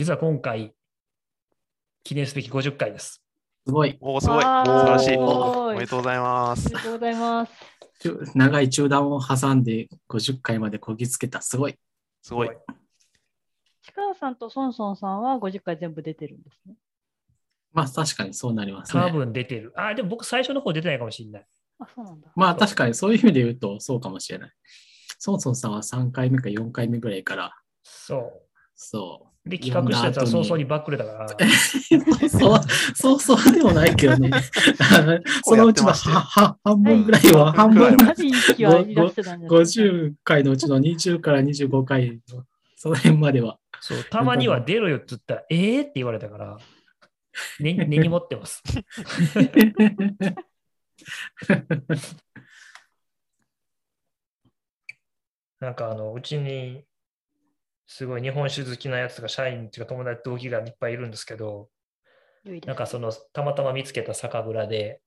[0.00, 0.72] 実は今回、
[2.04, 3.22] 記念すべき50回です。
[3.66, 3.98] すごい。
[4.00, 4.40] おお、すごい。
[4.40, 5.08] 素晴らしい。
[5.10, 6.74] すごいおめでとうございますあり。
[6.76, 7.52] がとうございます。
[8.00, 11.42] 中長い中断を挟んで50回までこぎつけた。
[11.42, 11.78] すごい。
[12.22, 12.50] すごい。
[13.82, 16.76] 力さんとソンソンさんは50回全部出てるんですね。
[17.74, 19.12] まあ確かにそうなります多ね。
[19.12, 19.74] 分出てる。
[19.76, 21.46] あ、でも僕最初の方出てないかもしれない。
[21.78, 22.32] あ、そうなんだ。
[22.34, 24.52] まあ確かにそういう意味で言うとそうかもしれない。
[25.18, 28.32] ソンソンさんは3回目か4回目ぐらいから、そ。
[28.74, 31.26] そうで、企画したやつは早々にバックれたから。
[31.26, 31.28] う。
[32.28, 32.60] そう、
[32.94, 34.30] そうそうでもないけどね。
[35.42, 39.86] そのうちのはは半分ぐらいは、半分ぐらいかなり意識はいらしてたんじゃないですか。
[39.86, 42.44] 50回のうちの20から25回の、
[42.76, 43.58] その辺までは。
[43.80, 46.58] そう、たまには出ろよって言ったら、えーって言われたから、
[47.60, 48.62] ね、根に持ってます。
[55.60, 56.84] なんかあの、うちに、
[57.92, 61.68] すごい日本酒好きなやつが社員っていうか友達同期がいっぱいいるんですけど、
[62.64, 65.00] なんかそのたまたま見つけた酒蔵で、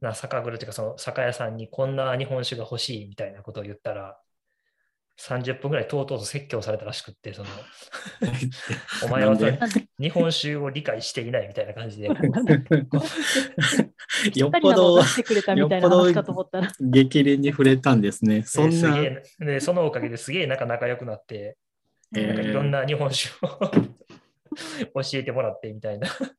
[0.00, 4.18] な酒蔵っていうかその酒屋さんにこんな日本酒が欲しいみたいなことを言ったら、
[5.20, 7.48] 30分ぐらいとうとうと説教されたらしくって、その
[9.06, 9.36] お前は
[10.00, 12.14] 日本酒を理解していないみたいな感じで、よ
[14.48, 16.72] っぽどなのを出してくれたみたいな話かと思ったら。
[16.80, 18.42] 激励に触れたんですね。
[18.42, 19.60] そんな。
[19.60, 21.65] そのおかげですげえ仲仲良くなって、えー
[22.24, 26.08] なんかいろんな日本酒を教えてもらってみたいな。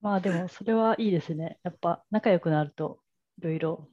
[0.00, 1.58] まあでも、それはいいですね。
[1.62, 3.00] やっぱ仲良くなると、
[3.38, 3.88] いろいろ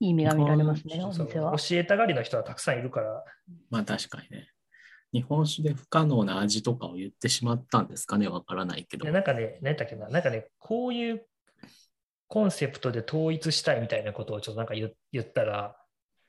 [0.00, 1.56] いい目が見られますね、お店は。
[1.58, 3.24] 教えたがりの人はたくさんいるから、
[3.70, 4.48] まあ確かにね。
[5.12, 8.28] 日本酒で不可能な味とかを言ってしまったんですかね。
[8.28, 9.12] わからないけどで。
[9.12, 11.26] なんかね、何だっけな、なんかね、こういう
[12.28, 15.81] コンセプトで統一したいみたいなことをちょっとなんか言言ったら、うん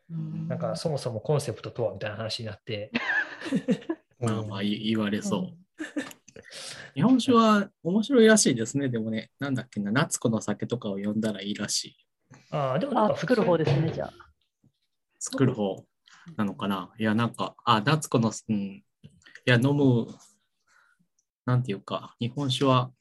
[0.09, 2.91] なんかそもそもコンセプトとはみたいな話になって、
[4.19, 5.57] まあまあ言言われそう。
[6.93, 8.89] 日本酒は面白いらしいですね。
[8.89, 11.97] でもね、なんだっけな、夏子の酒とかを読んだらいいらしい。
[12.51, 14.13] ああ、でもなんあか、作る方ですね、じゃあ。
[15.19, 15.85] 作る方
[16.35, 16.93] なのかな。
[16.99, 18.55] いや、なんか、あ、夏子の、うん。
[18.55, 18.85] い
[19.45, 20.07] や、飲む、
[21.45, 22.91] なんていうか、日本酒は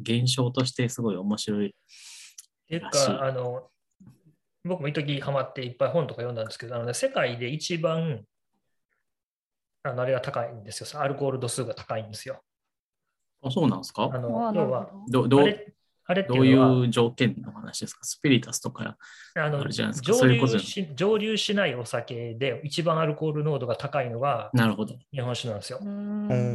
[0.00, 1.68] 現象としてすごい面白い。
[1.68, 1.70] っ
[2.68, 3.70] ていうか、あの、
[4.64, 8.20] 僕も一時ハマっていっぱい本とか読んだんですけど、あのね、世界で一番、
[9.82, 11.00] あのあれが高いんですよ。
[11.00, 12.42] アルコール度数が高いんですよ。
[13.42, 14.10] あ、そうなんですか？
[14.12, 15.40] あの要は、どど
[16.04, 18.00] あれどういう条件の話ですか？
[18.02, 18.98] スピリタスとか。
[19.36, 24.96] あるじゃないですか蒸そういうこと留し蒸留しないお酒で一番アルコール濃度が高いのがなるほど。
[25.12, 25.78] 日本酒なんですよ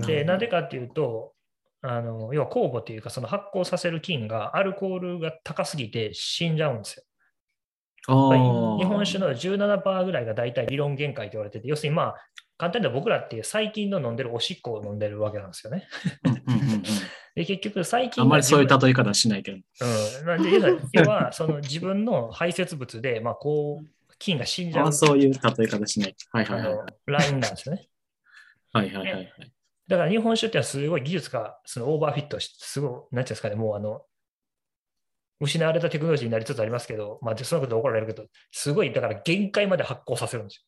[0.05, 1.33] で、なぜかっていうと、
[1.81, 7.03] あの要は酵母というか、その発酵させる菌がアルコールが高すぎて死んじゃうんですよ。
[8.07, 12.15] 日本酒の17%ぐらいが大体理論限界と言われてて、要するにまあ、
[12.57, 15.87] 簡単に僕らって最近の飲んでるおしっこを飲んでるわけなんですよね。
[17.35, 19.57] で、結局最近あんまりそういう例え方はしないけど。
[19.57, 20.49] うん、なんで
[20.93, 23.87] 要はその自分の排泄物で、まあ、こう
[24.19, 26.15] 菌が死んじゃうあそういう例え方しない。
[26.31, 26.75] はいはいあはい。
[26.75, 27.87] のラインなんですよね。
[28.71, 29.31] はいはいはいはい。
[29.87, 34.01] だから日本酒ってのはすごい技術がそのオーバーフィットして、すごい、なんていうんですかね、もうあの、
[35.39, 40.65] 失われたテクノロジーになりつつありますけど、まあ、そのことで怒られるけど、すごい、だから限界まで発酵させるんです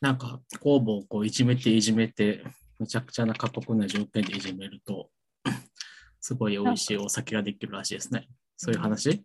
[0.00, 2.42] なんか、酵母をこういじめていじめて、
[2.78, 5.10] むちゃくちゃな過酷な条件でいじめると、
[6.20, 8.28] すごい美味しいお酒ができるらしいですね。
[8.56, 9.24] そういう話？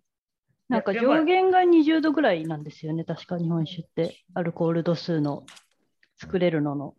[0.70, 5.46] なんか上限が20度ぐらいなんですよね、確か日本酒って、アルコール度数の
[6.20, 6.96] 作れるのの。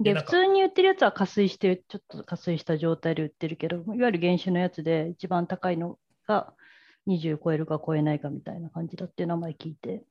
[0.00, 6.52] で、普通に売ってるやつは加水して、ちょっと加水した状態で売ってるけど、いわゆる原酒のやつで一番高いのが
[7.06, 10.02] 20超えるか超えないかみたいな感じだっていう名前聞いて。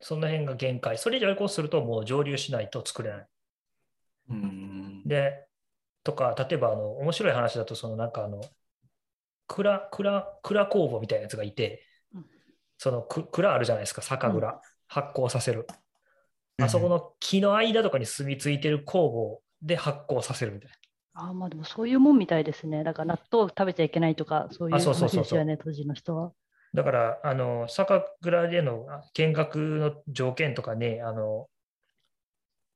[0.00, 0.98] その辺が限界。
[0.98, 3.26] それ以上アルコールするともう蒸留しないと作れない。
[4.30, 5.02] うーん。
[5.06, 5.46] で、
[6.04, 8.42] とか、例えば、あの、面白い話だと、そのなんかあの、
[9.46, 11.82] 蔵、蔵、蔵工房みたいなやつがいて
[12.14, 12.26] うん、
[12.78, 15.66] そのく蔵あるじゃないですか、酒蔵、発酵させる。
[16.58, 20.74] あそこの木の間とかに住み着いてる酵母で発酵させるみたいあ
[21.16, 22.84] あ、まあでもそういうもんみたいですね。
[22.84, 26.32] だから納豆食べちゃいけないとか、そういうあそうそうそうそう話ですよね、当時の人は。
[26.72, 26.82] な。
[26.82, 31.48] だから、あの、酒蔵でのあ見学の条件とかね、あの、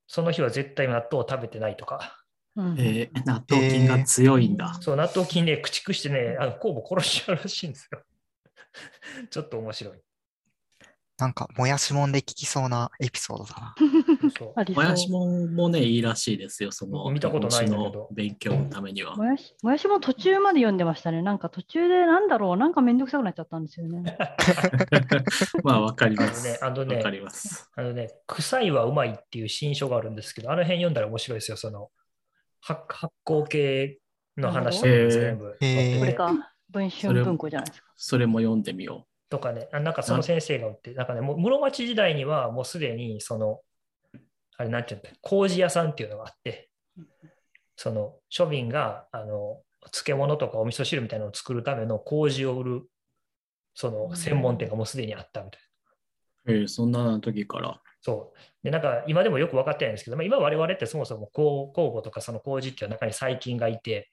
[0.07, 2.17] その日は絶対納豆を食べてないとか、
[2.55, 4.77] うんえー、納豆菌が強いんだ。
[4.81, 8.01] そう、納豆菌ね、駆逐してね、あの酵母殺しちゃうらしいんですよ。
[9.29, 10.01] ちょっと面白い。
[11.17, 13.75] なんか、もやしもんで聞きそうなエピソードだな。
[14.39, 19.15] そうありそうもやしもんもね、いいらしいですよ、その見たことないんだけど日本史の勉強のためには。
[19.15, 21.21] もやしもやしも途中まで読んでましたね。
[21.21, 24.17] なんか途中でなんだろう、なんかめんどくさくなっちゃったんですよね。
[25.63, 26.59] まあ、わかります。
[26.63, 27.69] あのねあのねわかります。
[27.75, 31.57] あのね、臭いはうまいっていう新書があるんですけど、あの辺読んだら面白いですよ。
[31.57, 31.89] その
[32.61, 33.99] 発発酵系
[34.37, 37.87] の話とか全部これか、文春文庫じゃないですか。
[37.95, 43.61] それも読んでみよとかね、あなんかその先生がおって、なんかね、もう室町時代にはもうすでに、その、
[44.57, 46.69] あれなんていうんだ、麹屋さんっていうのがあって、
[47.77, 49.61] その庶民が、あの、
[49.91, 52.83] 漬物とかお味噌汁みたいなのを作るための麹を売る、
[53.73, 55.61] その専門店がもうすでにあったみたい
[56.45, 56.53] な。
[56.53, 56.57] う。
[56.57, 57.81] えーそんな時から。
[58.01, 58.65] そう。
[58.65, 64.11] で、なんか今でもよく分かってないんですけど、まあ、今我々ってそもそも酵酵母とかその麹っていう中に細菌がいて、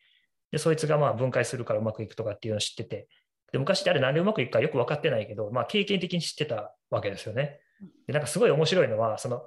[0.52, 3.08] で、そいつがまあ分解するからうまくいくとかっていうのを知ってて、
[3.52, 7.60] で、昔ってあれなんでうまくいくかよく分かってないけど、まあ経験的に知ってたわけですよね。
[8.06, 9.42] で、なんかすごい面白いのは、その、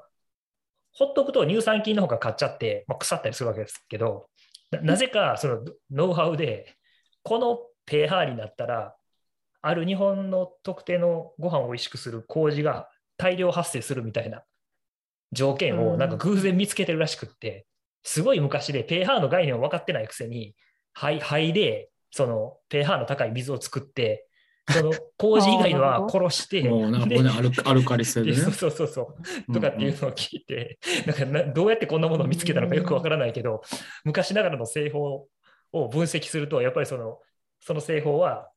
[0.94, 4.30] ほっとくと乳酸菌の方が買っちゃって、まあ、腐ったりするわけですけど、
[4.72, 6.76] ななぜかそのノウハウで、
[7.24, 8.96] この pH になったら、
[9.62, 14.44] ある日本の特定のご飯を美味しくする麹が大量発生するみたいな
[15.32, 17.68] 条件をなんか偶然見つけてるらしくって、
[18.04, 20.56] すごい昔で pH の概念を分かってないくせに、
[20.94, 24.28] 肺肺でその pH の高い水を作って、
[24.70, 28.38] その麹以外のは殺して、もうなんかでこれアルアルカリ性でね。
[28.38, 29.16] そうそうそうそ
[29.50, 29.54] う。
[29.54, 33.62] とかっていうのを聞いて、なんかなどうやってこんなものを見つけたのかよくわからないけど、
[34.04, 35.28] 昔ながらの製法
[35.72, 37.20] を分析すると、やっぱりその
[37.60, 38.50] その製法は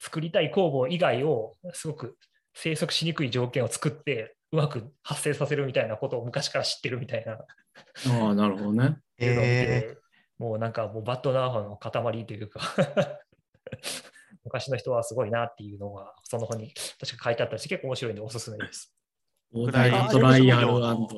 [0.00, 2.16] 作りたい工房以外をすごく
[2.54, 8.96] 生息しにくい条件を作って、うまく発生させるみたいなことを昔から知ってるみたいなああ、なるほどね。
[9.18, 9.98] えて、
[10.38, 12.60] もうなんかもうバッドナーファの塊というか
[14.44, 18.94] 昔の人はすごいなっていうのがその本に確か書いてあったりして結構面白いんでおすすめです。
[19.52, 20.68] オーダートライアル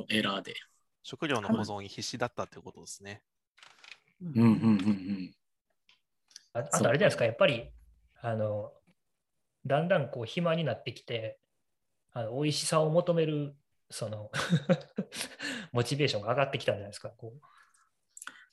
[0.08, 0.54] エラーで。
[1.02, 3.22] 食料の保存に必死だったってことですね。
[4.22, 5.34] うんうんうんうん。
[6.52, 7.70] ああとあれじゃないですか、やっぱり、
[8.20, 8.72] あの、
[9.66, 11.38] だんだんこう暇になってきて、
[12.12, 13.56] あの美味しさを求める、
[13.88, 14.30] その、
[15.72, 17.10] モチベーションが上がってきたんじゃないですか。
[17.10, 17.40] こう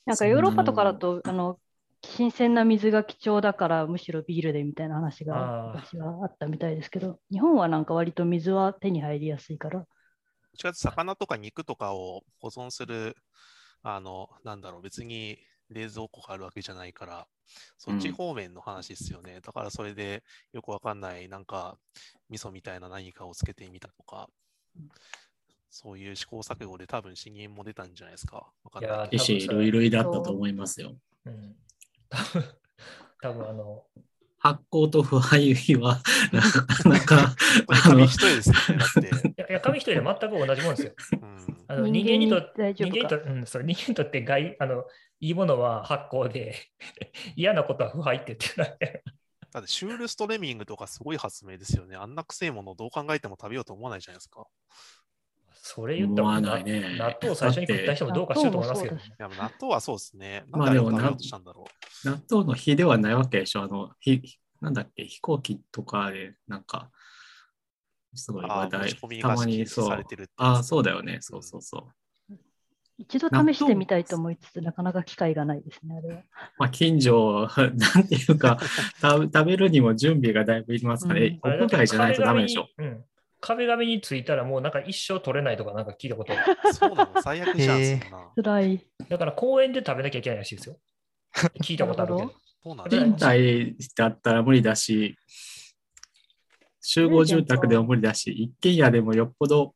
[0.08, 1.60] なんかヨーロッパとかだと、あの、
[2.04, 9.88] 新鮮な水が貴重だから、むしろビールでみたいな話が昔はあったみたいですけど、日本はなんか割と水は手に入りやすいから、どっ
[10.58, 13.16] ちかというと魚とか肉とかを保存する、
[13.84, 15.40] あの、なんだろう、別に
[15.70, 17.28] 冷蔵庫があるわけじゃないから、
[17.78, 19.42] そっちうん方面の話ですよね。
[19.42, 21.78] だからそれでよくわかんない、なんか、
[22.30, 24.30] 味噌みたいな何かをつけてみたとか、
[25.70, 28.52] そういう試行錯誤で多分資源も出たんじゃないですか。
[28.64, 30.96] わかいいやー医師類類だったと思いますよ。
[31.26, 31.56] うん、
[33.22, 33.84] 多分あの、
[34.40, 37.36] 発酵と腐敗は、 なかなか、
[37.84, 38.78] 紙一重ですよね。
[38.78, 39.30] だって。
[39.30, 40.94] いやいや紙一重で全く同じもんですよ。
[41.22, 41.38] うん
[41.70, 44.86] あの人間にとって人間にと、うん、そう人間にとって害あの
[45.20, 46.56] いいものは発酵で、
[47.36, 49.04] 嫌なことは腐敗って言ってない。
[49.52, 51.96] だってシュールストレミングとかすごい発明ですよね。
[51.96, 54.46] あんな臭いものをどう考えても食べようと思わないじゃないですか。
[55.70, 59.02] それ言ったら、思わなないね納豆を最初に食った人もどうかしてると思いますけどね。
[59.20, 60.46] 納豆はそうですね。
[60.50, 60.92] まあでも。
[60.92, 61.18] 納
[62.30, 63.64] 豆の火ではないわけでしょ。
[63.64, 64.22] あの、ひ
[64.62, 66.90] なんだっけ、飛行機とかで、なんか、
[68.16, 70.06] すごい話ああ、持題たまにそうされ。
[70.06, 71.18] てるってああ、そうだよね。
[71.20, 71.90] そうそうそ
[72.30, 72.36] う。
[72.98, 76.22] 一度試してみたいと思いつつ、なかなか機会がないですね、あれは。
[76.58, 78.58] まあ、近所、なんていうか、
[79.02, 82.70] 食べ食べるにも準備がだいぶいりますから、うんお屋外じゃないとダメでしょ。
[82.78, 83.04] うん
[83.40, 88.32] 壁紙についたらもうなんか一生取れないとかなんか聞いたことある そうなの最悪じゃん、へえそんな。
[88.36, 88.88] 辛い。
[89.10, 90.80] だから公園で食べなきゃいけないらしいですよ。
[91.62, 92.34] 聞いたことあるけど。
[92.64, 92.98] そうなんだ。
[92.98, 95.18] 賃貸だったら無理だし、
[96.82, 99.76] 集合住宅でも無理だし、一軒家でもよっぽど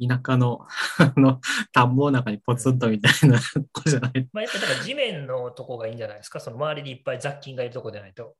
[0.00, 0.66] 田舎の
[0.98, 1.40] あの
[1.72, 3.38] 田んぼの中にポツンとみたいな
[3.72, 4.28] 子じゃない。
[4.32, 6.40] まあ、やっぱだから地面のとこがいいんじゃないですか。
[6.40, 8.36] その周りにいっぱい雑菌がいるとこでないと。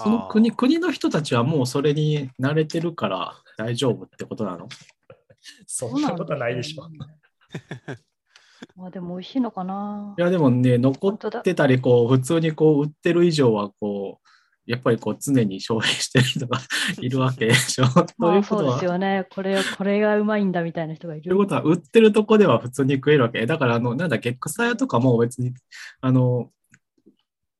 [0.00, 4.68] その国国の人たちはもうそれに慣れてるから大丈夫ってことなの？
[5.66, 6.84] そんなことはないでしょ。
[6.84, 6.88] ょ。
[8.76, 10.14] ま あでも美味しいのかな？
[10.18, 14.28] いやでもね、残ってたり、こう、普通にこう、売ってる以上は、こう、
[14.70, 16.58] やっぱりこう、常に消費してる人が
[17.00, 17.86] いるわけでしょ。
[17.86, 19.26] とまあそうでいうことは、すよね。
[19.30, 21.22] これ、これがうまいんだみたいな人がいる。
[21.22, 23.46] ということは、売ってるとこでは普通に食えるわけ。
[23.46, 25.54] だから、あの、なんだっけ、草屋とかも別に、
[26.00, 26.50] あの、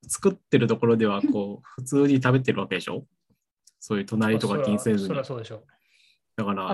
[0.08, 3.06] 作ってるところではこう 普通に食べてるわけでしょ？
[3.80, 5.14] そういう隣とか気にせずに。
[5.14, 6.72] だから、や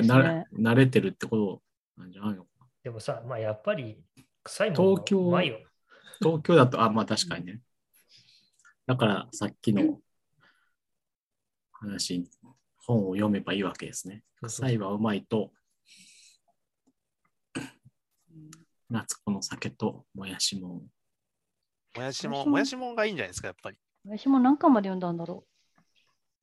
[0.00, 1.62] っな、慣れてるってこ
[1.96, 2.46] となんじゃないの？
[2.82, 4.02] でもさ、まあ、やっぱり
[4.42, 5.30] 臭いもん東京
[6.20, 7.60] 東京だと、あ、まあ確かにね。
[8.86, 10.00] だからさっきの
[11.72, 12.28] 話、
[12.78, 14.24] 本を読めばいいわけですね。
[14.42, 15.52] 臭いはうまいと、
[18.88, 20.82] 夏子の酒ともやしも。
[21.96, 23.76] もやしもん、もやしもんもやしもんがいいんじゃないですか、やっぱり。
[24.08, 25.44] 私も何巻まで読んだんだろ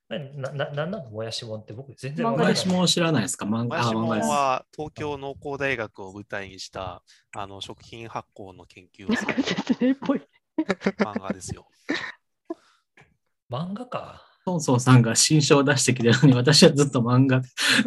[0.10, 1.10] な、な、ななんなの？
[1.10, 3.46] もやしもんって僕全然漫画もやわかんないしもん知らないですか？
[3.46, 4.08] 漫もやしも。
[4.08, 7.04] は東京農工大学を舞台にした
[7.36, 9.12] あの食品発酵の研究う。
[9.12, 10.22] をする説明っぽい。
[11.00, 11.68] 漫画ですよ。
[13.51, 14.24] 漫画か。
[14.46, 17.44] トンソンさんが新書を出してきてるのに、私はずっと漫画の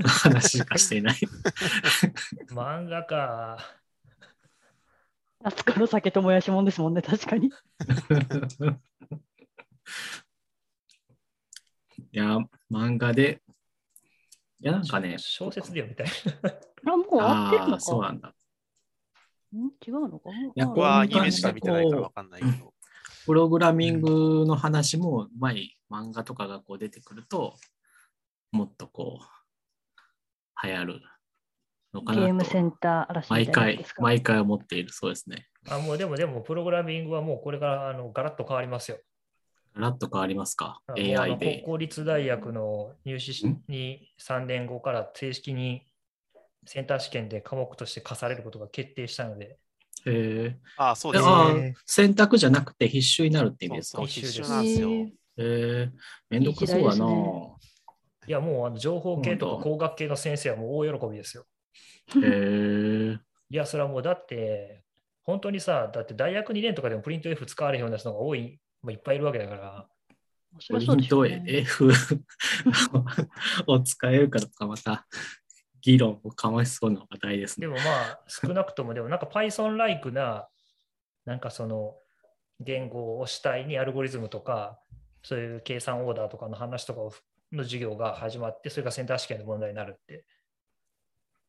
[0.08, 1.16] 話しかしていない。
[2.52, 3.79] 漫画か。
[5.42, 7.48] 夏子の酒ともやしもんですもんね、確かに。
[12.12, 12.38] いや、
[12.70, 13.42] 漫画で、
[14.60, 16.06] いや、なんかね、小説でよみたい
[16.86, 17.80] あ、もう終わってるのか。
[17.80, 18.28] そうなんだ。
[18.28, 18.32] ん
[19.86, 22.74] 違うのかやあ僕はアニメしか見てないからわかんないけど。
[23.24, 27.56] プログラミングの話も、前に漫画とかがこう出てくると、
[28.52, 31.00] もっとこう、流行る
[31.92, 32.24] のかなと。
[32.26, 33.84] ゲームセンター嵐み毎回。
[33.98, 35.48] 毎回思っている、そうですね。
[35.64, 35.76] な。
[35.76, 38.98] あ、もうでもでも、プログラミングはもうこれからあのガラッと変わりますよ。
[39.74, 41.62] ガラッと変わりますか ?AI で。
[41.64, 45.86] 公立大学の入試に3年後から正式に
[46.66, 49.58] センター試験で科目として課されることが決定したので、
[50.06, 51.74] へああ、そうえですあね。
[51.76, 53.98] あ選択じゃなくて必修になるって意味ですか？
[53.98, 54.88] そう必修なんですよ。
[54.90, 55.90] へへえ
[56.30, 57.06] めんどくさそうだな。
[58.26, 61.44] いやもうあの情報系とか工学系の先生はもう大喜びですよ。
[62.16, 63.18] へえ
[63.50, 64.84] いや、それはもうだって、
[65.24, 69.88] 本当にさ、だって大学2年とかでもプリント F 使われへんような人が多い、まあ、いっぱいいるわけだから、
[70.58, 71.90] そりゃそうでポイント F
[73.66, 75.06] を使えるかとか、また
[75.82, 77.66] 議論をかましそうな話題ですね。
[77.66, 80.48] でもまあ、少なくとも、でもなんか Python-like な、
[81.24, 81.94] なんかその
[82.60, 84.78] 言語を主体にアルゴリズムとか、
[85.22, 87.12] そういう計算オーダーとかの話とかを
[87.52, 90.24] の授業が始まって、それがセンター試験の問題になるって。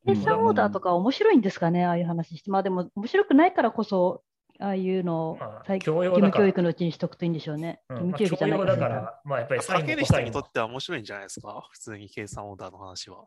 [0.05, 2.49] 計算オーダーとか面白いんですかね、ああいう話して。
[2.49, 4.23] まあでも面白くないからこそ、
[4.59, 7.81] ああいうのを義務教育のうちにしとくといいんでしょうね。
[7.89, 11.67] 義務教育じゃないから、まあやっぱりサインも書ける人にとっては面白いんじゃないですか？
[11.71, 13.25] 普通に計算オーダーの話は。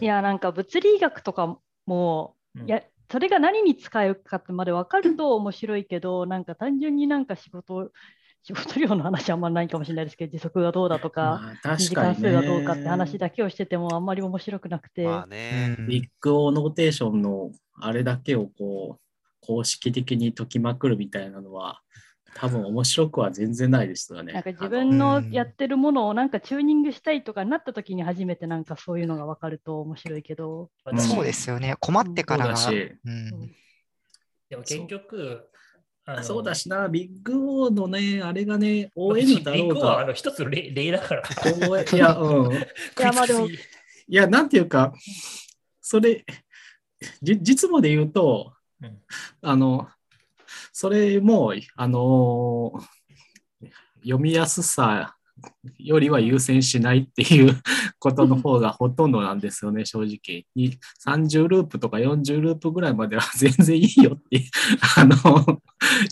[0.00, 7.90] いや、なんか物理学とかも、うんいや、それが何に使えるかってまで分かると面白いけど、なんか単純になんか仕事、
[8.46, 12.14] 仕事量の話あんまないかもしれないですけど、時速がどうだとか、まあ、二確次かにね。
[12.14, 15.76] 関数がどうかって話だけをしててもあんまり面白くなくて、まあね。
[15.88, 21.80] ビッグオーノーテーションのあれだけをこう公式的に解きまくるみたいなのは
[22.34, 24.34] 多分面白くは全然ないですよね。
[24.34, 31.76] なんか自分のうんやってるものをなんかチューニングしたいとかなった時に初めてなんかそういうのが分かると面白いけど、そうですよね。
[31.80, 32.54] 困ってからが。
[34.50, 35.48] でも結局、
[36.06, 41.22] あのそうだしな、ビッグオーのね、あれがね、まあ ON だろうビッグはあが、の一つ例例だから。
[41.22, 42.52] いや、うん。
[42.54, 42.56] い
[42.98, 43.48] やまあでも
[44.08, 44.92] や、なんていうか、
[45.80, 46.24] それ、
[47.22, 48.98] じ実務で言うと、うん
[49.40, 49.88] あの、
[50.72, 52.72] それも、あの
[54.02, 55.16] 読みやすさ
[55.78, 57.60] よりは優先しないっていう
[57.98, 60.46] ことの方がほとんどなんですよね、正直。
[60.54, 64.44] に30ループとか40ループぐらいまでは全然いいよって、
[64.96, 65.62] あの、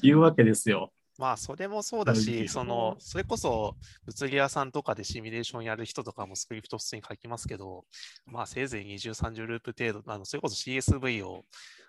[0.03, 0.93] 言うわけですよ。
[1.19, 7.85] まあ、それもそうだし、その、それこそ物理屋さんとかでシミュレーションやる人とかもスクリプト普通に書きますけど、
[8.27, 11.45] まあ、せいぜい20、30ループ程度、あのそれこそ CSV を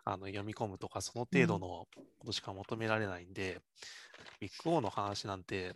[0.06, 1.88] あの読み込むとか、その程度の
[2.20, 3.62] ことしか求められないんで、
[4.40, 5.74] ビッグオーの話なんて、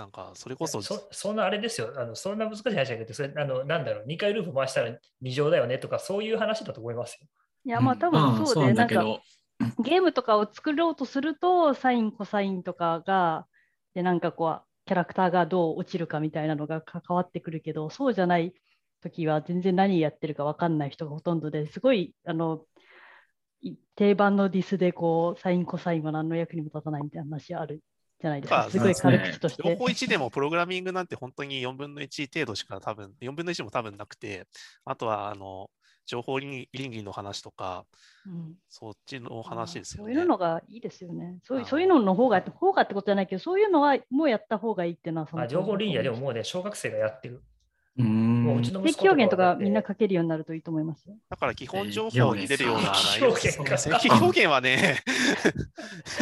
[0.00, 1.92] なんか、それこそ、そそんなあれですよ。
[1.94, 7.28] あのそんな難しい話じゃなくて、それあのなんだろう、2回ループ回したら2乗だよねとか、そういう話だと思いますよ。
[7.66, 9.20] いやまあ多まあ分そうで、なんなんか
[9.84, 13.46] ゲームとかを作ろうとすると、サイン、コサインとかが、
[13.92, 18.54] で、なんかこう、キャラクターがどう落ちるかみたいなのが関わってくるけど、そうじゃない
[19.02, 22.64] 時は全然何やってるか分かんない人がほとんどですごい、あの、
[23.60, 27.82] い定番のディスで、こう、サイン、コサインは何の役にも立たないみたいな話ある
[28.20, 28.56] じゃないですか。
[28.58, 29.76] まあすごい軽口とし情て。
[29.76, 34.46] 報1でもプログラミングなんて本当に4分の1程度しか多分、4分の1も多分なくて、
[34.84, 35.70] あとは、あの、
[36.06, 37.84] 情報倫倫理の話とか、
[38.26, 40.20] うんそっちの話ですよそうね。
[40.20, 41.38] いうのがいいですよね。
[41.44, 47.42] そういうそういうのの方が、方がってことじゃないけど、そういうのはもうやった方がいいっていうのはそのあ情報倫理はでもうもうね、小学生がやってる。
[47.96, 51.16] うーんもううちの息子定期表現とかみんな書けるようになるといいと思いますよ。
[51.28, 55.02] だから基本情報に出るような内容表現か正規表現はね、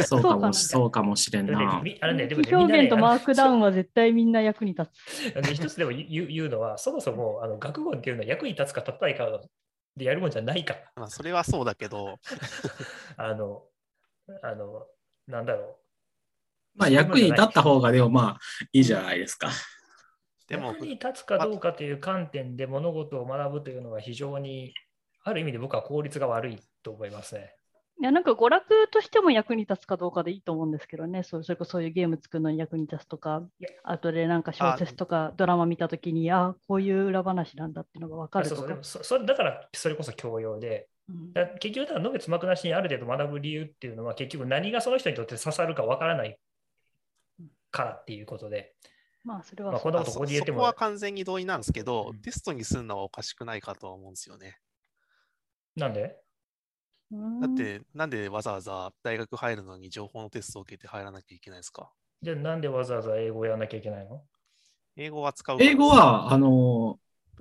[0.06, 1.80] そうかもしそうかもしれな。
[1.82, 3.58] みあのね、でもね、表現とマークダウン。
[3.58, 5.32] ンは絶対みんな役に立つ。
[5.34, 9.40] で一つでも言う言うのは、そもそもあの学問っていうのは役に立つか立たないか
[9.96, 10.80] でやるもんじゃないから。
[10.96, 12.18] まあそれはそうだけど、
[13.16, 13.62] あの、
[14.42, 14.86] あの、
[15.26, 15.78] なんだろ
[16.74, 18.38] まあ役に立った方がでもまあ
[18.72, 19.50] いいじゃないですか。
[20.48, 20.52] う。
[20.52, 24.74] でも役に立つかどうかという観点で物事を学ぶというのは非常に、
[25.24, 27.54] ある意味で僕は効率が悪いと思いますね。
[28.00, 33.42] いや、なんか娯楽としても役に立つかどうかでいいと思うんですけどね、そうそれこそそういうゲーム作るのに役に立つとか
[33.82, 38.78] あとでなんか小説とかドラマ見たときに、あこういう裏話なんだっていうのが分かるとか。
[38.82, 41.32] そうそれだからそれこそ教養で、うん。
[41.32, 46.38] だ結局、だから、のべつ幕なしにある程度学ぶ理由っていうのは、結局何がその人にとって刺さるかわからない
[47.70, 48.74] からっていうことで、
[49.28, 49.92] まあ、それまあ、はそう。
[49.92, 52.20] こんなことそこは、完全に同意なんですけど、うん。
[52.22, 54.58] テストにするのはおかしくないかとは思うんですよね。
[55.76, 56.16] なんで？
[57.12, 57.40] うん。
[57.40, 61.92] だって、なんでわざわざ大学入るのに情報のテストを受けて入らなきゃいけないですか？
[62.22, 64.22] じゃあなんでわざわざ英語をやらなきゃいけないの？
[64.96, 66.98] 英語は使う英語は、あの、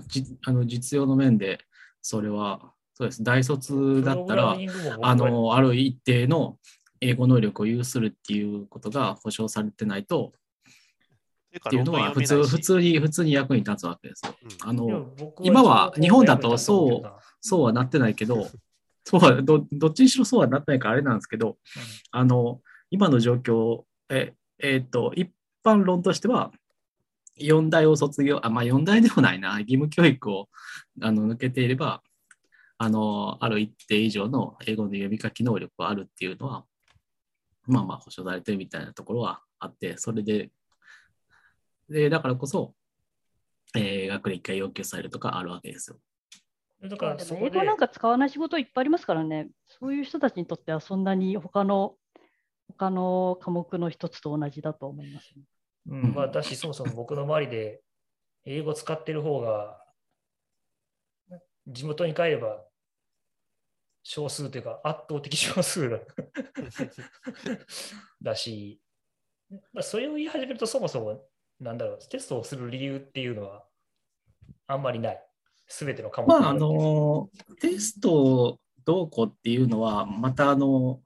[0.08, 1.60] じあの実用の面で、
[2.02, 3.24] それは、そうです。
[3.24, 4.58] 大卒だったら
[5.02, 6.60] あの、ある一定の
[7.02, 10.34] 英語能力を有するっていうことが保証されてないと、
[11.58, 14.36] っていうのは普通、普通に、普通に役に立つわけですよ。
[14.44, 14.70] うん。
[14.70, 17.04] あの、僕今は日本だと役に立つ思う
[17.42, 18.48] そうはなってないけど、
[19.06, 21.58] そうはど、どっちにしろそうはなってないからあれなんですけど、
[22.12, 25.32] あの、今の状況、え、えーっと、一
[25.64, 26.52] 般論としては、
[27.40, 30.50] 4大を卒業、あ、まあ4大でもないな、義務教育を
[31.02, 32.02] あの抜けていれば、
[32.78, 36.66] あの、ある一定以上の英語の読み書き能力があるっていうのは、
[37.66, 40.52] まあまあ保証されてるみたいなところはあって、それで、
[41.90, 42.74] で、だからこそ、
[43.76, 45.98] えー学歴が要求されるとかあるわけですよ。
[46.84, 51.96] だからそこでも英語なんか使わない仕事いっぱいありますからね、そういう人たちにとってはそんなに他の
[52.68, 55.44] 他の科目の一つと同じだと思います、ね。
[55.90, 57.82] うん、まあ、私、そもそも僕の周りで
[58.46, 59.82] 英語使ってる方が、
[61.66, 62.64] 地元に帰れば
[64.04, 66.00] 少数というか圧倒的少数だ
[68.22, 68.80] だし、
[69.74, 71.28] まあ、それを言い始めるとそもそも、
[71.60, 73.66] なんだろう、テストをする理由っていうのは
[74.68, 75.24] あんまりない。
[75.68, 81.02] すべての科目にまあ、あの、テストどうこうっていうのは、またあの、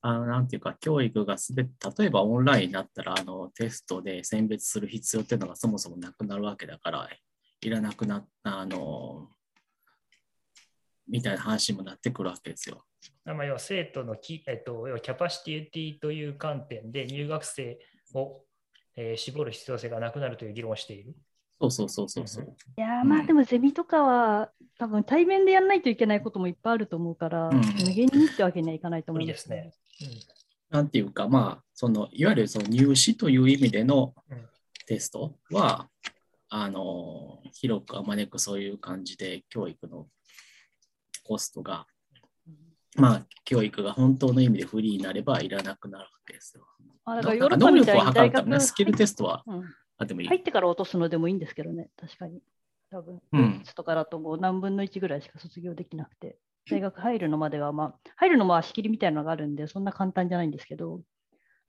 [0.00, 7.08] あのなんていうか、教育がすべて、例えばオンラインになったら、あの、テストで選別する必要っていうのがそもそもなくなるわけだから、
[7.60, 9.28] いらなくなった、あの、
[11.08, 12.84] みたいな話にもなってくるわけですよ。
[13.26, 17.78] まあ、要は生徒のき、えっと、要はキャパシティという観点で入学生
[18.14, 18.42] を、
[18.96, 21.14] えー絞る必要性がなくなるという議論をしている。
[21.60, 22.56] そうそうそうそうそう。
[22.76, 30.34] いやーまうんあでもゼミとかは多分対面でやらないといけないこともいっぱいあると思うから、うん無限にってわけにはいかないと思無います理ですね。
[30.70, 34.48] なんていうか、まあ、その、いわゆるその入試という意味でのうん
[34.86, 35.88] テストは、
[36.48, 40.08] あの、広くあまねくそういう感じで教育の
[41.24, 41.86] コストが、
[42.96, 46.66] まあ、教育が本当の意味でフリーになればいらなくなるわけですよ。
[47.04, 49.64] あだからヨなんかーロッパみたい能力を測に大学るためのスキルテストはうん。
[49.98, 50.28] あってもいい。
[50.28, 52.40] 入ってから落とすのでもいいんですけどね、確かに。
[52.90, 53.62] 多分、うん。
[53.84, 56.38] かだともう何分の1ぐらいしか卒業できなくて、
[56.70, 61.02] 大学入るのまでは、まあ、入るのも足切りみたいなのがあるんで、そんな簡単じゃないんですけど、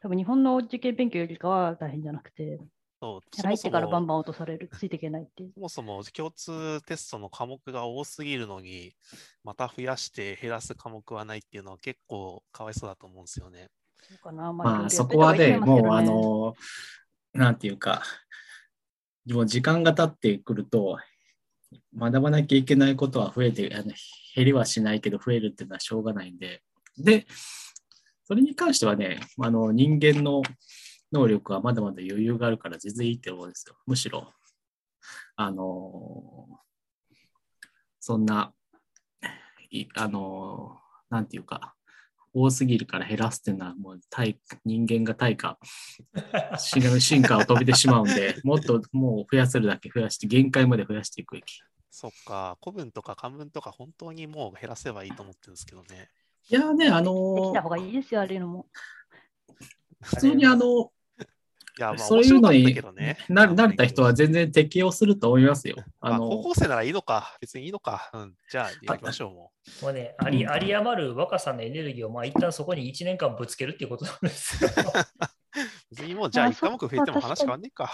[0.02, 2.60] 多分日本の受験勉強よりかは大変じゃなくて、
[3.06, 5.52] そう入ってからバンバン落とされる、ついていけないっていう。
[5.54, 8.94] そもそも共通テストの科目が多すぎるのに、
[9.44, 13.70] また増やして減らす科目はないっていうのは結構かわいそうだと思うんですよね。
[14.02, 16.54] そうかな、まあ、そこはね、もう、あの、
[17.34, 18.04] なんていうか、
[19.30, 20.98] もう時間が経ってくると、
[21.98, 23.92] 学ばなきゃいけないことは増えて、あの
[24.36, 26.62] 減りはしないけど増えるっていうのはしょうがないんで、
[26.98, 27.26] で、
[28.26, 30.42] それに関してはね、あの人間の
[31.16, 33.76] 能力はまだまだ余裕があるから全然いいって思うんですよ。
[33.86, 34.32] むしろ、
[35.36, 36.48] あの、
[38.00, 38.54] そんな、
[39.72, 41.76] いあの、なんていうか、
[42.34, 45.58] 多すぎるから減らすっていうのはもう対人間が対価
[46.60, 51.62] 進化 進化を飛びてしまうんで、もっともう増やせるだけ増やして、限界まで増やしていくべき。
[51.90, 56.10] そっか、古文とか漢文とか本当にもう減らせばいいと思ってるんですけどね。
[56.50, 58.68] いやね、あでのきた方がいいですよ、あれのも。
[60.02, 60.90] 普通にあの、い
[61.82, 63.18] や、まあそういうの面白かったにけどね。
[63.30, 65.76] な慣れた人は全然適応すると思いますよ。
[66.00, 67.38] ああの高校生ならいいのか。
[67.42, 68.10] 別にいいのか。
[68.14, 68.34] うん。
[68.50, 74.60] じゃあ、やりましょう、ももうね、ありうんあり余る若さのエネルギーを、まあ、一旦そこに1年間ぶつけるっていうことなんです。
[75.90, 77.92] 別にもう、じゃあ、あ1科目増えても話変わんねえか。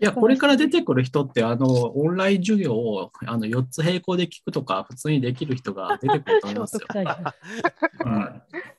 [0.00, 6.80] いや、これから出てくる人って、あの、オンライン授業をあの4つ並行で聞くとか、普通にできる人が出てくると思いますよ。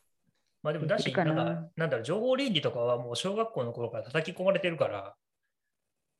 [0.65, 5.15] まあまあでもだし、ななんか、なんだろう、情報倫理とかはもう小学校の頃から叩き込まれてるから、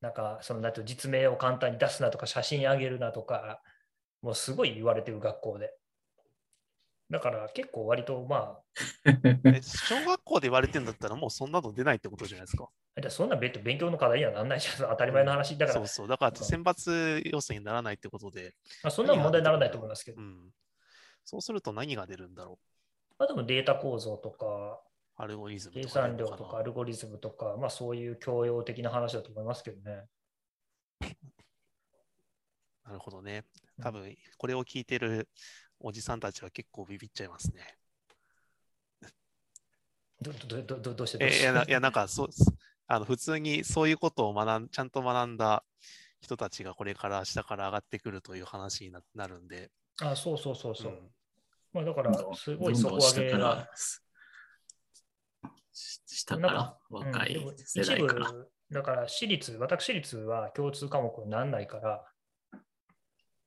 [0.01, 3.61] なんか、その、なんていうの実名を簡単に出すなとか、写真あげるなとか、
[4.21, 5.73] もうすごい言われてる学校で。
[7.09, 8.57] だから結構割とま
[9.05, 12.65] え 小学校で言われてんだったら、もうそんなの出ないってことじゃないですか。
[12.95, 16.07] あ、だってそんな別途勉強の課題にはならないじゃん、 当たり前の話だから、そうそう。
[16.07, 20.23] だから、選抜要素にならないってことで、まあ、そんなの問題にならないと思いますけどう。
[20.23, 20.51] ん。
[21.23, 22.59] そうすると何が出るんだろ
[23.17, 24.81] あでもデータ構造とか、
[25.17, 30.07] アルゴリズム計算量とかアルゴリズムとか、まあそういう教養的な話だと思いますけどね。
[32.83, 33.45] なるほどね。
[33.81, 35.29] 多分、これを聞いてる
[35.79, 37.77] おじさんたちは結構ビビっちゃいますね。
[40.21, 42.29] どどどどどうしてどうしてえいやないや、なんかそう、
[42.87, 45.63] あの普通にそういうことを学ん、ちゃんと学んだ
[46.19, 50.91] 人たちがこれから下から上がってくるという話にななるんで、あ、そうそうそうそう。
[50.91, 51.11] うん
[51.75, 53.69] まあだから、すごい底上げが下から、
[55.73, 58.27] し下から若い世代から。
[58.29, 62.05] 一部、だから私立、私立は共通科目にならないから、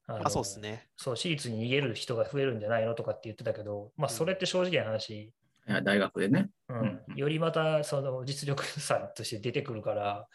[0.08, 0.90] あそうですね。
[0.98, 5.32] そう、私立に逃げる人が増えるんじゃないのとかって言ってたけど、まあそれって正直な話、い
[5.66, 6.50] や大学でね。
[6.68, 10.28] うんよりまたその実力差として出てくるから、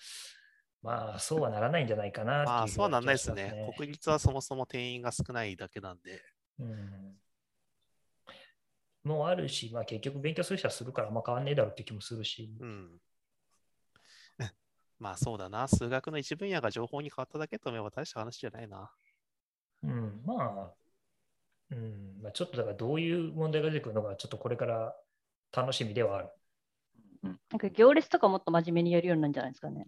[0.82, 3.71] まあそうはならないんじゃないかなっていうまあ、そうはなんないですね。
[3.77, 6.23] 国立はそもそも定員が少ないだけなんで、
[6.60, 7.23] うん
[9.04, 13.02] もうあるし、まあ結局勉強する人はするからあんま変わんねえだろうって気もするし、うん。
[15.00, 18.92] まあそうだな、数学の一分野が情報に変わっただけと思えば大した話じゃないな。
[19.84, 20.74] うん、まあ、
[21.72, 24.96] うん、まあ、ちょっとだからどういう問題が出てくるのか、ちょっとこれから
[25.52, 26.30] 楽しみではある。
[27.24, 29.88] なんか行列とかもっと真面目にやるようになるんじゃないですかね。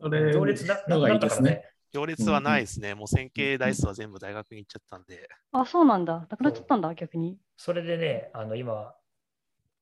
[0.00, 1.72] 行列ななのがないったからねいですね。。
[1.92, 2.94] 行列はないですね。
[2.94, 5.28] もう線形代数は全部大学に行っちゃったんで。
[5.52, 6.26] あ、そうなんだ。
[6.28, 7.38] なくなっちゃったんだ、逆に。
[7.64, 8.92] それでね、あの今、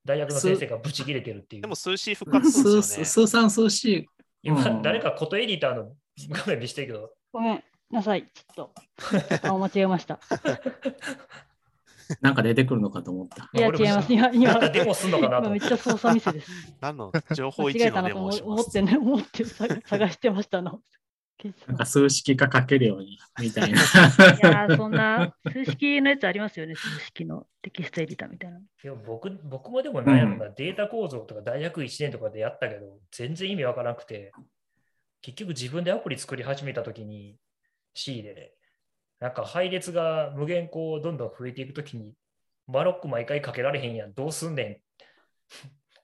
[0.04, 1.74] 大学の先生がブチ切れてるっていうでも。
[1.74, 3.04] 数 C 復活するんですよね。
[3.06, 4.06] 数数三数四。
[4.42, 5.94] 今、うん誰かことエディターの
[6.28, 8.30] 画面見してるけど、ごめんなさい。
[8.34, 8.74] ちょっと。
[9.48, 10.20] あ、間違えました。
[12.20, 13.48] なんか出てくるのかと思った。
[13.54, 14.12] いや、違います。
[14.12, 16.50] 今、今なんかデモすんのかなと思って今めっちゃ操作ミスです。
[16.82, 18.78] 何の情報間一違えたなと思のデモをします。
[18.78, 20.82] 思ってね、思ってさ探してましたの。
[21.48, 23.80] いなんか数式が書けるようにみたいな。
[23.80, 28.58] やー、そんな数式のやつありますよね、数式のテキストエディターみたいな。
[28.58, 34.32] いや僕僕もでもなんやろな、データ構造とか大学1年とかでやったけど、全然意味わからなくて、
[35.22, 37.36] 結局自分でアプリ作り始めたときに
[37.94, 38.54] C で、
[39.20, 42.14] なんか配列が無限こうどんどん増えていくときに、
[42.66, 44.76] マロック毎回かけられへんやん、どうすんねん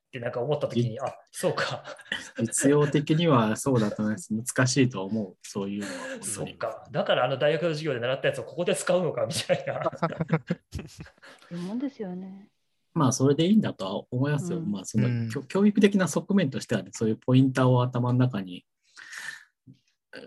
[0.06, 1.84] ってなんか思ったときに、あそうか、
[2.40, 4.32] 実用的にはそうだと思います。
[4.32, 5.36] 難しいと思う。
[5.42, 5.92] そういうのは。
[6.22, 9.82] そっか、だからあの大学の授業で習ったやつをここで使うのかみたいな。
[9.98, 12.48] そういうもんですよね。
[12.94, 14.58] まあ、それでいいんだとは思いますよ。
[14.58, 18.64] うんまあ、その、うん教教育的な側面としてはね、そういうポインターを頭の中に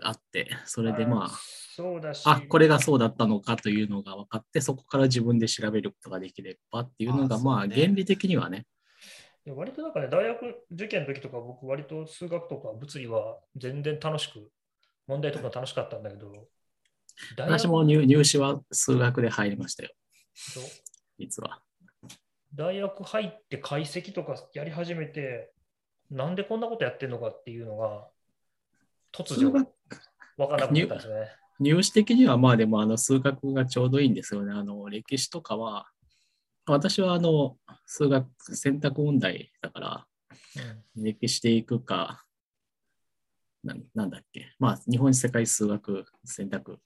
[0.02, 8.66] あって、それでまあ、そうだし、あ、これがそうだったのかというのが分かって、そこから自分で調べることができればっていうのが、あまあ、そうね原理的にはね、
[9.46, 14.50] いや割となんかね、大学受験の時とか、僕、割と数学とか物理は全然楽しく、
[15.06, 16.48] 問題とか楽しかったんだけど、
[17.36, 19.90] 大学私も入入試は数学で入りましたよ、
[21.18, 21.62] 実は。
[22.54, 25.52] 大学入って解析とかやり始めて、
[26.10, 28.08] なんでこんなことやってんのかっていうのが、
[29.12, 31.28] 突如分からなくなったんですよね。
[31.60, 34.52] 入試的にはまあでもあの数学がちょうどいいんですよね。
[34.52, 35.86] あの歴史とかは、
[36.66, 40.06] 私はあの数学選択問題だから、
[40.94, 42.24] 歴史でいくか、
[43.62, 46.78] ななんだっけ、まあ日本史世界数学選択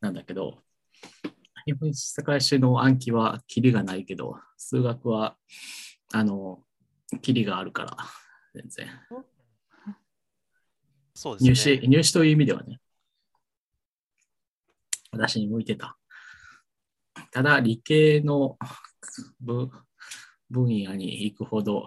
[0.00, 0.62] なんだけど、
[1.66, 5.36] 日本史世界史の暗記はキリがないけど、数学は
[6.12, 6.62] あの
[7.22, 7.96] キリがあるから、
[8.54, 8.88] 全然。
[11.14, 11.50] そうですね。
[11.50, 12.80] 入試、入試という意味ではね、
[15.12, 15.98] 私に向いてた。
[17.32, 18.58] ただ、理系の
[19.40, 19.70] 分
[20.50, 21.86] 分野に行くほど、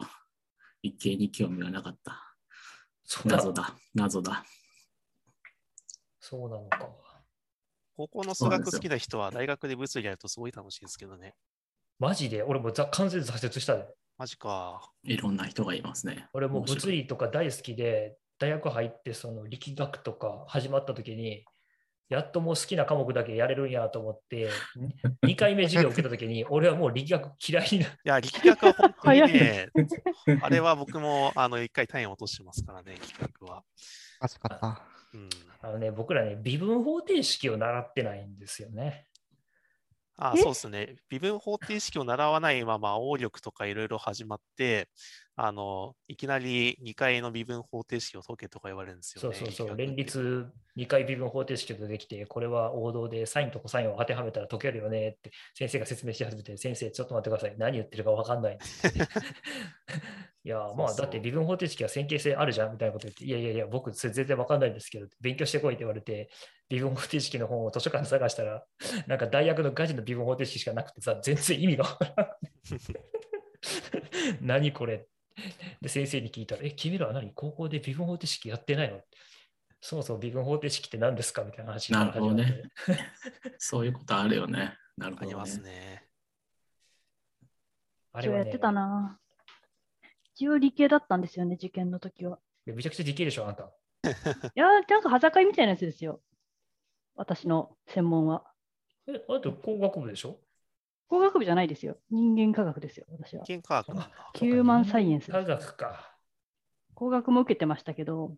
[0.84, 2.36] 理系に興味はなかった。
[3.05, 4.45] そうなの謎だ、謎だ。
[6.19, 6.89] そうなのか。
[7.95, 11.36] 高校の数学好きな人は大学で物理やるとすごい楽しいですけどね。
[11.97, 13.86] マジで、俺も完全に挫折したで。
[14.17, 14.91] マジか。
[15.03, 16.27] いろんな人がいますね。
[16.34, 21.45] 俺も物理とか大好きで、大学入ってその力学とか始まった時に、
[22.10, 24.50] やっともう好きな科目だけやれるんやと思って、
[25.24, 29.69] 2回目授業受けた時に、俺はもう力学嫌いになっいや、力学は本当に早ね、
[30.41, 33.63] あれは僕もあの一回単位落としてますからね、力学は。
[34.19, 34.82] あそかった。
[35.13, 35.30] うん。
[35.62, 39.06] あのね、僕らね、微分方程式を習ってないんですよね。
[40.22, 40.95] あそうですね。
[41.10, 44.89] 微分方程式を習わないまま、応力とかいろいろ始まって、
[45.41, 49.38] あの、いきなり2回の微分方程式を解けとか言われるんですよね。
[49.38, 57.58] そうそうそう、連立2回微分方程式ができて、これは王道でサインとコサインを当てはめたら解けるよねって先生が説明し始めて、先生、ちょっと待ってください。
[57.58, 58.58] 何言ってるか分かんない。
[60.43, 66.30] いや、まあ、だって微分方程式は線形性あるじゃんみたいなこと言って、いやいやいや、僕、それ全然分かんないんですけど、勉強してこいって言われて、
[66.67, 68.65] 微分方程式の本を図書館で探したら、
[69.08, 73.30] なんか大学のガチの微分方程式しかなくてさ、全然意味が分からなくて。
[74.41, 75.08] 何これ
[75.82, 77.32] で、先生に聞いたら、え、君らは何？
[77.34, 79.02] 高校で微分方程式やってないの？
[79.82, 81.43] そもそも微分方程式って何ですか？
[81.43, 82.71] みたいな話から始まってなる
[83.58, 84.73] そういうことあるよね。
[84.97, 85.28] なるほど、ね。
[85.28, 86.04] ありますね。
[88.12, 89.19] あれはね一応やってたな。
[90.36, 92.39] 一応理系だったんですよね、受験の時は。
[92.65, 93.63] いやめちゃくちゃできるでしょ、あんた。
[94.04, 96.21] いやー、なんか端境みたいなやつですよ。
[97.15, 98.45] 私の専門は。
[99.08, 100.39] え、あと工学部でしょ？
[101.10, 101.98] 工学部じゃないですよ。
[102.12, 103.45] 人間科学ですよ、私は。
[103.45, 103.98] 研究科学。
[104.39, 106.15] ヒューマンサイエンスです科学か。
[106.93, 108.36] 工学も受けてましたけど、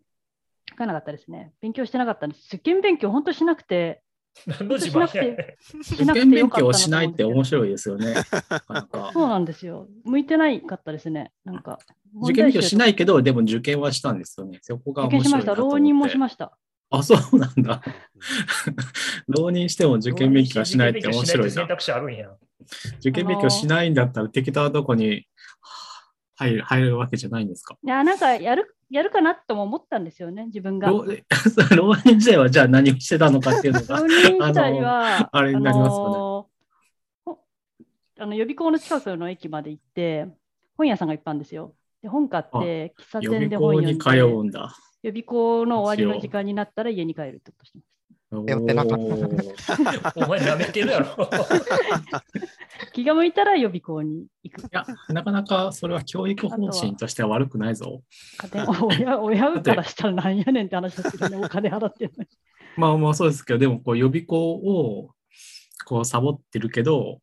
[0.70, 1.52] 書かなかったですね。
[1.60, 2.46] 勉強してなかったんです。
[2.48, 4.02] 受験勉強、本当しなくて、
[4.46, 7.44] 何の自慢やねしなく受験勉強しないって面い。
[7.44, 8.14] 白いですよね。
[9.12, 9.88] そうなんですよ。
[10.04, 11.32] 向いてないかったですね。
[11.44, 11.78] なんか。
[12.22, 12.94] 受験勉強しないい。
[12.94, 14.58] けど、でも受験はしたんですよね。
[14.62, 15.54] そこが受験しました。
[15.54, 16.56] 浪人もしました。
[16.90, 17.82] あ、そうなんだ。
[17.86, 17.92] うん
[19.28, 21.20] 浪人しても受験勉強しないって面白いな。
[21.20, 22.30] 受験勉強しないって選択肢あるんや。
[23.00, 25.26] 受験勉強しないんだったら適当なとこに
[26.36, 27.76] 入る入るわけじゃないんですか？
[27.82, 30.88] いや、なんかやる、やるかなとも思ったんですよね、自分が。
[30.88, 34.06] 浪浪 人時代はじゃあ何をしてたのかっていうのが浪。
[34.08, 36.46] 人時代は、あれになりますよねあの
[37.24, 37.38] ほ
[38.18, 40.26] あの予備校の近くの駅まで行って、
[40.76, 41.74] 本屋さんがいっぱいあるんですよ。
[42.02, 44.74] で本買って、喫茶店で本校に通読んで、うんだ。
[45.02, 47.86] 予備校の終わりの時間になったら家に帰るってことしてます。
[48.46, 51.28] やってなかったお前舐めてるやろ。
[52.92, 54.62] 気が向いたら予備校に行く。
[54.62, 58.02] いや、なかなかそれは教育方針としては悪くないぞ。
[58.82, 62.28] 親親からしたらなんやねんって話ですけどね、お金払ってるのに。
[62.76, 65.10] まあまあそうですけど、でもこう予備校を
[65.84, 67.20] こうサボってるけど、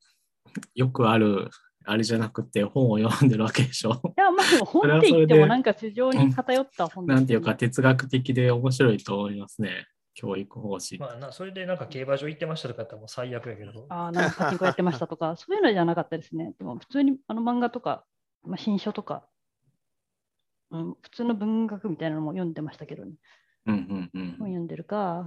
[0.76, 1.50] よくある、
[1.86, 3.94] あれじゃなくて本を読んでるわけでしょ。
[3.94, 9.88] いや、まあでも本って言ってもなんか市場に偏った本ねなんていうか哲学的で面白いと思いますね。
[10.14, 11.00] 教育方針。
[11.00, 13.86] まあな、それでなんか競馬場行ってましたとかだったらもう最悪やけど。
[13.90, 16.54] ああ、なんかパチンコやってましたとか、 そういうのじゃなかったですね。
[16.58, 18.06] でも普通にあの漫画とか、
[18.44, 19.28] まあ、新書とか、
[20.72, 23.14] うん、普通の文学みたいなのも読んでましたけどね。
[23.66, 25.26] うんうんうん本読んでるか。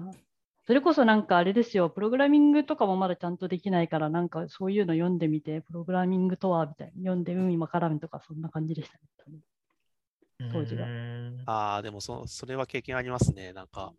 [0.65, 9.39] それこそなんかあれですよ、プログラミングとかもまだちゃんとできないから、なんかそういうの読んでみて、プログラミングとはみたいに読んで、うん、今からみとか、そんな感じでしたね。
[10.53, 10.87] 当時は
[11.47, 13.53] ああ、でもそそれは経験ありますね。
[13.53, 13.93] なんか、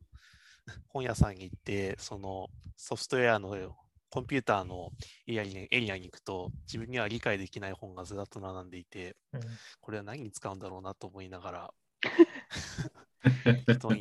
[0.89, 3.75] 本屋さんに行って、そのソフトウェアの
[4.09, 4.91] コンピューターの
[5.27, 9.41] エリアにエリアに行くと、自分には理解できない本がずらっと並んでいて、うん。
[9.81, 11.73] これは何に使うんだろうなと思いながら、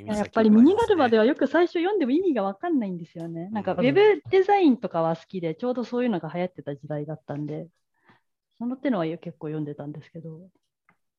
[0.07, 3.48] やっぱり身になるまではよく最初読んでも意味が分かんないんですよね。
[3.51, 7.68] なんかウェブデザインとかは好きで、ちょうどそういうのが流行ってた時代だったんで、
[8.59, 10.40] その手のは結構読んでたんですけど、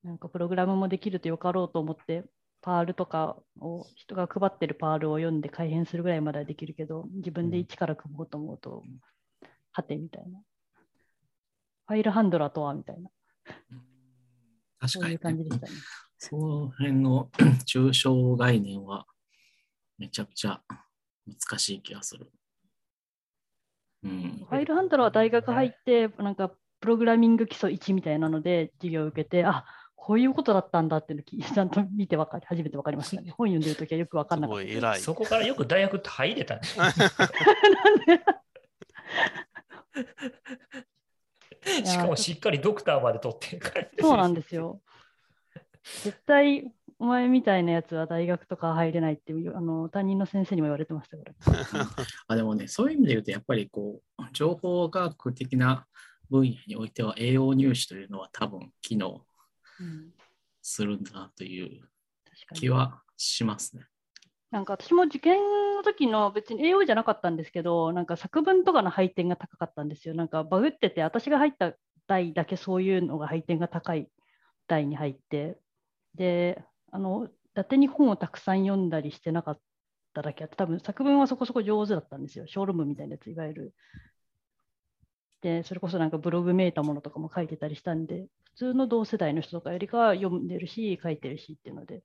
[0.02, 2.24] なんかプログラムもできるとよかろうと思って、
[2.64, 8.82] パールとかを人が配ってるパールを読んで改変するぐらいまではできるけど、自分で一から組もうと思うと、
[9.72, 10.40] はてみたいな。
[11.88, 13.10] ファイルハンドラーとはみたいな、
[14.80, 15.72] 確かにそういう、感じでしたね。
[16.16, 17.28] その辺の
[17.68, 19.04] 抽象概念は
[19.98, 20.62] めちゃくちゃ
[21.26, 22.32] 難しい気がする。
[24.04, 24.46] うん。
[24.48, 26.50] ファイルハンドラーは大学入って、なんか
[26.80, 29.66] プログラミング基礎1みたいなので授業を受けて、あ
[30.04, 33.30] こういうことだったんだっていうのちゃんと見てわかり初めて分かりましたね。
[33.38, 35.00] 本読んでるときはよく分かんすなかった。
[35.00, 36.60] そこからよく大学って入れたね。
[36.76, 36.94] なん
[38.04, 38.22] で
[41.78, 43.88] やしかもしっかりドクターまで取ってるから。
[43.98, 44.82] そうなんですよ。
[46.02, 51.86] 絶対お前みたいなやつは大学とか入れないっていうあの担任の先生にも言われてましたから。
[52.28, 55.86] あでもね、そういう意味で言うと、やっぱりこう、情報学的な
[56.28, 59.22] 分野においては栄養入試というのは多分機能うん、
[60.62, 61.88] するんだなという
[62.54, 63.84] 気はしますね。
[64.50, 65.38] なんか私も受験
[65.74, 70.14] の時の別に栄養じゃなかったんですけど、なんか作文とかの配点が高かったんですよ。
[70.14, 71.72] なんかバグってて、私が入った
[72.06, 74.08] 代だけそういうのが配点が高い
[74.68, 75.58] 代に入って、
[76.14, 79.60] で、あの、伊達に本をたくさん読んだりしてなかっ
[80.14, 82.46] ただけあって、多分作文はそこそこ上手だったんですよ。
[82.46, 83.74] 小論文みたいなやつ、いわゆる。
[85.44, 92.02] で、それこそなんかブログめいたものとかも書いてたりしたんで、普通の同世代の人とかよりかは読んでるし、書いてるしっていうので、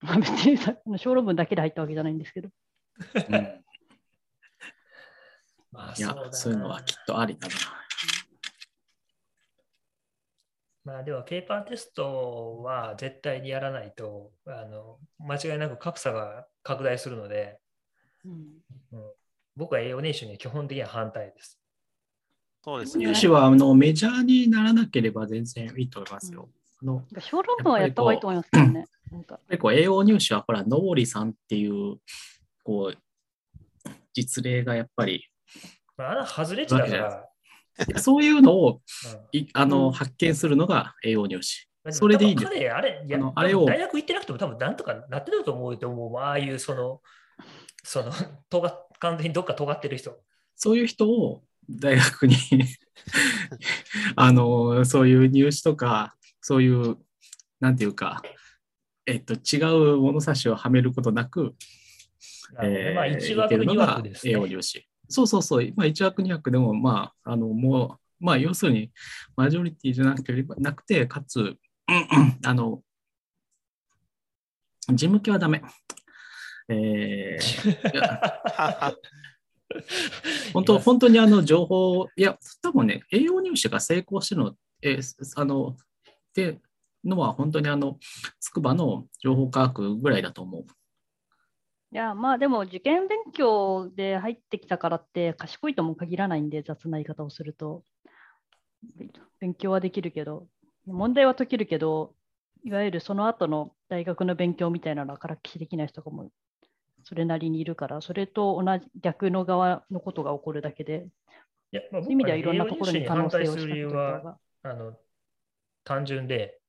[0.00, 2.50] まあ別にさあの小論文だけで入ったわけじゃないんですけど。
[3.14, 3.64] うん、
[5.72, 7.54] まあいやそういうのはきっとありだな。
[10.84, 17.58] まあでもペーパーテストは絶対にやらないとあの間違いなく格差が拡大するので、
[18.24, 18.62] うん
[19.54, 21.61] 僕は栄養年収には基本的には反対です。
[22.64, 23.14] そうですね入。
[23.14, 26.48] 試はあのメジャーにならなければ全然いいと思いますよ。
[26.80, 28.86] あのなんか小論文はやった方がいいと思いますけどね。
[29.10, 31.96] なんか結構栄養入試はほら、のぼりさんっていう、
[32.64, 35.26] こう、実例がやっぱり、
[35.96, 38.80] まあ、あの外れ値だかわけじゃらそういうのを
[39.32, 41.68] うんいあの、うん発見するのが栄養入試。
[41.84, 46.16] まあそれでいいんです彼、あれ、あのあれを大学行ってなくても多分なんとかなってると思うと思う。
[46.18, 47.00] ああいうその、
[47.82, 48.12] その、
[48.48, 50.16] 尖っ完全にどっか尖ってる人。
[50.54, 52.36] そういう人を大学に
[54.16, 56.96] あの、そういう入試とか、そういう、
[57.60, 58.22] なんていうか、
[59.06, 59.60] えっと、違
[59.94, 61.54] う物差しをはめることなく、
[62.54, 64.34] なえーまあ一い枠二けるのが枠ですね。
[64.34, 64.86] 入試。
[65.08, 68.90] そうそうそう、まあ、1枠2枠でも、まあ、あの、もう、まあ、要するに、
[69.36, 71.56] マジョリティじゃなくて、なくて、かつ、うん
[71.88, 72.82] うんあの、
[74.88, 75.62] 事務系はダメ。
[76.68, 78.92] えー
[80.52, 85.76] 本当、本当にあの情報、いや、多分ね、栄養入試が成功してるの、えーあの、っ
[86.34, 86.60] て
[87.04, 87.98] のは本当にあの、
[88.40, 90.66] 筑波の情報科学ぐらいだと思う。
[91.92, 97.84] いや、まあでも受験勉強で入ってきたからって賢いとも限らないんで、雑な言い方をすると。
[99.38, 100.48] 勉強はできるけど、
[100.86, 102.14] 問題は解けるけど、
[102.64, 106.30] いわゆるその後の大学の勉強みたいなのはからっきしできない人がも
[107.04, 111.06] それなりにいるから、それと同じ逆の側のことが起こるだけで、
[111.72, 114.38] いやまあそういう意味ではいろんなところに可能性をる理由はが。
[114.64, 114.94] あの
[115.84, 116.60] 単純で、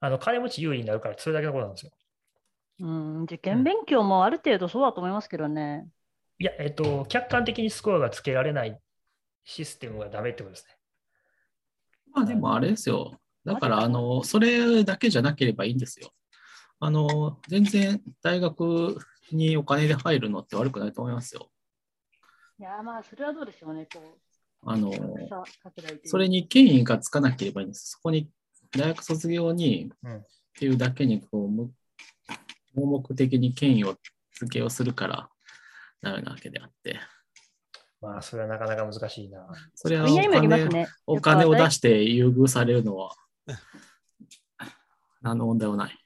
[0.00, 1.92] あの金持ち優位になるから、それだけのことなんですよ。
[2.80, 5.88] うん、受験勉強もある程度そうだと思いますけどね。
[6.38, 8.80] いや、えっと、客観的にスコアがつけられない
[9.44, 10.76] システムがダメってことですね。
[12.14, 13.20] まあでもあれですよ。
[13.44, 16.10] だから、あの、それだけじゃなければいいんですよ。
[16.80, 18.96] あの、全然大学
[19.36, 21.50] にお金で入るのって悪くないと思いますよ。
[22.58, 23.86] いや、まあ、それはどうでしょうね。
[23.92, 24.92] こう、あの、
[26.04, 27.90] それに権威がつかなければいいんです。
[27.92, 28.30] そこに
[28.72, 30.24] 大学卒業にうんっ
[30.58, 31.72] ていうだけにこう、む
[32.74, 33.96] 盲目的に権威を
[34.34, 35.28] 付けをするから
[36.02, 36.98] ダメなわけであって、
[38.00, 39.46] まあ、それはなかなか難しいな。
[39.74, 40.88] それはお金ね。
[41.06, 43.14] お金を出しして優遇されるのは
[45.20, 45.98] 何の問題もない。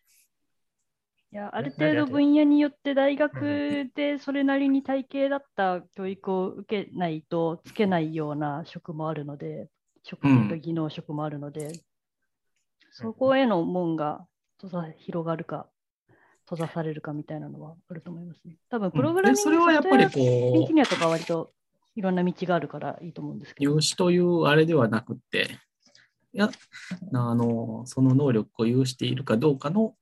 [1.33, 9.71] いや、ある程度分野によって大学でそれなりに体系だった教育を受けないとつけないような職もあるので、
[10.03, 11.73] 職と技能職もあるので、
[12.91, 14.27] そこへの門が
[14.61, 15.69] 閉ざ広がるか、
[16.45, 18.59] 閉ざされるかみたいなのはあると思いますね。
[18.69, 21.51] 多分プログラミング、でそれはやっぱりソフトウェアエンこジニアとか割と
[21.97, 23.73] いろんな道があるからいいと思うんですう、けど。
[23.73, 25.49] 入試というあれではなくって、
[26.35, 26.51] いや、
[27.15, 29.95] あの、その能力を有しているかどうかの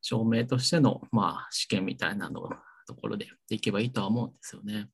[0.00, 2.48] 証明としての、まあ、試験みたいなの
[2.86, 4.88] ところでやっていけばいいとは思うんですよね。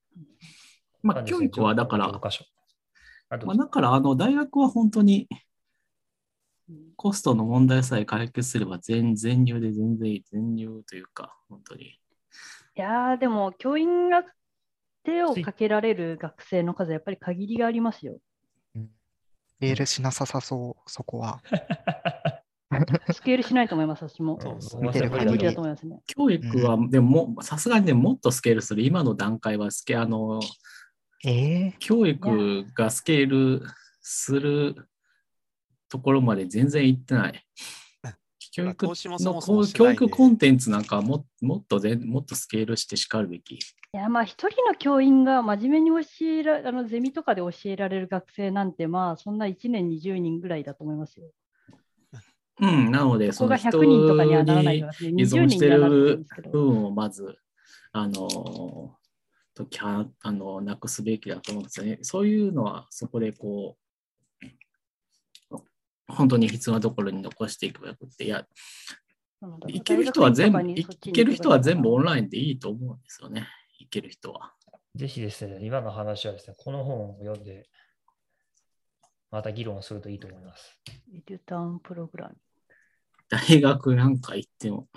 [1.03, 5.27] まあ、教育はだから、まあ、だから、あの、大学は本当に
[6.69, 10.23] うんコストの問題さえ解決すれば全全入で全然いい。
[10.31, 11.85] 全入というか、本当に。
[11.85, 11.99] い
[12.75, 14.23] やー、でも教員が
[15.03, 18.17] 手をかけられる学生の数、やっぱり限りがありますよ。
[19.59, 21.41] メールしなささそう、そこは。
[23.11, 24.35] スケールしないと思います、私も。
[24.35, 25.99] うんそう見てる僕は無理だ限りと思いますね。
[26.07, 28.83] 教育は、でもさすがにね、もっとスケールする。
[28.83, 30.39] 今の段階はスケ、あの、
[31.25, 33.63] ええ教育がスケール
[34.01, 34.87] する
[35.89, 37.45] ところまで全然行ってない。
[38.51, 43.55] 教育の教育コンテンツなんかはももっとぜもっとスケールしてしかるべき。
[43.55, 43.57] い
[43.91, 51.27] や、まあ、一人の教員が真面目に教えらあのゼミとかで教えられる学生なんて、まあ、そんな1年20人ぐらいだと思いますよ。
[52.61, 56.25] うん、なので、そこがその人100人とかにはならないにから、依20存してる。
[56.51, 57.37] 部分をまず、
[57.91, 58.97] あの、
[59.53, 61.99] ときゃあのなくすべきだと思うんですよね。
[62.01, 65.57] そういうのは、そこでこう、
[66.07, 68.45] 本当に必要なところに残していけばよくて、いや、
[69.41, 73.47] なので行ける人は全部、いける人は全部オンイラインでいいと思うんですよね。
[73.79, 74.53] 行ける人は。
[74.95, 77.67] ぜひですね、今の話はですね、この本を読んで、
[79.31, 80.79] また議論するといいと思います。
[81.11, 81.17] ン。
[81.17, 82.35] エデュターンプログラム。
[83.29, 84.87] 大学なんか行っても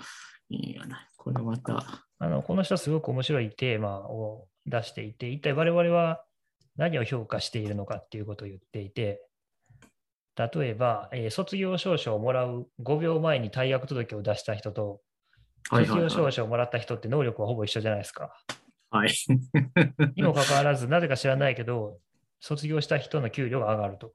[0.49, 1.07] いいよな。
[1.17, 1.83] これまた、
[2.19, 6.23] あのこの人はすごく面白いテーマを出していて、一体我々は
[6.77, 9.21] 何を評価しているのかっていうことを言っていて、
[10.35, 15.01] 例えば、えー卒業証書をもらう5秒前に退学届を出した人と、
[15.69, 16.31] 卒業証。
[16.31, 18.33] 書をもらった人って能力はほぼ一緒じゃないですか。
[18.89, 19.11] はい。
[20.15, 21.99] にもかかわらず、なぜか知らないけど、
[22.39, 24.13] 卒業した人の給料が上がると。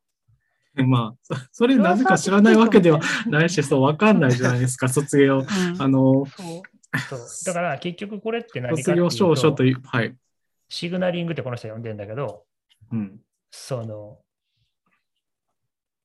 [0.86, 5.38] まあ、そそれなぜか知らないわけではないし、そう、わかんないじゃないですか、 卒業。
[5.38, 5.46] うん
[5.82, 10.16] あの、そうそうだから結局これって何かっていう卒業証書とと、いう、はい。
[10.68, 12.44] シグナリングってこの人は呼んでんだけど、
[12.90, 13.20] うん。
[13.50, 14.18] その、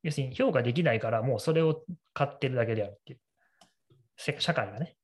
[0.03, 3.19] 要するに評価できないから、もうそれを買ってるだけであるっていう。
[4.17, 4.95] せ社会がね。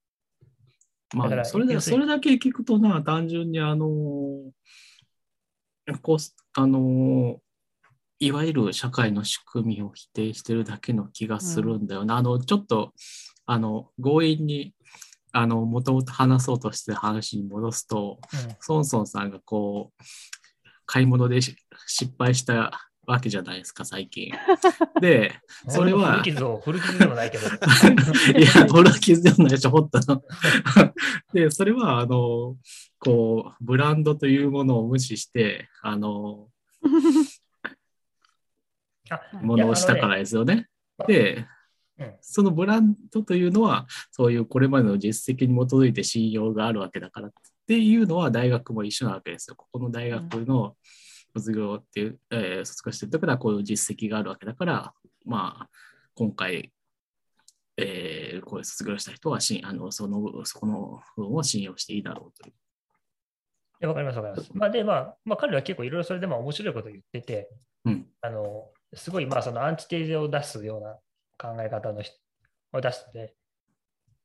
[1.13, 3.87] だからまあ、それだそれだけ聞くとな、単純にあの、
[6.01, 6.17] こう
[6.53, 7.39] あの
[8.19, 12.17] いわゆる社会の仕組みを否定してるだけの気がするんだよな。
[12.17, 12.93] あのちょっと
[13.45, 14.73] あの強引に
[15.31, 20.03] あのもともと話そうとしてる話に戻すと、うんソンソンさんがこう
[20.85, 21.55] 買い物でし
[21.87, 24.31] 失敗したわけじゃないですか最近。
[25.01, 25.33] で
[25.67, 27.47] それは古傷を、古傷でもないけど。
[28.39, 30.23] いや、俺は傷でもないし、掘ったの。
[31.33, 32.55] で、それは、あの、
[32.99, 36.47] こう、ブランドというものを無視して、あの、
[36.83, 36.87] あ
[39.41, 40.67] ものをしたからですよね。
[41.07, 41.45] で、うん
[42.19, 47.31] そのブランドというのは、そういうこれまでの実績に基づいて信用があるわけだからっ
[47.67, 49.55] ていうのは大学も一緒なわけですよ。
[49.55, 50.75] ここの大学の
[51.33, 54.93] 卒業っていう、えー卒業してる時はこういう実績があるわけだから、
[55.25, 55.69] まあ、
[56.15, 56.73] 今回、
[57.77, 63.87] えーこれ卒業した人はしあのそのそこの部分を信用していいだろうという。
[63.87, 64.51] わかります、わかります。
[64.53, 67.49] まあ、で、まあ、まあ、彼らは結構いろいろそれでも面白いことを言ってて、
[67.85, 70.97] うんあの、すごい、まあ、そのアンチテーゼを出すような
[71.37, 72.15] 考え方の人
[72.73, 73.35] を出して、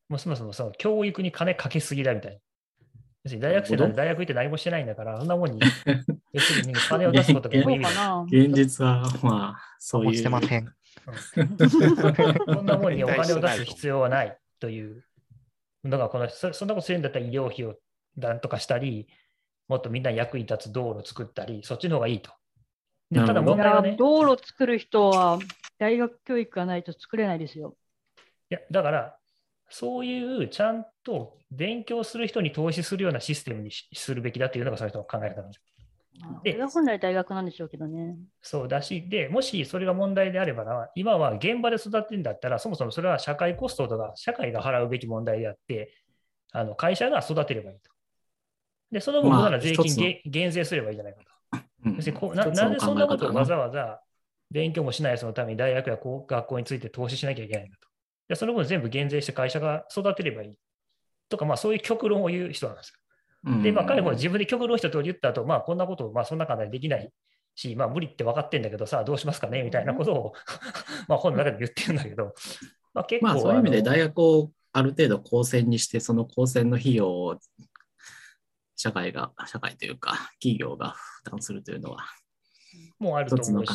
[0.09, 2.39] もうそもそもその教育に金かけすぎだみたいな。
[3.25, 3.91] に大学生なん？
[3.91, 5.61] で大学行って何もしてないんだから、そんなもんに、
[6.33, 7.91] 要するに金を出すことが無意味だ。
[7.91, 8.23] そうかな。
[8.33, 10.17] 現実は、まあ、そういう。
[10.17, 10.75] してません。
[12.47, 15.05] そんなもんにお金を出す必要はないという
[15.85, 17.77] のがこのそ、そんなことするんだったら医療費を
[18.17, 19.07] なんとかしたり、
[19.69, 22.33] もっとみんな役に立つ道路を作ったり、そっちの方がいいと。
[23.11, 25.39] でただ問題はね、い道路作る人は
[25.79, 27.77] 大学教育がないと作れないですよ。
[28.51, 29.17] やだから、
[29.69, 35.65] そういうちゃんと勉強する人に投資するようなシステムにしするべきだというのがその人の考え方なんです。
[36.45, 38.17] でそれが本来大学なんでしょうけどね。
[38.43, 45.95] そうだし、でもしそれが問題であればな、今は現場で育ってるんだったら、そもそもそれは社会コストとか、社会が払うべき問題であって、
[46.53, 47.91] あの会社が育てればいいと。
[48.91, 51.30] で、その分まあなら税金減税すればいいじゃないかと。
[51.85, 54.01] うん要するにこうななんでそんなことをわざわざ
[54.51, 57.89] 勉強もしないそのために大学やこう学校について投資しなきゃいけないんだと。
[58.29, 60.55] でその分全部減税して会社が育てればいい。
[61.29, 62.95] とか、まあそういう極論を言う人なんですよ。
[63.53, 67.11] うんで、まあ、彼も自分で極論一通り言った後、まあ、こんなことを、まあ、そんな簡単にできない
[67.55, 69.63] し、まあ、無理って分かってんだけど、さあ、どうしますかね？
[69.63, 70.33] みたいなことを、
[71.09, 72.35] まあ、本の中で言ってるんだけど、
[72.93, 77.39] まあ、結構、まあそういう意味で大学をある程度公選にして、その公選の費用を
[78.77, 80.95] 社会が、社会というか企業が
[81.25, 82.05] 負担するというのは
[82.99, 83.73] もうあると思うし。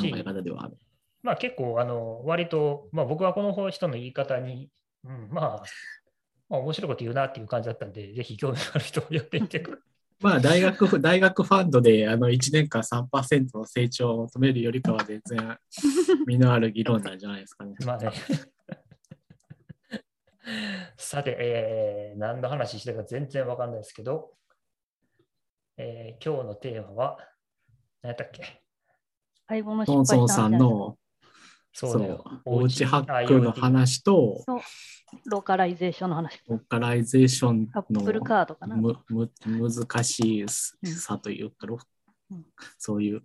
[1.24, 4.70] まあ、結構、あの割と、まあ、僕はこの人の言い方に、
[5.04, 5.64] うん、まあ、
[6.50, 9.84] まあ、面白いこと言うなっていう感じだったんで、ぜひ興味ある人を呼んでみてくださ
[10.22, 15.60] まあ大学、大学ファンドであの1年間3%の成長を求めるよりかは全然
[16.26, 17.76] 身のある議論なんじゃないですかね。
[17.80, 17.84] い。
[17.86, 18.12] まあね。
[20.96, 24.38] さて、えー何の話してるか全然わかんないですけど、
[25.78, 27.18] えー今日のテーマは、
[28.06, 28.62] 何やったっけ？
[29.48, 30.96] 買い物失ソンソンさんの
[31.74, 32.24] そう。
[32.46, 34.46] おうちハックの話と、
[35.26, 36.40] ローカライゼーションの話。
[36.48, 38.76] ローカライゼーションアップルのカードかな。
[38.76, 41.80] むむ難しさというか、ロ
[42.30, 42.46] うん
[42.78, 43.24] そういう、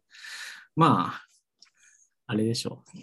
[0.75, 1.27] まあ、
[2.27, 2.99] あれでしょう。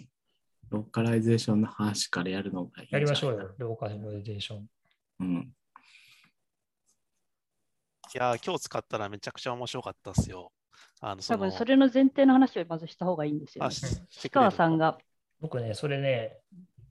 [0.70, 4.66] ローカライゼーションの話からやるのがいいやりましょうよ、ローカライゼーション。
[5.20, 5.54] うん。
[8.14, 10.50] いやー、今日使ったらめちゃくちゃ面白かったっすよ。
[11.00, 13.68] あの、その多分それの前提の話をまずした方がいいんですよ、ね。
[13.68, 14.98] あしして石くれる川さんが、
[15.40, 16.38] 僕ね、それね、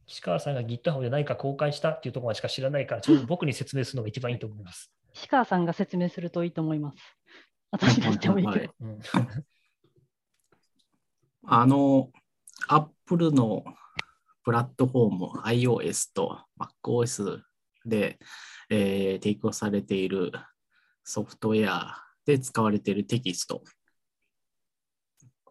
[0.06, 4.92] 岸川さんが GitHub で何か公開したっていうところしか知らないから、ちょっと僕に説明するのが一番いいと思います。
[5.14, 6.98] 石川さんが説明するといいと思います。
[7.72, 8.74] 私がしてもいいけど。
[8.80, 9.00] うん、
[11.44, 12.12] あの、
[12.70, 13.64] Apple の
[14.44, 17.42] プラットフォーム iOS と MacOS
[17.86, 18.18] で、
[18.70, 20.32] えー提供されている
[21.04, 23.64] ソフトウェアで使われているテキスト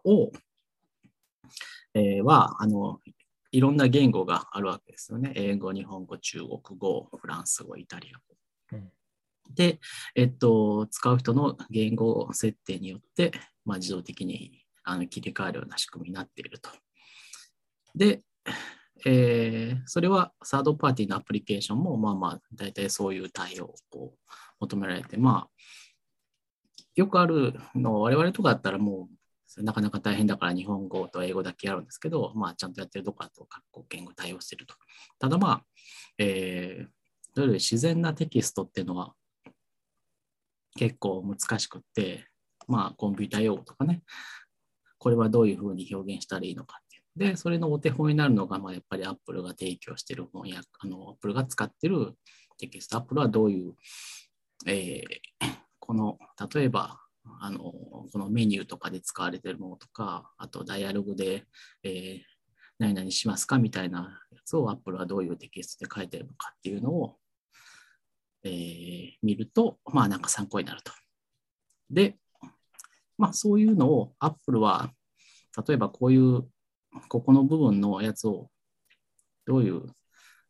[0.07, 0.31] を、
[1.93, 2.99] えーは、あの、
[3.51, 5.33] いろんな言語があるわけですよね。
[5.35, 8.23] 英語、日本語、中国語、フランス語、イタリア語。
[8.73, 8.91] うん
[9.55, 9.79] で、
[10.15, 13.31] えっと、使う人の言語設定によって、
[13.65, 16.69] まあ、自動的にあの切り替えるような仕組みになっていると。
[17.95, 18.21] で、
[19.05, 24.13] えーそれはサードパーティーのアプリケーションも、まあまあ、大体そういう対応を
[24.59, 25.49] 求められて、まあ、
[26.95, 29.16] よくあるの、我々とかだったらもう、
[29.57, 34.75] なかなか大変だから日本語と英語だけやるんですけど、まあ、ちゃんとやってるとこだと各国言語対応してると。
[35.19, 35.63] ただまあ、
[36.17, 36.87] えー、
[37.33, 39.13] それより自然なテキストっていうのは
[40.75, 42.27] 結構難しくって、
[42.67, 44.03] まあ、コンピュータ用語とかね、
[44.99, 47.31] これはどういうふうに表現したらいいのかっていう。
[47.31, 52.13] で、それのお手本になるのが、まあ、やっぱり Apple が提供している翻訳、あの、Apple が使ってる
[52.59, 52.97] テキスト。
[52.97, 53.73] Apple はどういう、
[54.67, 56.17] えーこの、
[56.53, 56.99] 例えば、
[57.39, 61.45] あの、このメニューとかで使われてるものとか、あとダイアログで、
[61.83, 62.21] えー
[62.79, 67.15] 何々しますかみたいなやつを Apple はどういうテキストで書いてるのかっていうのを、
[68.43, 70.91] えー見ると、まあなんか参考になると。
[71.89, 72.17] で、
[73.17, 74.91] まあそういうのを Apple は、
[75.67, 76.43] 例えばこういう、
[77.09, 78.51] ここの部分のやつを
[79.45, 79.87] どういう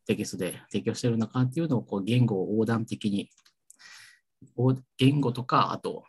[0.06, 3.30] テキストで提供してるのかっていうのをこう言語を横断的に、
[4.98, 6.04] 言語とか、あと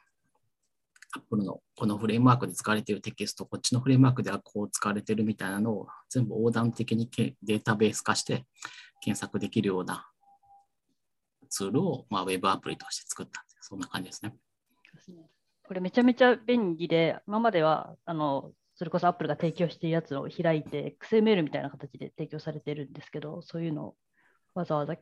[1.17, 8.45] Apple のこのフレームワークで使われているテキスト、こっちのフレームワークではこう使われているみたいなのを全部横断的にデータベース化して
[9.01, 10.07] 検索できるような
[11.49, 13.45] ツールを、まあ、ウェブアプリとして作った。
[13.61, 14.35] そんな感じですね。
[15.67, 23.97] これめちゃめちゃ便利で、今まではあのそれこそ Apple が提供しているやつを開いて、XML みたいな形で提供されているんですけど、そういうのを
[24.55, 24.95] わざわざ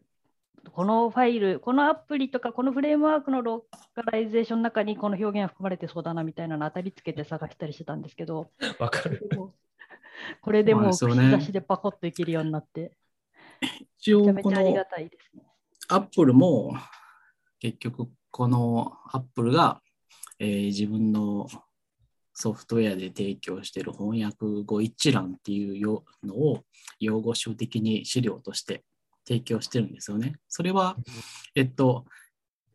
[0.72, 9.28] このファイル、このアプリとか、このフレームワークのローカライゼーションの中にこの表現が含まれてそうだなみたいなの当たりつけて探したりしてたんですけど、わかる。
[10.40, 12.96] これでもう口出しでパコッといけるようになって、
[13.98, 15.42] 一応こめちゃめちゃありのがたいですね。
[15.88, 16.74] Apple も
[17.60, 19.80] 結局この Apple が、
[20.38, 21.48] えー自分の
[22.38, 26.64] ソフトウェアで提供している翻訳語一覧っていうよのを
[27.00, 28.84] 用語集的に資料として
[29.26, 30.36] 提供してるんですよね。
[30.48, 30.96] それは、
[31.54, 32.06] えっと、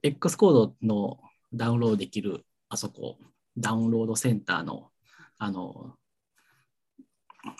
[0.04, 1.20] X コードの
[1.54, 3.18] ダウンロードできるあそこ、
[3.58, 4.90] ダウンロードセンターの、
[5.38, 5.96] あの、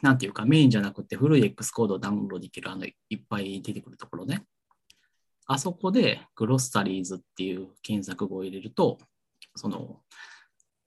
[0.02, 4.46] なんていうかメインじゃなくて古い X コードをダウンロードできるあのいっぱい出てくるところね。
[5.48, 9.00] あそこでグロッサリーズっていう検索語を入れると、
[9.56, 10.02] その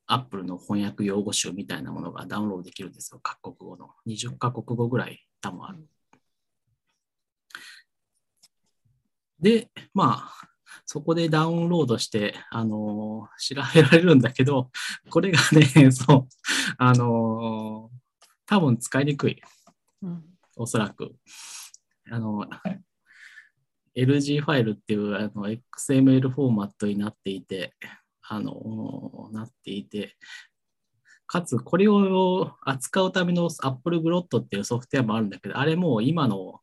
[0.06, 3.20] Apple の翻訳用語集みたいなものがダウンロードできるんですよ。
[3.22, 3.90] 各国語の。
[4.06, 5.86] 20カ国語ぐらい多分ある。
[9.44, 10.48] で、まあ、
[10.86, 14.70] そこでダウンロードして、あのー調べられるんだけど、
[15.10, 16.28] これがね、 そう、
[16.78, 17.94] あのー
[18.46, 19.40] 多分使いにくい。
[20.02, 20.24] うん
[20.56, 21.14] おそらく。
[22.10, 22.46] あの、
[23.96, 27.74] LG ファイルっていうあの XML フォーマットになっていて、
[28.22, 30.16] あの、なっていて、
[31.26, 36.60] かつこれを扱うための Apple Grot っていうソフトウェアもあるんだけど、あれもう今の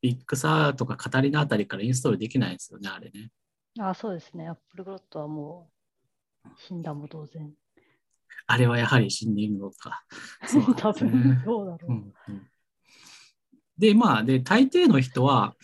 [0.00, 3.30] ビッグサーとかカタリナあたりからインストールできないんですよね、あれね。
[3.78, 4.48] あそうですね。
[4.48, 5.70] AppleGlot はも
[6.44, 7.52] う死んだも同然。
[8.46, 10.04] あれはやはり死んでいるのか。
[10.46, 11.92] そう 多分どうだろう。
[11.92, 12.50] うんうん
[13.78, 15.54] で、まあ、で、大抵の人は、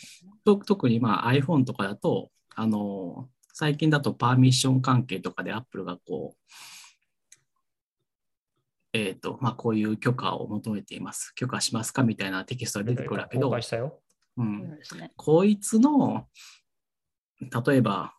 [0.45, 6.55] と特にまあ iPhone とかだと、あの、最近だとパーミッション関係とかで Apple がこう、
[8.93, 11.35] えっ、と、まあ、こういう許可を求めています。
[11.35, 14.01] 許可しますかみたいなテキストが出てくるわけど公開、したよ。
[14.37, 14.79] う、ん。
[15.17, 16.29] こいつの、
[17.41, 18.15] 例えば、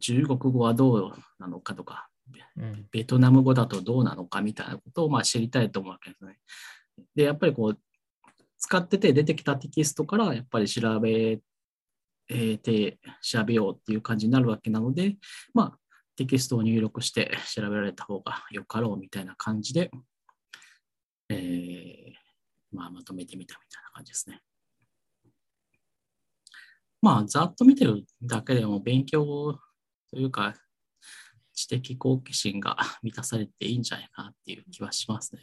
[0.00, 2.08] 中国語はどうなのかとか、
[2.56, 2.86] うん。
[2.92, 6.38] ベトナム語だとどうなのかみたいなことをまあ知りたいと思うわけですね。
[7.14, 7.78] で、やっぱりこう、
[8.58, 11.40] 使ってて出てきたテキストからやっぱり調べ
[12.28, 15.16] えーて、調べようっていう感じになるわけなので、
[15.54, 15.78] まあ、
[16.16, 19.90] テキストを入力して調べられた方がよかろうみたいな感じで、
[21.30, 24.42] えーまあ、まとめてみたみたいな感じですね。
[27.00, 29.58] まあ、ざっと見てるだけでも勉強
[30.10, 30.54] というか、
[31.58, 35.42] 知的好奇心が 満たされていいんじゃないかなっていう気はしますね。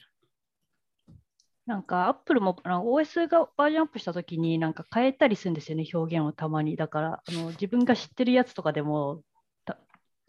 [1.65, 6.75] なんか Apple もあの OS がバージョンアップしたときになんか変えたりするんですよね、表現をたまに。
[6.75, 9.23] だからあの自分が知ってるやつとかでも
[9.65, 9.79] た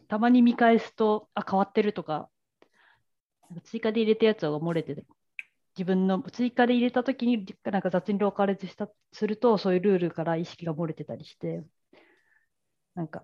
[0.09, 2.31] たまに見返すと、あ、変わってるとか、
[3.51, 5.05] なんか追加で入れたやつが漏れてて、
[5.77, 11.63] 自分の追加で入れたときになんか雑にローカライズしたすると、そういうルールから意識が漏れてたりして、
[12.95, 13.23] なんか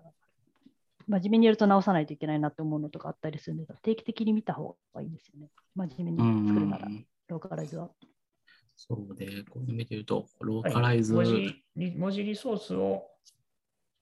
[1.07, 5.49] 真面目にやると直さないといけないなって思うのとかあったりするので、定期的に見た方がいいですよね。
[5.75, 6.87] 真面目に作るなら、
[7.27, 7.89] ローカライズは。
[8.75, 13.09] そうで、こう見てると、ロはいーカライズ、文字リ文字リソースを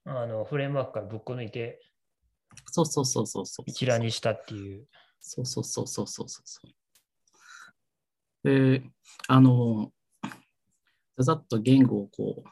[0.03, 1.79] あのフレームワークからぶっこ抜いて
[2.65, 3.65] そうそうそうそうそう。
[3.67, 4.87] 一覧にしたっていう。
[5.19, 6.80] そうそうそうそうそうそう。
[8.43, 8.83] で、
[9.27, 9.91] あの、
[11.17, 12.43] ざざっと言語をこ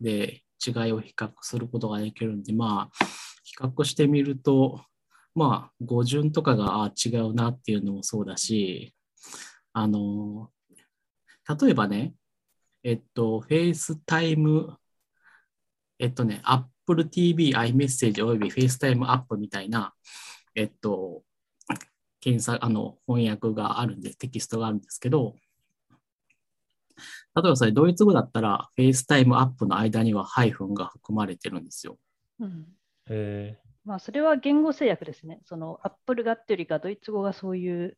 [0.00, 3.04] う、で、違いを比較することができるんで、まあ、
[3.44, 4.82] 比較してみると、
[5.34, 8.94] まあ、語順とかがあ違うなっていうのもそうだし、
[9.72, 10.50] あの、
[11.60, 12.14] 例えばね、
[12.82, 14.76] えっと、FaceTime、
[15.98, 19.94] えっとね、Apple TV、iMessage および FaceTime アップみたいな、
[20.54, 21.17] えっと、
[22.20, 25.34] 検索、あの、翻訳があるんです、テキストがあるんですけど、
[27.34, 31.98] 例えばそれ、ドイツ語だったら、FaceTime アップの間にはハイフンが含まれてるんですよ。
[32.40, 32.66] うん
[33.10, 35.40] へまあ、それは言語制約ですね。
[35.44, 37.96] その、アップルがっていうよりか、ドイツ語がそういう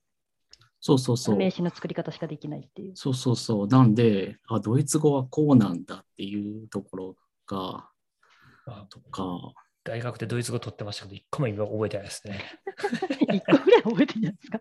[0.81, 1.37] そうそうそう。
[1.37, 2.97] 名詞の作り方しかできないっていう。
[2.97, 3.68] そうそうそう。
[3.68, 7.16] なんで、あ、ドイツ語はこうなんだっていうところ
[7.47, 7.91] が、
[8.66, 9.53] あとか、
[9.85, 12.41] 大学でドイツ語取ってましたけど、一個も今覚えてないですね。
[13.33, 14.61] 一個ぐらい覚えてないですか？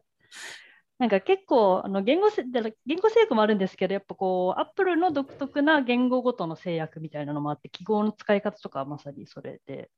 [0.97, 9.89] なんか結構あの言語せ言語制約もあるんですけど、やっぱこう、アップルの独特な言語ごとの制約みたいなのもあって、記号の使い方とかはまさにそれで、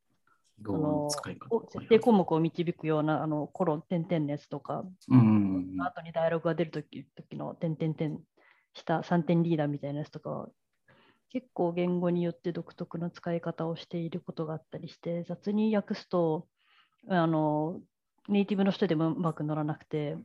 [0.61, 5.75] 語の設定項目を導くようなあのコロン、点々のやつとか、うん。
[5.81, 8.19] 後にダイアログが出るとき時の点々点
[8.73, 10.49] した3点リーダーみたいなやつとかは、
[11.31, 16.47] 結構言語によって独特の使い方をしていることがあったりして、雑に訳すと、
[17.07, 17.79] あの
[18.27, 20.15] ネイティブの人でもうまく乗らなくて、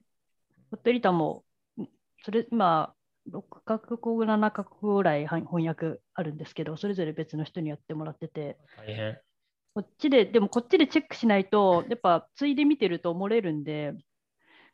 [0.70, 1.44] ホットリタも、
[1.80, 1.86] ん
[2.24, 2.92] それ今、
[3.30, 9.18] 6カ国語、7カ国語ぐらいは翻訳あるんですけど、それぞれ別の人にやってもらってて、大変。
[9.74, 13.92] こっちで、でもこっちでチェックしないと、やっぱついで見てると漏れるんで、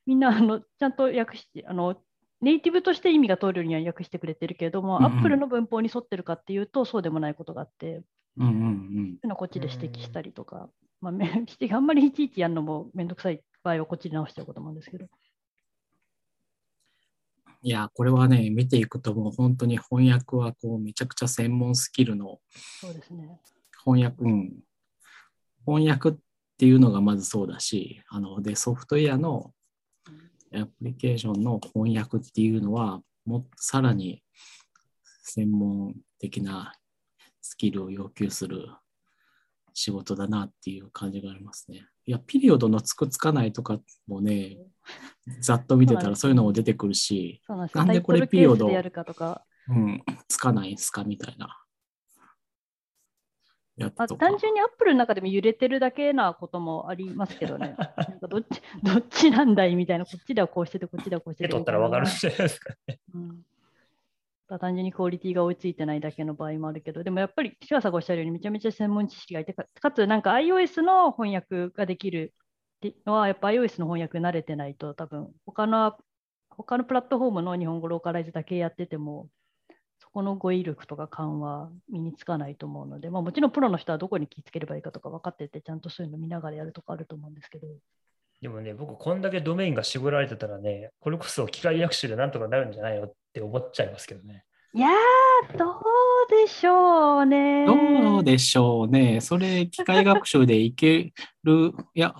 [0.07, 1.97] みんなあのちゃんと訳して、あの
[2.43, 8.03] ネイティブとして意味が通るようには訳してくれてるけれども、うんうんアップルの文法に沿ってるかっていうと、そうでもないことがあって、
[8.37, 10.69] そううんうんいうのをこっちで指摘したりとか、
[11.01, 15.07] まあ、め 指摘あんまりいちいちやるのもめんどくさい場合はこっちで直しちゃうこともあるんですけど。
[17.65, 22.41] いや、これはね、見ていくともう本当に翻訳はこうめちゃくちゃ専門スキルの
[22.81, 23.41] そうですね。
[23.85, 24.53] 翻訳、うん。
[25.65, 26.15] 翻訳っ
[26.59, 29.53] ていうのがまずそうだし、あの、で、ソフトウェアの
[30.55, 34.23] アプリケーションの翻訳っていうのは、もっとさらに
[35.23, 36.75] 専門的な
[37.41, 38.69] スキルを要求する
[39.75, 41.87] 仕事だなっていう感じがありますね。
[42.05, 44.59] いや、ピリオドのつくつかないとかもね、
[45.41, 47.41] ざっと見てたらそういうのも出てくるし、
[47.75, 51.59] なんでこれピリオドケースでやるかとか、うん、つかないんすかみたいな。
[53.83, 54.17] やとか。
[54.17, 57.77] 単純にアップルの中でも揺れてるだけなこともありますけどね。
[57.97, 61.49] なんかどっちどっちなんだいみたいな、こっちではこうしてて、こっちではこうしてて。
[61.49, 62.99] 手取ったらわかるんじゃないですかね。
[63.15, 63.45] うん
[64.53, 72.35] まあ単純にクオリティが追いついてないだけの場合もあるけど、でもやっぱり、シュワさんがおっしゃるように、めちゃめちゃ専門知識がいて、かかつ、なんか iOS の翻訳ができる
[73.07, 75.97] のは、やっぱ iOS の翻訳慣れてないと、多分他の、
[76.51, 79.29] 他のプラットフォームの日本語ローカライズだけやってても、
[80.13, 87.67] そこの語彙力とか感は身につかないと思うので、まあ、もちろんプロの人はどこに気をつければいいかとか分かってて、ちゃんとそういうの見ながらやるとかあると思うんですけど、
[88.43, 94.45] でもね、僕、こんだけドメインが絞られてたらね、これこそ機械学習でなんとかなるんじゃないのって思っちゃいますけどね。
[94.75, 95.75] いやー、どう
[96.29, 97.65] でしょうね。
[97.67, 99.21] どうでしょうね。
[99.21, 101.13] それ、機械学習でいけ
[101.45, 102.15] る、いや、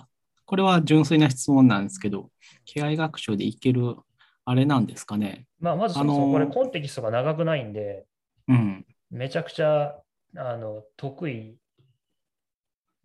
[0.45, 2.29] これは純粋な質問なんですけど、
[2.63, 3.97] 機械学習でいける、
[4.45, 5.47] あれなんですかね。
[5.59, 8.05] まあ、まずそもそもこれあのーコンテキストが長くないんで、
[8.47, 8.85] うん。
[9.11, 9.95] めちゃくちゃ
[10.35, 11.57] あの得意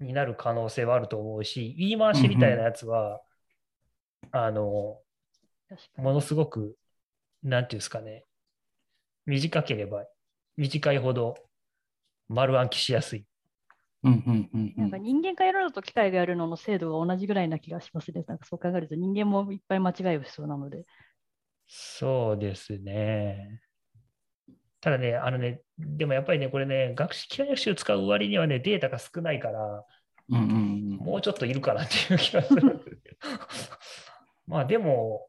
[0.01, 3.21] になる可能性はあると思うし、言い回しみたいなやつは、
[4.31, 5.03] あの、
[5.97, 6.77] ものすごく、
[7.43, 8.27] なんていうんですかね、
[9.27, 10.05] 短ければ
[10.57, 11.37] 短いほど
[12.29, 13.27] 丸暗記しやすい。
[14.03, 14.99] うん、うん、うんうなんかん。
[14.99, 18.23] 人間がやるのと機械がやるのの精度が同じぐらいな気がしますね。
[18.27, 20.85] なんかそう考えると人間もいっぱい間違いをしそうなので。
[21.69, 23.61] そうですね。
[24.81, 29.85] ただね、あのね、でもやっぱりね、これね、学習、機械学習使う割にはね、データが少ないから、
[30.31, 30.97] うん、うんうん。
[30.97, 32.81] もうちょっといるかなっていう気がする。
[34.47, 35.29] まあでも、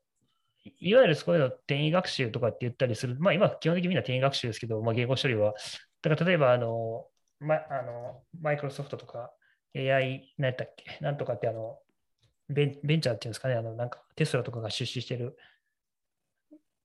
[0.80, 5.54] いわゆるそういうの転移学習とかって言ったりする、まあ今基本的にみんな転移学習ですけど、まあ言語処理は。
[6.02, 7.08] だから例えばあの、
[7.40, 9.34] ま、あのマイクロソフトとか
[9.76, 11.04] AI、何やったっけ？
[11.04, 11.80] なんとかってあの
[12.50, 15.36] ベン、ベンチャーっていうんですかね、あのなんかテスラとかが出資してる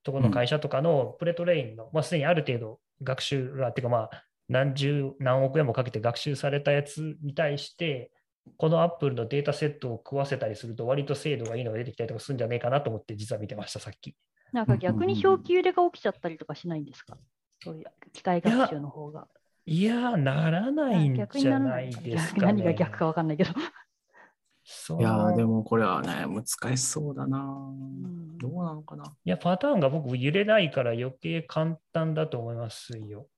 [0.05, 8.11] ところの会社とかのプレトレインの、まあすでにある程度学習が、っていうかまあ何十何億円もかけて学習されたやつに対して、
[8.59, 14.15] このアップルのデータセットを食わせたりすると、割と精度がいいのが出てきたりとかするんじゃねえかなと思って、実は見てました、さっき。
[14.53, 17.17] なんか逆に表記揺れが起きちゃったりとかしないんですか？
[17.63, 19.27] そういう機械学習の方が。
[19.67, 22.47] いやー、ならないん逆にならじゃなないですか、ね。
[22.49, 23.51] 何が逆かわかんないけど。
[24.99, 27.39] いやーでもこれはね、難しそうだな。
[27.39, 29.15] んどうなのかな。
[29.25, 33.29] いや、パターンが僕揺れないから余計簡単だと思いますよ。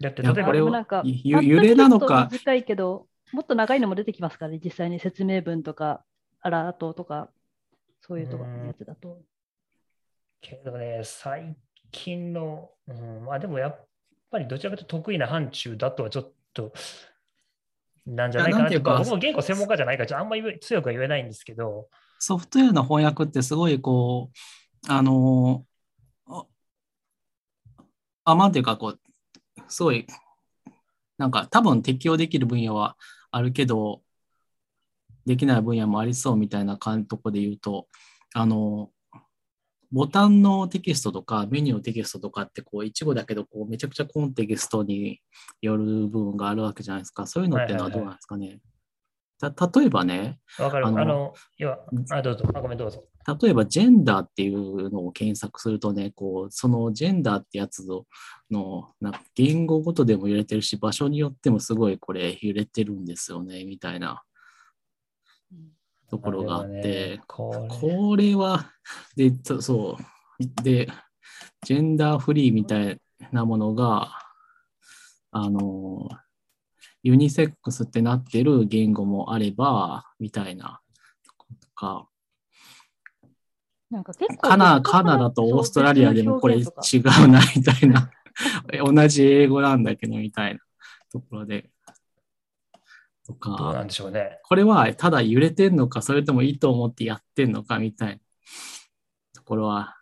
[0.00, 6.02] だって、例えばこれをなんかゆ揺れなのか短いけど、もっと長いのも出てきますからね、実際に説明文とか、
[6.40, 7.30] アラートとか、
[8.00, 9.20] そういうところのやつだと。
[10.40, 11.56] けどね、最
[11.92, 13.86] 近の、うん、まあでもやっ
[14.30, 16.72] ぱりどちらかというと得意な範疇だとはちょっと、
[18.14, 18.58] なんじゃないかな？
[18.58, 21.88] といやなんていうか僕も言語専門家じゃないから、あんまり強くは言えないんですけど、
[22.18, 24.30] ソフトウェアの翻訳ってすごいこ
[24.88, 26.46] う、あのーあ、
[28.24, 29.00] あまんていうかこう、
[29.68, 30.06] すごい、
[31.18, 32.96] なんか多分適用できる分野は
[33.30, 34.02] あるけど、
[35.26, 37.88] できない分野もありそうみたいな感とこで言うと、
[38.34, 38.90] あの、
[39.92, 45.20] ボタンのテキストとかメニューのテキストとかってこう一語だけどこうめちゃくちゃコンテキストに
[45.60, 47.26] よる部分があるわけじゃないですか。
[47.26, 48.60] そういうのってのはどうなんですかね。
[49.40, 50.86] た例えばね、わかる。
[50.86, 51.78] ああのの、要は、
[52.10, 52.44] あ、どうぞ。
[52.52, 53.04] あ、ごめん、どうぞ。
[53.42, 58.04] 例えばジェンダーっていうのを検索するとね、こう、そのジェンダーってやつの、
[58.50, 64.22] のなんか言語ごとでも揺れてるし、場所によってもすごいこれ揺れてるんですよね、みたいな
[66.10, 68.70] ところがあってね、これは、
[69.16, 69.96] で、そそ
[70.38, 70.88] う、で、
[71.64, 73.00] ジェンダーフリーみたい
[73.32, 74.10] なものが、
[75.30, 76.08] あの、
[77.02, 80.80] ユニセックスってなってる言語もあれば、みたいな、
[81.62, 82.08] とか、
[83.90, 86.64] なんか結構カナカナダとオーストラリアでもこれ違う
[87.28, 88.10] な、みたいな。
[88.84, 90.60] 同じ英語なんだけど、みたいな
[91.12, 91.70] ところで。
[93.32, 94.38] とどうなんか、でしょうね。
[94.44, 98.18] これはただ揺れてんのか、それとも意図を持ってやってんのか、みたいな
[99.34, 99.96] ところは、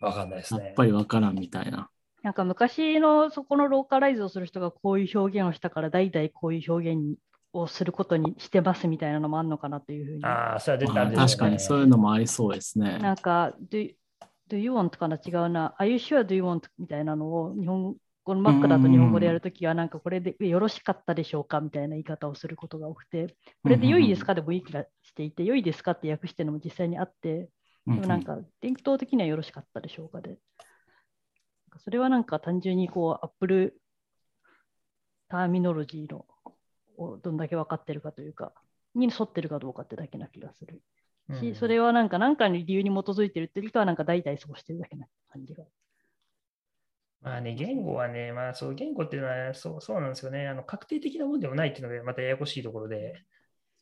[0.00, 0.74] わかんないですねやっ。
[0.74, 1.90] ぱりわからんみたいな。
[2.22, 7.16] なんか昔のそこのローカライズをする人がこういう表現をしたから代々こういう表現
[7.52, 10.24] をすることにしてますみたいなのもあるのかなというふうに。
[10.24, 12.98] ああ、それは絶対まああるでね確かにそういうのもありそうですね。
[12.98, 13.94] なんか、do,
[14.50, 15.74] do you want かな違うな。
[15.78, 17.96] Are you sure do you want みたいなのを日本
[18.28, 27.48] 語の Mac だと日本語でやるときは、なんかこれでよろしかったでしょうかみたいな言い方をすることが多くて、これで良いですかでもいい気がしていて、良いですかって訳してるのも実際にあって、
[27.86, 30.36] うんでもなんか伝統的にはよろしかったでしょうかで。
[31.78, 33.80] それはなんか単純にこう、Apple
[35.28, 36.26] ターミノロジーの
[36.98, 38.52] をどんだけ分かってるかというか、
[38.94, 40.82] に沿ってるかどうかってだけな気がする。
[41.40, 45.64] し、うんそれはなんか何かの理由に基づいてるっていうよりかは、なんか代々過ごしてるだけな感じが。
[47.20, 50.46] まあね、言語はね、まあそう、言語っていうのはそうそうなんですよね。
[50.46, 53.14] あの確定的なものでもないっていうのがまたややこしいところで。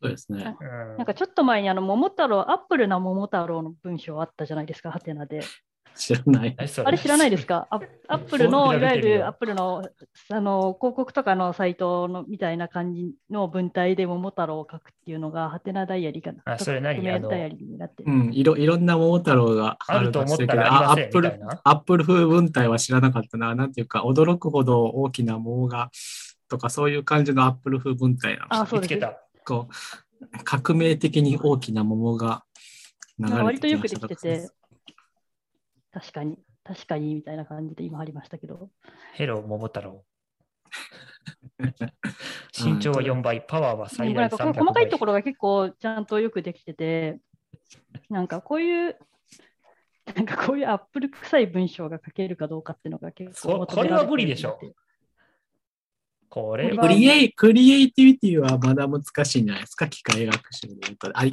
[0.00, 0.56] そうですね。
[0.60, 5.42] うんなんかちょっと前にあの桃太郎、アップルな桃太郎の文章あったじゃないですか、ハテナで。
[5.96, 6.56] 知らない。
[6.58, 7.66] あれ知らないですか？
[7.70, 9.88] アッアップルの、いわゆるアップルの
[10.30, 16.42] あの広告とかのサイトのみたいな感じの文体で桃太郎を書くっていうのが、ハテナダイアリーかな？
[16.44, 17.02] あそれ何？
[17.02, 18.12] ダイアリーになってる。
[18.12, 23.54] うん、いろいろんな桃太郎があると思ったけどらアップルみたいな、アップル風文体は知らなかったな。
[23.54, 25.90] なんていうか、驚くほど大きな桃が、
[26.48, 28.46] とか、そういう感じのアップル風文体なの。
[28.50, 29.06] あ、そうです。
[29.44, 29.72] こう、
[30.44, 32.44] 革命的に大きな桃が
[33.18, 34.48] 流なんかれ割とよくてきましたできてて、
[35.96, 38.68] 確かに、確かにみたいな感じで今ありましたけど。
[39.14, 40.04] ヘロ桃太郎。
[42.52, 44.98] 身長は4倍、パワーはで最大もなんかこう300細かいと倍。
[44.98, 47.18] ころが結構ちゃんとよくできてて、
[48.10, 48.98] なんかこういう、
[50.14, 54.60] なんかこういうアップル臭い文章が書けるかどうかっていうのが結構これは無理でしょ。
[56.28, 60.74] これクリエイクリエイティビティはまだ難しいんじゃないですか、機械学習で。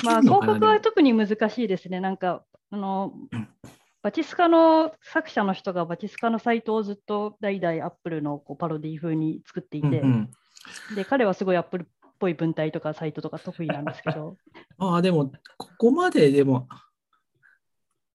[0.05, 1.99] まあ広告は特に難しいですね。
[1.99, 3.13] なんか、あの、
[4.03, 10.29] バチスカの作者の人がバチスカのサイトをずっと代々アップルのこうパロディ風に作っていて、うんうん
[10.95, 11.85] で、彼はすごいアップルっ
[12.19, 14.37] ぽい文体とかサイトとか得意なんですけど、
[14.77, 16.67] ああ、でも、ここまででも、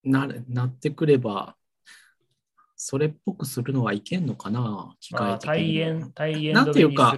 [0.03, 1.55] なるなってくれば、
[2.75, 5.99] それっぽくするのはいけんのかな、機まあ、械的に対も。
[6.05, 7.17] 円、対円なんていうか。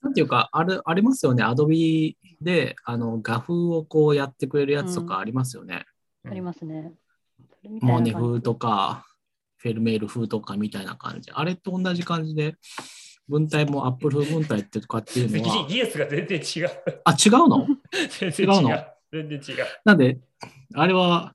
[0.00, 5.74] なんていうか、あるありますよね、アドビであの画風をこうやってくれるやつとかありますよね。
[5.74, 5.98] うん
[6.30, 6.92] ありますね。
[7.68, 9.04] モネ感じ風とか、
[9.58, 11.30] フェルメール風とかみたいな感じ。
[11.32, 12.54] あれと同じ感じで、
[13.28, 16.70] 文体もアップル風文体ってとかっていうの技は、技術が全然違う。
[17.04, 17.66] あ、違うの？
[18.18, 18.84] 全然違うの？
[19.12, 19.64] 全然違う。
[19.84, 20.18] なんで、
[20.74, 21.34] あれは、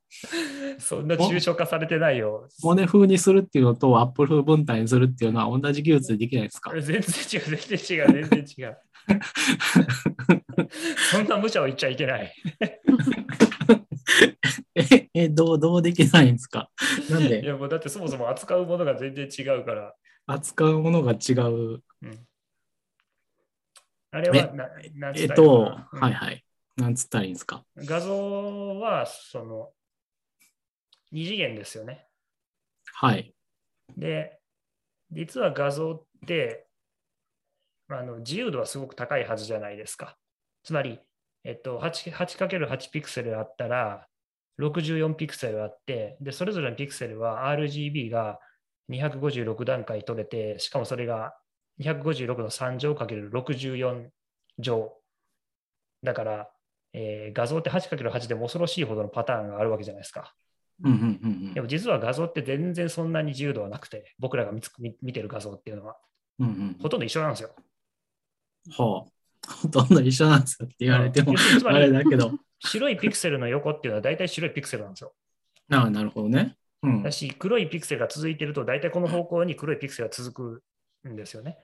[0.80, 2.48] そんな抽象化されてないよ。
[2.64, 6.72] モネ風にするっていうのと、アップル風文体にするっていうのは同じ技術でできないですか？
[6.72, 8.78] 全然違う、全然違う、全然違う。
[11.12, 12.34] そんな無茶を言っちゃいけない。
[14.76, 16.70] え、え、どう、どうできないんですか？
[17.10, 19.96] なんいでやもうだってそもそも扱うものが全然違うから。
[20.28, 21.84] 扱うものが違う。
[22.02, 22.28] うん、
[24.12, 26.44] あれはな、なんつえったっらいいのと、かなはいはい。
[26.78, 27.64] なんつったらいいんですか？
[27.76, 29.72] うん画像は、その、
[31.12, 32.08] 二次元ですよね。
[32.94, 33.34] はい。
[33.98, 34.40] で、
[35.12, 36.68] 実は画像って、
[37.90, 40.18] あの自由度はすごく高いはずじゃないですか。
[40.64, 41.00] つまり、
[41.44, 44.08] えっと、8 8×8 ピクセルあったら、
[44.60, 48.40] 64ピクセルあって、で、それぞれのピクセルは RGB が
[48.90, 51.36] 256段階取れて、しかもそれが
[51.80, 54.10] 256の3乗かける64
[54.60, 54.94] 乗。
[56.04, 56.50] だから、
[56.94, 60.36] えー画像って 8×8 でも恐ろしいほどのパターンがあるわけじゃないですか。
[60.84, 65.98] うんうんうんでも実は画像って全然そんなに自由度はなくて、僕らが見つ見見てる画像っていうのは
[66.40, 66.48] うん。
[66.48, 67.56] うんうんほとんど一緒なんですよ。
[68.78, 69.06] は
[69.62, 71.34] ほとんど一緒なんですよって言われても
[71.66, 72.32] あれりだけど。
[72.60, 75.14] 白いピクセルの横っていうのは大体白いピクセルなんですよ。
[75.70, 76.56] ああ、なるほどね。
[76.82, 77.12] うんだ。
[77.12, 80.64] し、黒いピクセルが続いてると、大体この方向に黒いピクセルが続
[81.04, 81.58] くんですよね。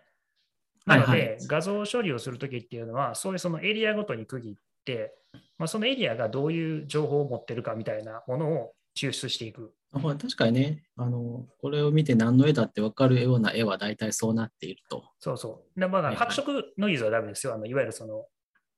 [0.86, 5.14] なので、はいはい画像処理をするときっていうのは、そういうそのエリアごとに区切って、
[5.58, 9.74] まあ、そのエリアがどういう情報を持ってるかみたいなものを抽出していく。
[9.92, 15.04] あほら確かにね、あの、これを見て何の絵だって分かるような絵は大体そうなっていると。
[15.20, 15.80] そうそう。
[15.80, 17.56] でまあ、白色ノイズはダメですよ。
[17.56, 18.26] あのいわゆるその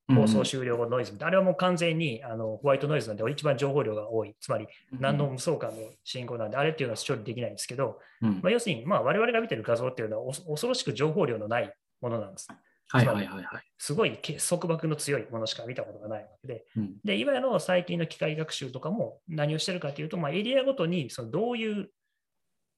[0.09, 4.35] うん放送終了後ノイズみたいな、あれはもう完全にあのホワイトノイズなんで、一番情報量が多い。
[4.39, 4.67] つまり、
[4.99, 12.47] 何の無双感の進行なんで、あれっていうのは処理できないんですけど、うんまあ、要するに、まあ、我々が見てる画像っていうのはお恐ろしく情報量のないものなんです。
[12.91, 13.45] はいはいはいはい。
[13.77, 21.89] すごいけ束縛の強いものしか見たことがないわけで、うんで、いわゆる最近の機械学習とかも何をしてるかというと、まあ、エリアごとにそのどういう、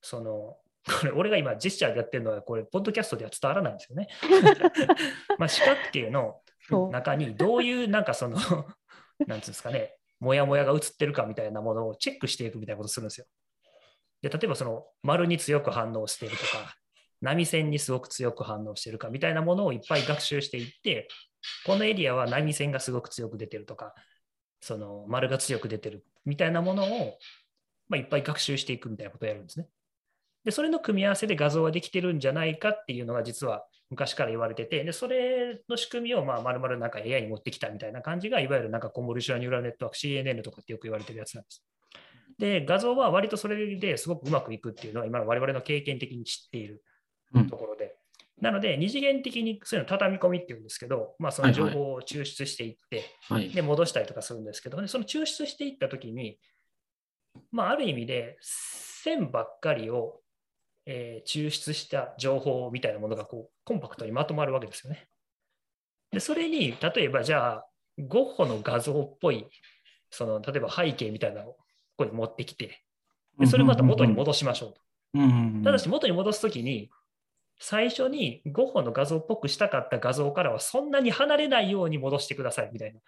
[0.01, 0.57] その、
[1.01, 4.07] これ、俺が今ジェスチャーでやってるのは、これ、ポッドキャストでは伝わらないんですよね。
[5.39, 6.41] まあ、四角形の
[6.91, 13.28] 中にどういう、なんかその、 なんていうんですかね、もやもやが映ってるかみたいなものをチェックしていくみたいなことをするんですよ。
[14.22, 16.76] で、例えばその、丸に強く反応しているとか、
[17.24, 21.07] 波線にすごく強く反応してるかみたいなものをいっぱい学習していって、
[21.65, 23.95] このエリアは波線がすごく強く出てるとか、
[24.61, 27.17] その丸が強く出てるみたいなものを、
[27.88, 29.67] まあ、いっぱい学習していくみたいなことをやるんですね。
[30.43, 41.63] で、それの組み合わせで画像ができてるんじゃないかっていうのが実は昔から言われてて、で、それの仕組みをまあ丸々なんか AI に持ってきたみたいな感じが、いわゆるなんかコンボリューションニューラルネットワーク CNN とかってよく言われてるやつなんです。
[42.38, 46.84] で、画像は割とそれですごくうまくいくっていうのは今の我々の経験的に知っている
[47.49, 47.95] ところで。
[48.41, 53.49] なので、二次元的にそういうの畳み込みっていうんですけど、まあ、その情報を抽出していって、はい。
[53.49, 56.39] で、戻したりとかするんですけど、ね、その抽出していったときに、
[57.51, 60.19] まあ、ある意味で線ばっかりを、
[60.86, 65.07] えー抽出した情報みたいなものがこうコンパクトにまとまるわけですよね。
[66.11, 67.65] で、それに、例えばじゃあ、
[67.97, 69.47] ゴッホの画像っぽい、
[70.09, 71.59] その例えば背景みたいなのをこ
[71.99, 72.84] こに持ってきて、
[73.39, 74.81] でそれをまた元に戻しましょうと。
[75.15, 75.63] うんうんうん。
[75.63, 76.89] ただし、元に戻すときに、
[77.66, 82.99] 最初にゴッホの画像っぽくしたかった画像からはそんなに離れないように戻してくださいみたいな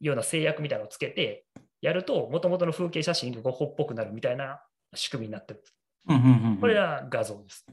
[0.00, 1.44] ような制約みたいなのをつけて
[1.82, 4.60] やると、もともとの風景写真がゴッホっぽくなるみたいな
[4.94, 5.64] 仕組みになってる。
[6.08, 7.66] うんうんうんうんこれが画像です。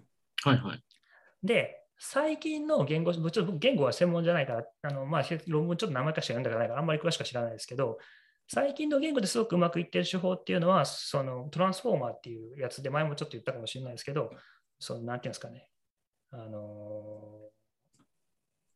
[0.43, 0.83] はいはい。
[1.43, 7.99] で、最近の言語、ちょっと僕言語は専門じゃないから、あのまあ、論文ちょっと名前かしか読んだからないから、あんまり詳しくは知らないですけど、
[8.47, 14.31] 最近の言語ですごくうまくいってる手法っていうのは、そのトランスフォーマーっていうやつで、前もちょっと言ったかもしれないですけど、
[14.79, 15.69] そのなんていうんですかね、
[16.33, 17.33] あのー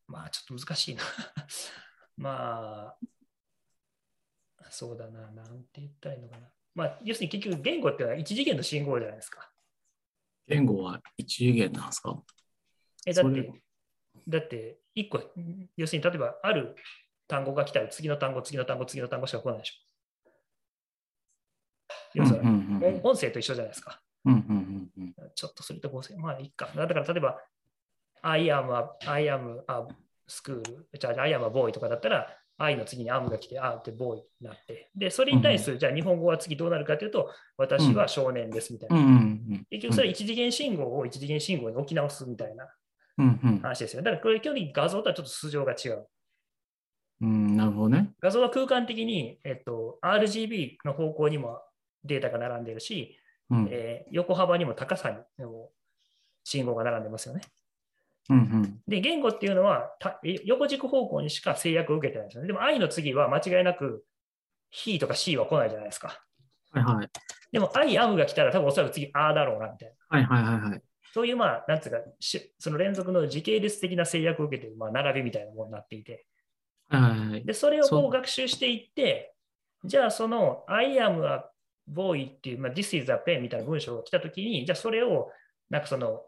[0.09, 1.03] まあちょっと難しいな。
[2.15, 2.97] まあ、
[4.69, 6.49] そうだな、なんて言ったらいいのかな。
[6.75, 9.51] まあ、要するに結局言語ってのは一次元の信号じゃないですか。
[10.47, 12.23] 言語は一次元なんですか？
[13.05, 13.61] え、だって、
[14.27, 15.21] だって、一個、
[15.75, 16.75] 要するに例えばある
[17.27, 19.73] 単語が来たら次の単語、次の単語、次の単語しか来ないでしょ。
[22.13, 22.49] 要するに、
[23.01, 24.01] 音音声と一緒じゃないですか。
[24.23, 24.86] うんうんうんうん
[25.37, 26.67] ちょっとそれと合成、まあいいか。
[26.75, 27.39] だから例えば、
[28.23, 29.87] I am a, I am a
[30.27, 30.63] school,
[30.99, 32.27] じゃあ I am a boy とかだったら、
[32.57, 34.89] I の次に am が来て、あって boy になって。
[34.95, 38.97] で、それに対する、じゃあ日本語は次どうなるかというと、私は少年ですみたいな。
[39.69, 42.67] 結局それ一次元信号を一次元信号に置き直すみたいな
[43.61, 44.01] 話ですよ。
[44.01, 46.07] だからこれ距離画像とはちょっと素性が違う。
[47.21, 48.11] うんなるほどね。
[48.19, 51.61] 画像は空間的に、えっと、RGB の方向にも
[52.03, 53.19] データが並んでるし、
[53.49, 55.71] うんえー横幅にも高さにも
[56.43, 57.41] 信号が並んでますよね。
[58.29, 59.91] うんうんで、言語っていうのは
[60.45, 62.47] 横軸方向にしか制約を受けてないんですよね。
[62.47, 64.03] でも I の次は間違いなく
[64.73, 66.21] He とか C は来ないじゃないですか。
[66.71, 67.09] はいはい。
[67.51, 70.17] でも I am が来たら多分おそらく次 A だろうなみたいな。
[70.17, 70.81] はいはいはいはい。
[71.13, 76.27] そういうまあ、なんつうか、しその連続の時系列的な制約を受けている、まあ、並びみたいなものになっていて、
[76.89, 77.45] はいはいはい。
[77.45, 79.33] で、それをこう学習していって、
[79.83, 81.45] じゃあその I am a
[81.87, 85.31] boy っていう、まあ、This is a pen みたいな文章が来たときに、じゃあそれを
[85.69, 86.21] なんかその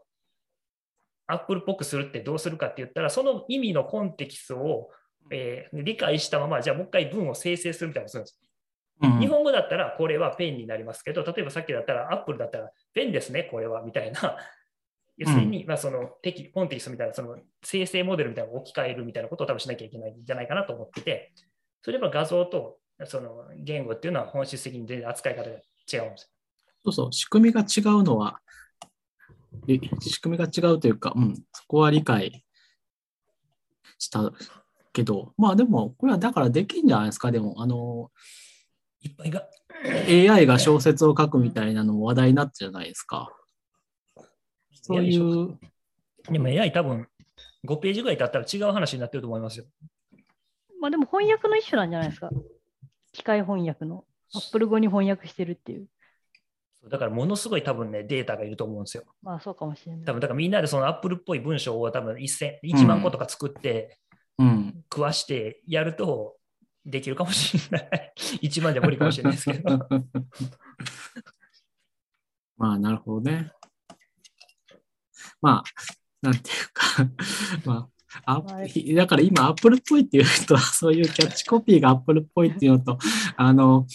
[1.28, 4.90] Apple っぽくするってどうするかって言ったら、その意味のコンテキストを、
[5.32, 8.40] えー理解したまま、じゃあもう一回文を生成するみたいなことするんです。
[9.02, 14.38] うんうん日本語だったらこれはペンになりますけど、例えばさっきだったら Apple だったらペンですね、これはみたいな。
[15.18, 21.34] 要するに、まあ、そのテキコンテキストみたいな、その生成モデルみたいなのを置き換えるみたいなことを多分しなきゃいけないんじゃないかなと思ってて、
[21.82, 26.12] それは画像とその言語っていうのは本質的に全然扱い方が違うんですよ。
[26.86, 28.40] そうそう、仕組みが違うのは、
[29.68, 32.44] え仕組みが違うというか、うん、そこは理解
[33.98, 34.32] した
[34.94, 38.12] けど、まあでも、これはだからできんじゃないですか、でも、あの、
[39.02, 39.48] いっぱいが。
[40.08, 43.30] AI が小説を書くみたいなのも話題になったじゃないですか。
[44.74, 45.58] そういう、
[46.30, 47.08] でも AI 多分
[47.66, 49.66] 5ページぐらい経ったら違う話になってると思いますよ。
[50.82, 52.30] まあでも翻訳の一種なんじゃないですか。
[53.20, 54.06] 機械翻訳の。
[54.34, 55.88] Apple 語に翻訳してるっていう。
[56.90, 59.04] だからものすごい多分ね、データがいると思うんですよ。
[59.22, 60.06] まあそうかもしれない。
[60.06, 64.00] 多分だからみんなでその Apple っぽい文章を多分1000 1万個とか作って、
[64.38, 64.86] うん。
[64.92, 66.38] 食わしてやると
[66.86, 68.14] できるかもしれない。
[68.42, 69.80] 1万じゃ無理かもしれないですけど。
[72.56, 73.52] まあ、なるほどね。
[75.42, 75.70] まあ、
[76.22, 76.86] なんていうか、
[77.66, 77.90] まあ、
[78.26, 82.98] あはい だから今、アップルっぽいっていうと、 そういうキャッチコピーがアップルっぽいっていうのと、
[83.38, 83.86] あの、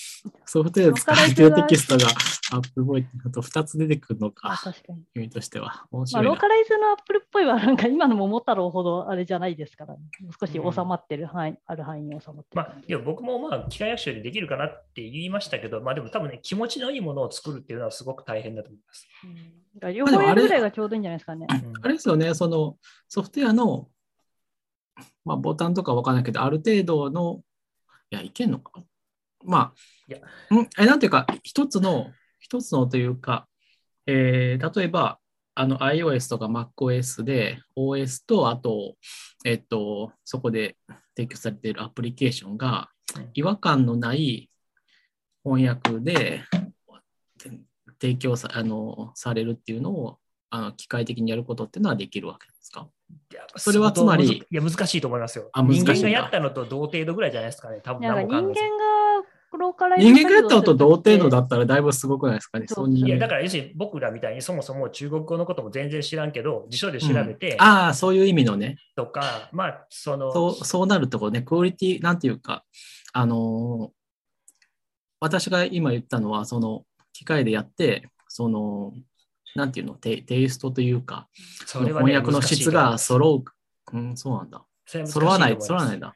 [0.45, 2.11] ソフトウェアで使われてるテキストが
[2.53, 5.03] アップルっぽいっていうのと、2つ出てくるのあか、確かに。
[5.17, 5.87] 意味としては。
[5.91, 6.31] 面まあ、白いな。
[6.31, 19.09] ローカライズのアップルっぽいは、なんか今の桃太郎ほどあれじゃないですから、ね、もう少し収まってる範囲、ある範囲に収まってるまあ、いや僕もまあ機械学習でできるかなって言いましたけど、まあでも多分ね、気持ちのいいものを作るっていうのはすごく大変だと思います。
[19.25, 21.47] うんだから両方やるぐらいがちょうどいいんじゃないですかね。
[21.51, 22.77] うんあれですよね、その
[23.09, 23.89] ソフトウェアの、
[25.25, 27.43] まあ、ボタンとかわかんないけど、ある程度の、
[28.11, 28.73] いや、いけんのか？
[28.79, 28.85] な
[29.45, 29.73] ま
[30.09, 30.19] いや。
[30.51, 30.69] あ、ん？
[30.79, 33.49] え、なんていうか、一つの、一つのというか、
[34.07, 35.19] えー例えば、
[35.57, 38.97] あの iOS とか MacOS で OS と、あと、
[39.45, 40.77] えっと、そこで
[41.17, 43.31] 提供されているアプリケーションがうん。
[43.35, 44.51] 違和感のない
[45.45, 46.43] 翻訳で
[48.01, 50.19] 提供さあのされるっていうのを
[50.55, 52.87] あの機械的にやることっていうのはできるわけですか？
[53.57, 55.51] それはつまりいや、難しいと思いますよ。
[55.53, 57.81] あ難しいんだ人間がやったのと同程度ぐらいじゃないですかね。
[57.83, 58.55] 多分なんか人間が
[59.59, 62.67] ローカライズ人間がやったのと同程度だっったらだいぶすごくないですかね。
[62.69, 68.79] そういや、だから要するに僕らみたいにそもそも中国語のことも全然知らんけど、辞書で調べてああ、そういう意味のね。
[68.97, 72.65] とか、まあ、その、そうそうなるとこね、クオリティ、なんていうか、
[73.13, 73.95] あのー
[75.21, 76.85] 私が今言ったのは、その
[77.15, 78.93] 機械でやって、その、
[79.55, 81.29] なんていうの、テテイストというか、
[81.67, 83.97] それはね翻訳の質が揃う。
[83.97, 84.65] うん、そうなんだ。
[85.07, 86.15] 揃わない、揃わないんだ。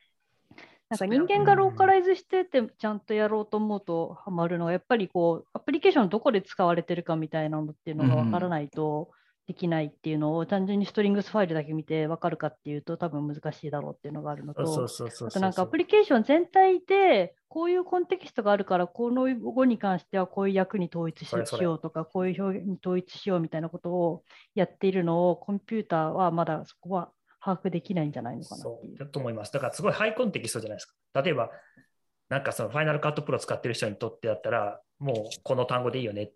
[0.91, 9.11] なんか人間がローカライズしててちゃんとやろうと思うとハマるのはやっぱりこうアプリケーションどこで使われてるかみたいなのっていうのが分からないと
[9.49, 24.23] できないっていうのを単純にストリングスファイルだけ見て分かるかっていうと多分難しいだろうっていうのがあるのとそうそうそうそうあとなんかアプリケーション全体でこういうコンテキストがあるからこの語に関してはこういう役に統一しようとかこういう表現に統一しようみたいなことを
[24.55, 27.11] やっているのをコンピューターはまだそこは
[27.43, 28.63] 把握できないんじゃないのかな。
[28.63, 29.53] そうだと思います。
[29.53, 31.23] だからすごいハイコンテキストじゃないですか。
[31.23, 31.51] 例えば、
[32.29, 36.33] なんかそのファイナルカットプロ使ってる人にとってだったら、もうこの単語でいいよね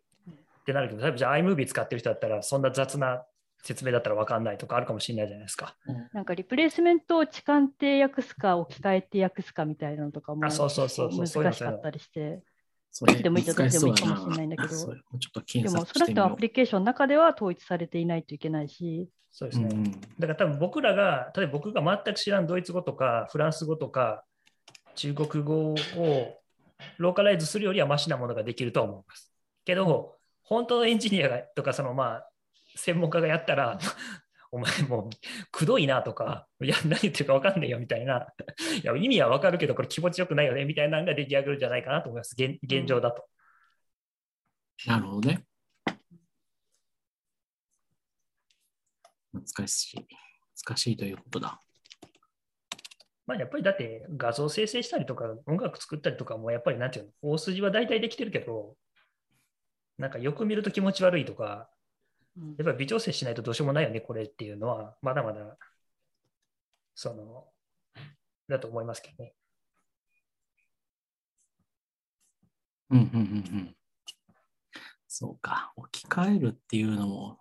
[0.63, 3.25] ってなるけど、例えばじゃあ iMovie 使ってる人だったら、そんな雑な
[3.63, 5.77] 説明だったら分かんないとかあるかもしれないじゃないですか。
[6.13, 12.41] なんかリプレイスメントを置換って訳すか置き換えて訳すかみたいなのとかもあそうそうそうそうそういうの難しかったりして、
[12.91, 15.03] それどっちでもいいとどっちでもいいかも難しそうだしれないんだけどで
[15.47, 19.69] 検も索してみよ少なくともアプリケーションの中では統一されていないといけないし、そうですね。
[19.71, 19.75] う。
[19.75, 24.25] うんだから多分僕らが、例えば僕が全く知らんドイツ語とかフランス語とか
[24.95, 26.39] 中国語を
[26.99, 29.33] ローカライズするよりはマシなものができるとは思います。
[29.65, 30.17] けど、
[30.53, 32.29] 本当のエンジニアがとか、そのまあ、
[32.77, 33.79] 専門家がやったら、
[34.53, 35.11] お前もう
[35.51, 38.27] くどいなとか、いや、何言ってるか分かんないよみたいな、
[38.83, 43.27] いや、意味は分かるけど、これ気持ちよくないよねみたいなのが出来上がるんじゃないかなと思います、現現状だと。
[44.87, 45.47] なるほどね。
[49.33, 50.07] 難しい。
[50.67, 51.59] 難しいということだ。
[53.27, 58.77] まあ、やっぱりだって画像生成したりとか音楽作ったりとかもやっぱりなんていうの大筋は大体できてるけど
[59.99, 61.69] なんかよく見ると気持ち悪いとか
[62.37, 65.57] うんやっぱり微調整しないとどうしようもないよねこれっていうのはまだまだ
[66.95, 67.47] その
[68.49, 69.35] だと思いますけどね。
[72.91, 73.21] うんうんうんう
[73.59, 73.77] ん。
[75.09, 75.73] そうか。
[75.77, 77.39] 置き換えるっていうのも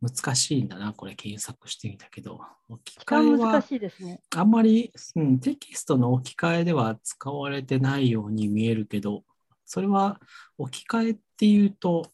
[0.00, 0.92] 難しいんだな。
[0.92, 2.40] これ検索してみたけど。
[2.68, 4.20] 置き換えは難しいですね。
[4.36, 9.22] あんまり、うん、テキストの置き換えでは使われてないように見えるけど、
[9.70, 10.20] それは
[10.58, 12.10] 置き換えっていうと、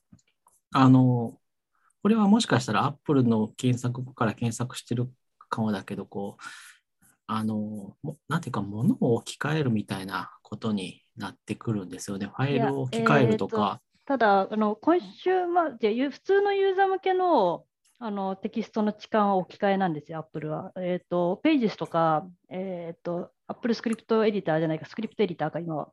[0.75, 1.39] あの、
[2.03, 5.11] これはもしかしたら Apple の検索から検索してる
[5.49, 12.27] かもだけど、こう、あの、もなんていうか、物を置き換えるみたいなことになってくるんですよね。
[12.27, 13.81] ファイルを置き換えるとか。
[14.05, 17.65] ただ、あの今週、まあ、じゃ普通のユーザー向けの
[17.99, 20.73] あのテキストの置換は置き換えなんですよ、Apple は。
[20.77, 25.93] えっ、と、Pages とか、えっ、と、Apple スクリプトエディターじゃないか、スクリプトエディターか、今は。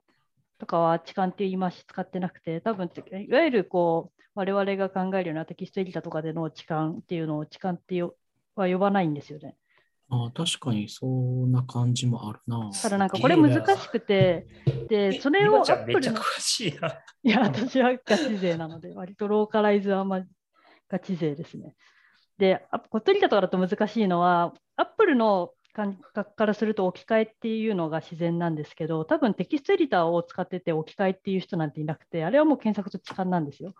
[0.63, 2.89] とかは置換っていう言い回し使ってなくて、多分
[3.27, 8.15] いわゆるこう、我々が考えるようなテキストエディターとかでの置換っていうのを置換ってよ
[8.55, 9.57] は呼ばないんですよね。
[10.09, 12.71] あ確かにそんな感じもあるな。
[12.81, 14.47] ただなんかこれ難しくて、
[14.87, 16.99] で、それを今ちゃんめっ Apple のいな。
[17.23, 20.21] いや、私はガチ勢なので、割とローカライズはあんま
[20.87, 21.75] ガチ勢ですね。
[22.37, 33.73] で、あコットリータとかだと難しいのは、アップルの感覚からすると置き換えっていうのが自然なんですけど、多分テキストエディターを使ってて置き換えっていう人なんていなくて、あれはもう検索と痴漢なんですよ。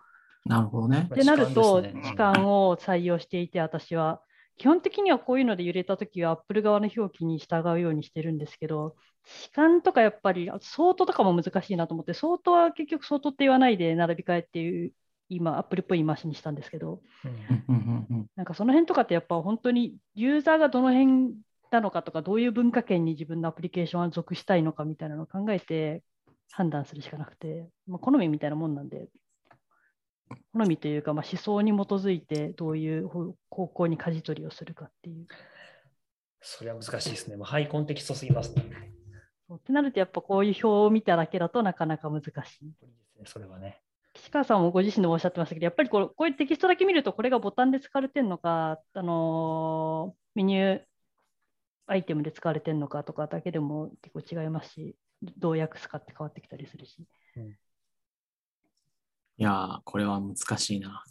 [0.44, 1.08] なるほどね。
[1.10, 4.20] ってなると、ね痴漢を採用していて、私は。
[4.56, 14.92] 基本的にはこういうので揺れたときは、アップル側の表記に従うようにしてるんですけど、痴漢とかやっぱり、相当とかも難しいなと思って、相当は結局相当って言わないで並び替えっていう、
[15.28, 21.34] 今、アップルっぽい言い回しにしたんですけど、うんうんうんうんなんかその辺とかってやっぱ本当にユーザーがどの辺
[21.74, 26.02] なのかとか、どういう文化圏に自分のアプリケーションは属したいのかみたいなのを考えて
[26.52, 29.08] 判断するしかなくて、まあ、好みみたいなもんなんで、
[30.52, 35.26] 好みというか、まあ、思想に基づいてどういう方方向に舵取りをするかっていう。
[36.40, 37.36] それは難しいですね。
[37.36, 38.64] もうハイコンテキストすぎますね。
[39.48, 42.26] そうってなると、やっぱこういう表を見ただけだとなかなか難し
[42.62, 42.66] い。
[42.66, 43.80] いいですね、それはね。
[44.14, 50.82] 岸川さんもご自身でもおっしゃってましたけど、やっぱりこうこういうテキストだけ見ると、これがボタンで使われてるのか、あのーメニュー
[51.86, 54.96] アイテムで使われてるのかとかだけでも結構違いますし、
[55.38, 57.06] どう訳すかって変わってきたりするし。
[59.36, 61.02] いやー、これは難しいな。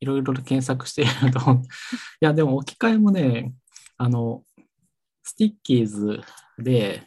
[0.00, 1.56] いろいろと検索していると、 い
[2.20, 3.54] や、でも置き換えもね、
[3.96, 4.44] あの、
[5.22, 6.20] Stickies
[6.58, 7.06] で、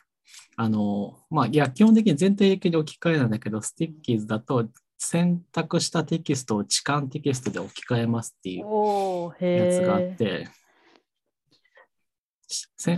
[0.56, 8.64] あの、まあ、いや、基本的に全体的に置き換えなんだけど、 Stickies だと選択したテキストを置換テキストで置き換えますっていう
[9.40, 10.50] やつがあっへて。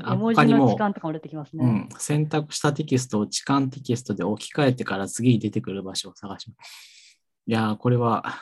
[0.04, 1.66] あ他にも字の時、間とかも出てきますね。
[1.66, 7.20] うん、選択したテキストを置換テキストで置き換えてから次に出てくる場所を探します。
[7.48, 8.36] いやー、これは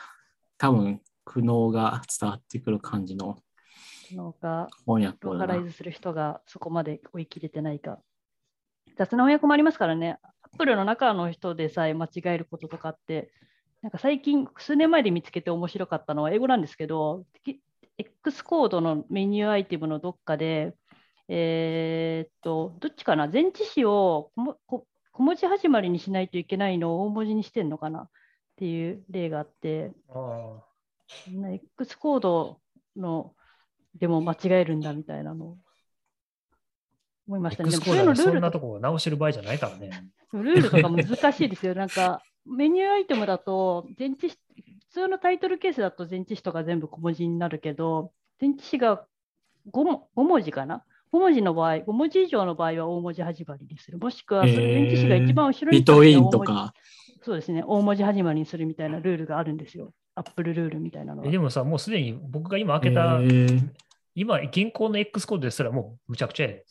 [0.58, 3.38] 多分苦悩が伝わってくる感じの
[4.08, 4.34] 翻
[5.04, 5.38] 訳ロー。
[5.38, 8.00] カライズする人がそこまで追い切れてないか。
[8.96, 13.30] 雑な翻訳もありますからね、アップルの中の人でさえ間違えることとかって、
[13.82, 17.60] なんか最近、数年前で見つけて面白かったのは英語なんですけど、き
[17.96, 20.74] X コードのメニューアイテムのどっかで、
[21.28, 28.02] えーっと、どっちかな、前置詞を小もこ小文字始まりにしないといけないのを大文字にしてんのかな？
[28.02, 28.08] っ
[28.56, 30.62] ていう例があって、あ
[31.32, 32.60] な X コード
[32.96, 33.34] の
[33.98, 35.58] でも間違えるんだみたいなのを
[37.26, 37.50] 思いまあ。
[37.52, 37.70] したね。
[37.70, 39.90] で X コードでそんルールとなとこ直してる場合じゃないからね。
[40.32, 41.74] ルールとか難しいですよ。
[41.74, 44.38] なんかメニューアイテムだと前置詞、
[44.90, 49.04] 普通のタイトルケースだと前置詞とか全部小文字になるけど、前置詞が
[49.72, 50.84] 5, も5文字かな？
[51.12, 53.98] ?5 文字の場合、5文字以上の場合は大文字始まりにする。
[53.98, 56.74] もしくはそれ前置詞が一番後ろに between とか、
[57.22, 59.92] そうですね、大文字始まりにするみたいなルールがあるんですよ。
[60.14, 61.38] アップルルールみたいなのはえで。
[61.38, 63.68] もさ、もうすでに僕が今え開けた、ー
[64.14, 66.64] 今、現行の X コードですらもうむちゃくちゃやで。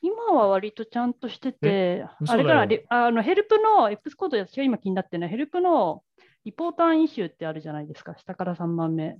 [0.00, 6.02] 今は割とちゃんとしてて、嘘あれかな、だよレあのヘルプの X コードで私が今気になってるのは、ヘルプの
[6.44, 9.18] Report an Issue ってあるじゃないですか、下から3番目。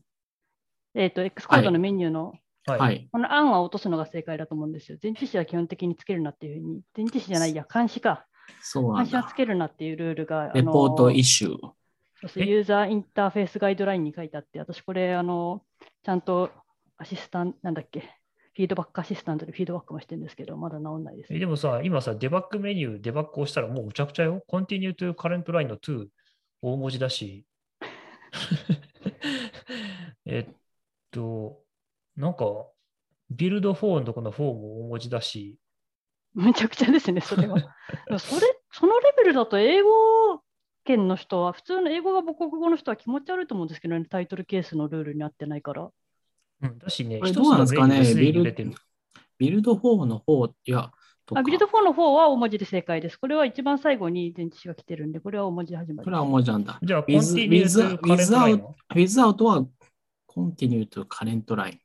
[0.94, 2.34] えっ、と、X コードのメニューの、
[2.66, 2.78] はい。
[2.78, 3.08] はい。
[3.12, 4.98] この案は落とすのが正解だと思うんですよ。
[5.02, 8.26] 前置詞は基本的につけるなっていうふうに、前置詞じゃないや、監視か。
[8.60, 9.34] そうなんだ監視はつ。
[9.34, 11.56] けるなっていうルールが、レポートイッシュー。
[12.26, 15.62] そうユーザーインターフェースガイドラインに書いてあって、私これ、あの、
[16.02, 16.50] ちゃんと
[16.96, 21.38] アシスタント、なんだっけ、フィードバックアシスタントでフィードバックもしてるんですけど、まだ治んないですえ。
[21.38, 24.42] でもさ、今さ、デバッグメニュー、デバッグをしたらもうむちゃくちゃよ。
[24.50, 26.08] Continue to current line の2、
[26.62, 27.46] 大文字だし。
[30.26, 30.54] えっ
[31.10, 31.60] と、
[32.16, 32.44] なんか、
[33.30, 35.58] Build For のとこの For も大文字だし、
[36.34, 37.58] めちゃくちゃですね、それは。
[37.58, 37.64] で
[38.10, 39.90] もそれ、そのレベルだと英語
[40.84, 45.90] 圏の人は、普通の英語が母国語の人は気持ち悪いと思うんですけどね、タイトルケースのルールになってないから。
[46.60, 48.72] うん、だしね、どうなんですかねビル揺れてる。
[49.38, 50.90] Build For の方、いや、
[51.34, 53.18] あ Build For の方は大文字で正解です。
[53.18, 56.78] これは一番最後に前置詞が来てるんで、これは大文字で始まりこれは文字なんだ。
[56.82, 57.04] じゃあ、
[60.46, 61.78] with- Continue to with- current line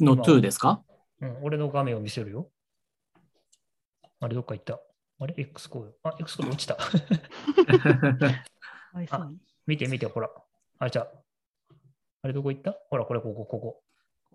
[0.00, 0.82] の without は continue to current line の2ですか？
[1.20, 2.50] うん、俺の画面を見せるよ。
[4.20, 4.80] あれ、どっか行った。
[5.18, 5.92] あれ ?X コード。
[6.02, 6.74] あ、X コード落ちた。
[8.92, 9.36] はいそうに
[9.66, 10.30] 見て見て、ほら。
[10.78, 11.08] あ、じゃあ。
[12.22, 12.74] あれ、どこ行った？
[12.90, 13.82] ほら、これ、ここ、ここ。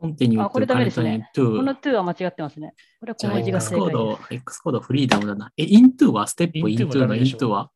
[0.02, 1.80] continue あこ to れダメですねこの2。
[1.80, 2.74] 2は間違ってますね。
[3.00, 5.52] これはじゃあ小文字が X 正解コードです。、X コードフリーダムだな。
[5.58, 6.26] え、into は？
[6.28, 7.72] ステップ into も into のダメでしょ into は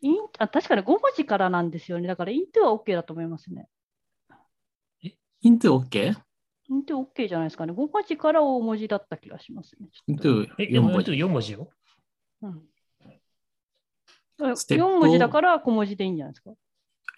[0.00, 2.08] インあ確かに5文字からなんですよね。
[2.08, 3.68] だからイントゥは OK だと思いますね。
[5.44, 6.16] Into OK?
[6.70, 7.72] イントゥ OK じゃないですかね。
[7.72, 9.88] 5文字から大文字だった気がしますね。
[9.90, 11.12] ちょっと into え、4文4字。
[11.12, 11.68] 4文字よ。
[12.42, 12.62] うん
[14.54, 16.52] ステップを4文字だから小文字でいいんじゃないですか。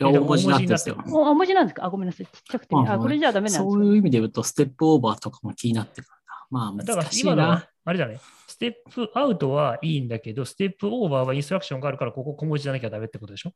[0.00, 1.14] 大文字になんですよ大文字。
[1.16, 1.84] おあ文字なんですか？
[1.84, 2.26] あ、ごめんなさい。
[2.26, 2.74] ちっちゃくて。
[2.74, 6.10] ああ、これじゃダメなんですかそういう意味で言うと、ステップオーバーとかも気になってくる
[6.50, 6.72] な。
[6.72, 8.20] まあ、だから難しい今のはな。、あれだね。
[8.46, 13.52] ステップアウトはいいんだけど、ステップオーバーはインストラクションがあるから、ここ小文字じゃなきゃダメってことでしょ？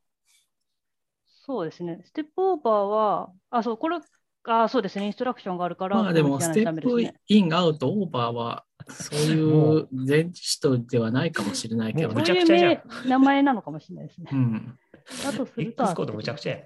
[1.47, 2.03] そうですね。
[2.05, 3.99] ステップオーバーは、あ、そう、これ、
[4.47, 5.07] あ、そうですね。
[5.07, 12.23] インストラクションがあるから、まあでも、ステップイン、アウト、オーバーは、そういう前置詞とではないかもしれないけどむね。
[12.25, 14.37] ちゃくちゃ名名前なのかもしれないですねう。
[14.37, 14.79] ん。
[15.23, 16.61] だとすると、X コードむちゃくちゃやん。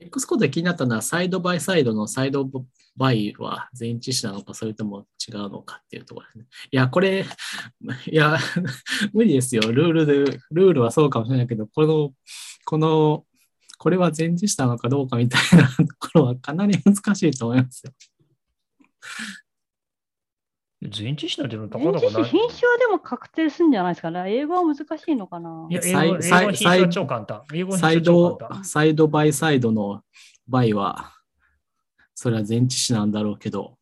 [0.00, 2.48] X コードで気になったのは、サイドバイサイドのサイド
[2.96, 6.44] バイは前置詞なのか、それとも違うのかっていうところですね。
[6.70, 7.24] いや、これ、
[8.06, 8.38] いや、
[9.12, 9.62] 無理ですよ。
[9.62, 12.12] ルールで、ルールはそうかもしれないけど、この、
[12.64, 13.24] この、
[13.78, 17.92] これは前置詞なのかどうかみたいなところはかなり難しいと思いますよ。
[20.80, 22.24] 前置詞なんていうの高々ない。
[22.24, 24.32] 品種はでも確定するんじゃないですかね。
[24.32, 25.66] 英語は難しいのかな。
[25.70, 27.42] いや、英語英語サイの品種は超簡単。
[27.54, 30.02] 英語のサイド簡単。、サイドバイサイドの
[30.48, 31.12] バイは、
[32.14, 33.78] それは前置詞なんだろうけど、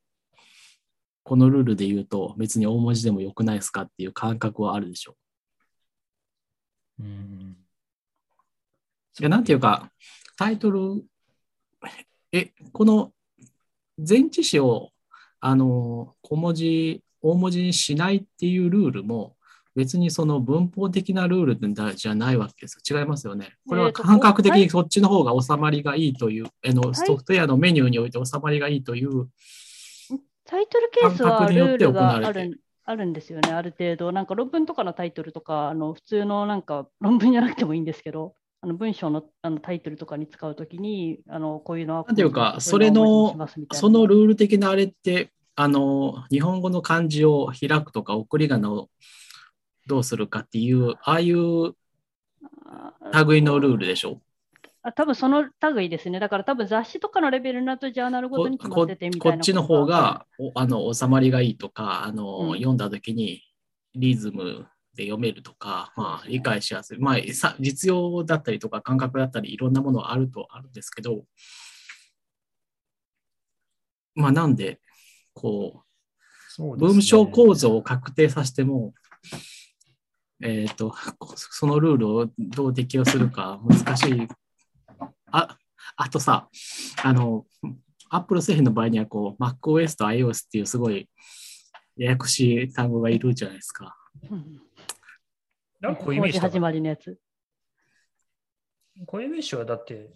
[1.23, 5.16] このルールで言うと別に大文字でもよくないですかっていう感覚はあるでしょ
[7.01, 7.02] う。
[7.02, 7.56] うん
[9.18, 9.90] いや、なんていうか、
[10.36, 11.05] タイトル、
[12.32, 13.12] え、この
[13.97, 14.90] 前置詞を、
[15.40, 19.36] あの、小文字、大文字にしないっていうルールも、
[19.74, 22.98] 別にその文法的なルールじゃないわけですよ。
[22.98, 23.52] 違いますよね。
[23.68, 29.28] これは感覚的はいにそっちの方が収まりがいいという、あのいソフトウェアのメニューにおいて収まりがいいという、
[30.44, 34.12] タイトルケースはルールがあるあるんですよね、ある程度。
[34.12, 43.36] なんか論文とかのタイトルとか、あの普通のなんか論文じゃなくてもいいんですけど、あの文章のあのタイトルとかに使うときに、あのこういうのはなんていうかこそれの
[43.72, 48.88] そのルール的なあれって、あの、日本語の漢字を開くとか、送り仮名を
[49.86, 51.74] どうするかっていう、ああいう
[53.12, 54.20] あ類のルールでしょ？
[54.82, 56.18] あ多分その類ですね。
[56.20, 62.52] だから多分雑誌とかのレベルになるとジャーナルごとに決まこっててみたいなこっちの方がおあの収まりがいいとか、あのうん。
[62.54, 63.42] 読んだ時に
[63.94, 64.66] リズム
[64.97, 71.24] で読めるとか、まあ、理解しやすい、まあ、さ実用だったりとか感覚だったりいろんなものはあるとあるんですけど、
[74.14, 74.81] まあ、なんで
[75.35, 75.86] こうね
[76.59, 78.94] 文章構造を確定させても、
[80.43, 84.28] えっ、と、こそのルールをどう適用するか難しい。
[85.31, 85.59] あ、
[85.97, 86.48] あとさ、
[87.02, 87.44] あの、
[88.09, 91.10] Apple 製品の場合には、こう、MacOS と iOS っていうすごい
[91.97, 93.97] ややこしい単語がいるじゃないですか。
[94.31, 94.65] うん
[95.86, 97.18] なんか始まりのやつ。
[99.06, 100.10] こういうイメージはだって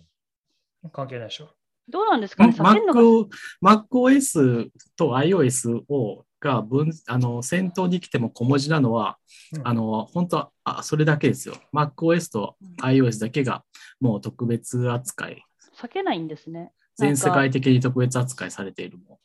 [0.92, 1.50] 関係ないでしょ。
[1.88, 3.28] どうなんですかね？Mac
[3.62, 9.18] MacOS と iOS をが分あの先頭に来ても小文字なのは、
[9.54, 11.56] うんあの本当はあそれだけですよ。
[11.74, 13.64] MacOS と iOS だけが
[14.00, 15.44] もう特別扱い、
[15.76, 16.72] 避けないんですね。
[16.96, 19.20] 全世界的に特別扱いされているも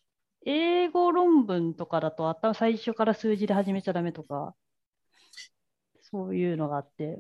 [0.46, 4.54] 英語論文とかだと、頭最初から数字で始めちゃダメとか、
[6.16, 7.20] そういうのがあって、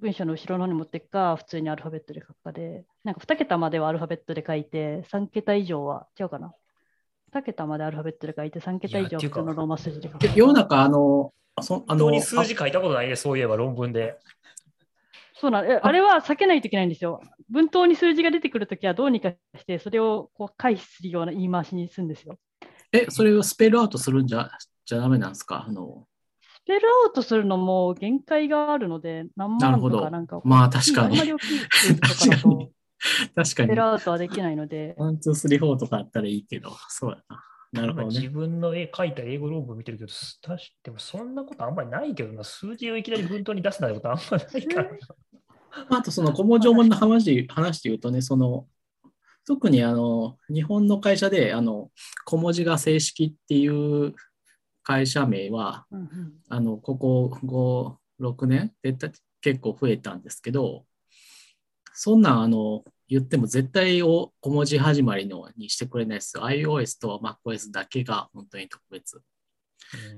[0.00, 6.52] 文章の後ろの方に持っていくか、普通にアルファベットで書くかで、なんか2桁まではアルファベットで書いて、3桁以上は、違うかな
[7.32, 10.32] ?2 桁までアルファベットで書いて、3桁以上は普通のローマ数字で書くで。
[10.34, 11.32] 世の中、あの、
[11.62, 14.18] そあの本当に数字書いたことないね、そういえば論文で。
[15.36, 17.20] そうなんえあれは避けないといけないんですよ。
[17.50, 22.36] 文頭に数字が出てくるときはどうにかして、それをこう回避するような言い回しにするんですよ。
[22.92, 24.50] え、それをスペルアウトするんじゃ
[24.84, 25.64] じゃダメなんですか？
[25.66, 26.13] あのス
[26.66, 32.72] ペルアウトするのも限界があるので、何万なるほどとかなんか、まあ確かにあんまり大きい数字とかだ 確かとに、
[33.34, 33.82] 確かにスペル。
[33.84, 37.44] アウトはできないので、ワン、 two、three、four とかあったらいいけど、そうだな。
[37.74, 38.28] なるほどね。
[38.28, 44.90] 分の絵描いた英語論文見てるけど、す確かでもそんなことあんまりないけどな、数字をいきなり文頭に出すなんてことあんまりないから。
[45.90, 48.66] あと、その古文条文の話で話で言うとね、その、
[49.46, 51.90] 特にあの、日本の会社で、あの、
[52.24, 54.14] 小文字が正式っていう
[54.84, 56.32] 会社名は、うんうん。
[56.48, 58.72] あの、ここ5、6年？
[58.82, 58.96] で
[59.40, 60.84] 結構増えたんですけど、
[61.92, 66.44] そんなん、あの、言っても絶対を小文字始まりのにしてくれないですよ。
[66.44, 69.20] iOS と MacOS だけが本当に特別。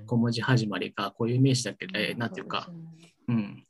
[0.06, 2.70] 小文字始まりがこういうイメージだけで、なんていうか、
[3.28, 3.64] うん。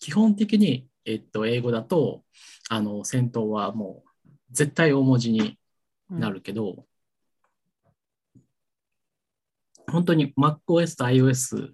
[0.00, 2.22] 基本的に、えっと、英語だと、
[2.68, 5.58] あの、先頭はもう絶対大文字に
[6.08, 6.86] なるけど、
[9.90, 11.72] 本当に MacOS と iOS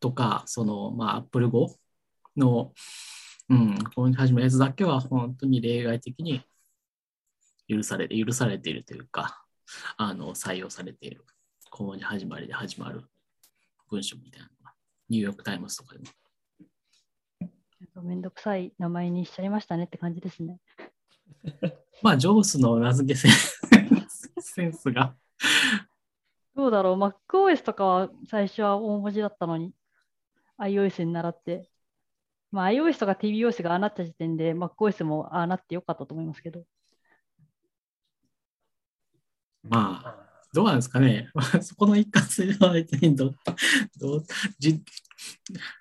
[0.00, 1.74] とか、その、まあ、Apple 語
[2.36, 2.72] の、
[3.48, 6.42] うん、こう始めるやつだけは本当に例外的に
[7.68, 9.44] 許されて、許されているというか、
[9.96, 11.24] あの、採用されている。
[11.70, 13.02] 小文字始まりで始まる
[13.90, 14.72] 文章みたいなのが、
[15.08, 16.06] ニューヨークタイムズとかでも。
[18.02, 20.60] めんどくさい名前にしちゃいましたねって感じですね。
[22.02, 23.18] まあ、ジョブスの名付け
[24.40, 25.16] センスが、
[26.54, 29.72] どうだろう、MacOS とかは最初は大文字だったのに、
[30.58, 31.68] iOS に習って。
[32.50, 36.64] まあ、iOS とか tvOS がああなった時点で MacOS もああなってよかったと思いますけど。
[39.64, 41.30] まあ、どうなんですかね。
[41.60, 43.34] そこの一貫性は別にど
[43.98, 44.24] どう
[44.58, 44.80] じ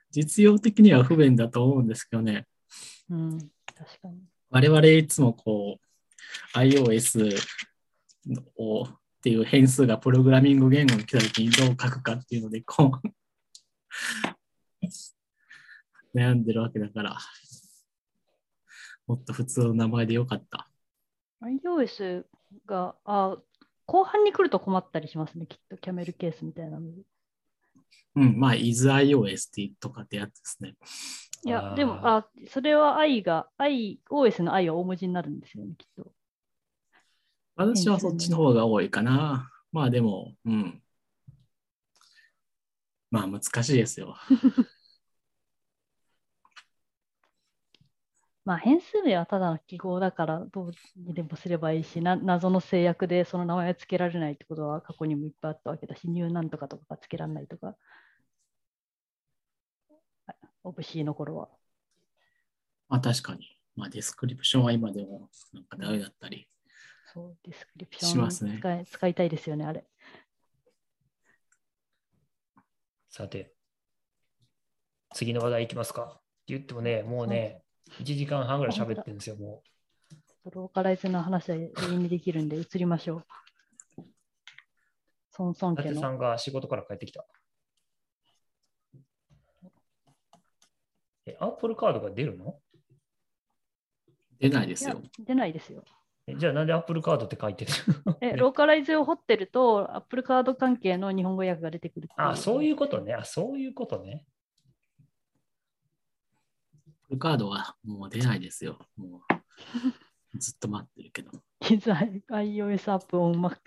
[0.09, 2.47] 実用的には不便だと思うんですけどね。
[3.09, 3.39] うん、
[3.75, 4.23] 確かに。
[4.49, 5.79] 我々いつもこ
[6.55, 7.37] う iOS
[8.57, 8.87] を
[9.23, 13.07] っていう変数がプログラミング言語に来た時にどう書くかっていうのでこう
[16.17, 17.17] 悩んでるわけだから
[19.07, 20.67] もっと普通の名前でよかった。
[21.41, 22.25] iOS
[22.65, 23.37] が、あ、
[23.85, 25.77] 後半に来ると困ったりしますね、きっと。
[25.77, 27.01] キャメルケースみたいなので。
[28.15, 30.75] うん、まあ isiOS とかってやつですね。
[31.45, 36.11] いや、でも、あ、それは i が、i、OS の i は大文字になるんですよね、きっと。
[37.55, 39.51] 私はそっちの方が多いかな。
[39.71, 40.81] まあでも、うん。
[43.11, 44.15] まあ難しいですよ。
[48.45, 57.77] まあ、変数名はただの記号だから、どうにでもすればいいし、な謎の制約でその名前を付けられないってことは過去にもいっぱいあったわけだし、 new なんとかとかが付けられないとか、
[60.63, 61.49] Obj-C の頃は。
[62.89, 63.57] まあ確かに。
[63.75, 66.47] まあ description は今でもなんかダメだったり。
[67.14, 69.85] そう、ディスクリプシしますねョン使い,、使いたいですよね、あれ。
[73.10, 73.53] さて、
[75.14, 76.03] 次の話題いきますか。
[76.06, 77.64] って言ってもね、もうね、
[77.99, 79.61] 1時間半ぐらい喋ってるんですよ、も
[80.52, 83.26] ローカライズの話は永遠にできるんで、移りましょう。
[85.30, 85.81] ソンソンう。
[85.81, 85.90] 伊家の。
[85.91, 87.26] 達さんが仕事から帰ってきた。
[91.27, 92.60] え、アップルカードが出るの？
[94.40, 95.84] 出ないですよ。、出ないですよ。
[96.25, 97.71] えじゃあなんでアップルカードって書いてる？
[98.21, 103.13] え、ね ローカライズを掘ってると、アップルカード関係の日本語訳が出てくるあ、そういいうことね。
[103.13, 104.25] あ、そういうことね。
[107.03, 108.79] フルカードはもう出ないですよ。
[108.95, 109.21] も
[110.33, 111.31] う ずっと待ってるけど。
[111.61, 113.57] iOS アップ on Mac。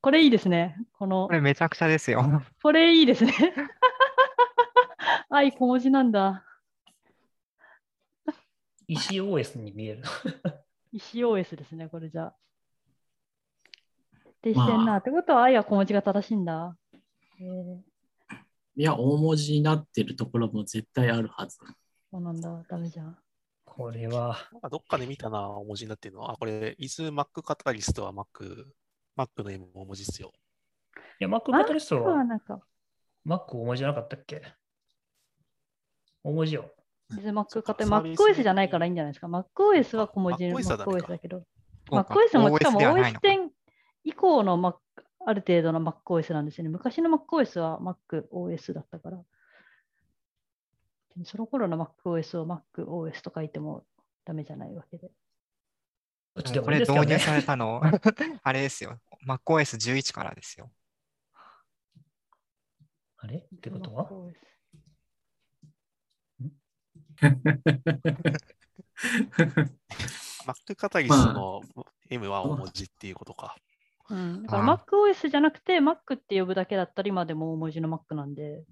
[0.00, 0.76] これいいですね。
[0.92, 2.22] このこ、れめちゃくちゃですよ。
[2.62, 3.32] これいいですね。
[5.30, 6.44] 愛小文字なんだ。
[8.86, 10.02] 石 OS に見える。
[10.92, 12.36] 石 OS ですね、これじゃあ。
[14.42, 14.84] でしてんな。
[14.84, 16.76] まあってことは愛は小文字が正しいんだ。
[17.40, 17.80] えー、
[18.76, 21.58] いや、大文字になってるところも絶対あるはず。
[22.10, 22.64] そうなんだ。
[22.68, 23.18] ダメじゃん。
[23.64, 26.32] これは、なんかどっかで見たな、大文字になってるのは。
[26.32, 28.64] あ、これ、イズ Mac カタリストは Mac、
[29.16, 30.32] Mac の M 大文字ですよ。
[31.20, 32.60] いや、Mac カタリストはなんか、
[33.26, 34.42] Mac 大文字じゃなかったっけ？
[36.24, 36.72] 大文字よ。
[37.10, 39.26] 水 Mac カタサービスね MacOS じゃないからいいんじゃないですか。
[39.26, 41.44] MacOS は小文字の MacOS だけど。
[41.90, 43.48] MacOS もしかも OS ではないのか OS10
[44.04, 44.74] 以降の Mac、
[45.26, 46.70] ある程度の MacOS なんですよね。
[46.70, 49.22] 昔の MacOS は MacOS だったから。
[51.24, 53.84] その頃の MacOS を MacOS と書いても
[54.24, 55.10] ダメじゃないわけで。
[56.34, 57.18] どっちでこれ導入。
[57.18, 57.80] されたの、
[58.42, 59.00] あれですよ。
[59.26, 60.70] MacOS11 からですよ。
[63.16, 63.38] あれ？
[63.38, 64.57] ってことは？MacOS
[70.46, 71.60] Mac カタリストの
[72.10, 73.56] M は大文字っていうことか。
[74.10, 78.64] うん、だからあ MacOS じゃなくて Mac って呼ぶだけだったら今でも大文字の Mac なんで、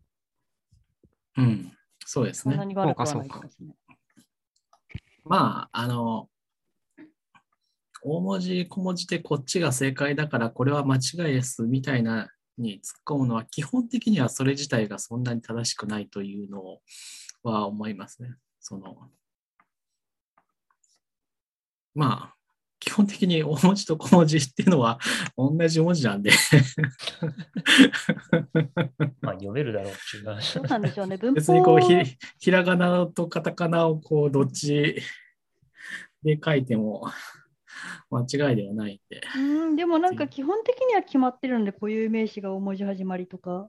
[1.37, 1.73] うん、
[2.05, 2.75] そうですそんなね。
[2.75, 3.75] そうかないですね。
[5.25, 6.29] まあ、あの、
[8.03, 16.79] 大文字、小文字でこっちが正解だからこれは間違いですみたいなに突っ込むのは基本的にはそれ自体がそんなに正しくないというの
[17.51, 18.35] は思いますね。
[18.61, 18.97] その
[21.95, 22.37] まあ、
[22.79, 24.99] 基本的に大文字と小文字っていうのは
[25.37, 26.31] 同じ文字なんで
[29.23, 31.17] まあ読めるだろうっていう話どうなんでしょうね。
[31.19, 35.01] 文別にこう法ひひらがなとカタカナをこうどっち
[36.23, 37.09] で書いても
[38.11, 39.23] 間違いではないんで。
[39.37, 43.69] うん、でもなんか基本的には決まってるので、固有名詞が大文字始まりとか。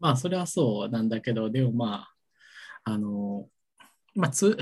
[0.00, 2.14] まあ、それはそうなんだけど、でもまあ、
[2.84, 3.48] あの、
[4.14, 4.56] まあ、つ、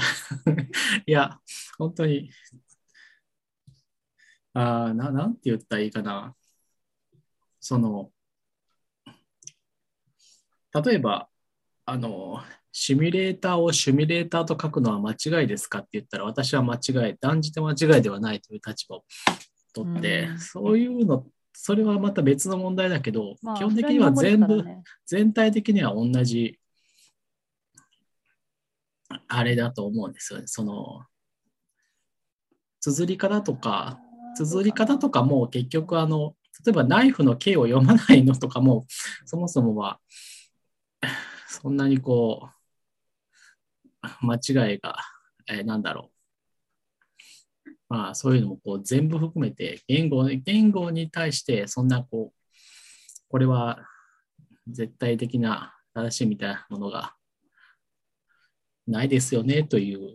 [1.07, 1.41] いや、
[1.79, 2.31] 本当に、
[4.53, 6.35] あーななんて言ったらいいかな。
[7.61, 8.13] その、
[10.85, 11.29] 例えば、
[11.85, 19.05] あの、シミュレーターをシミュレーターと書くのは間違いですかって言ったら、私は間違い、断じて間違いではないという立場を
[19.73, 26.59] 取ってう、んそういうの、それはまた別の問題だけど、まあ、基本的には全部、ね全体的には同じ、
[29.29, 30.47] あれだと思うんですよね。
[30.47, 31.05] その、
[32.81, 34.01] 綴り方とか、
[34.37, 36.35] 綴り方とかも結局あの、
[36.65, 38.87] 例えばナイフの K を読まないのとかも、
[39.25, 40.01] そもそもは、
[41.49, 42.49] そんなにこ
[44.23, 44.97] う、間違いが、
[45.49, 46.17] えーなんだろう。
[47.89, 52.37] まあ、そういうのもこう全部含めて、言語言語に対して、そんなこう、
[53.29, 53.79] これは
[54.69, 57.15] 絶対的な正しいみたいなものが
[58.87, 60.15] ないですよねという、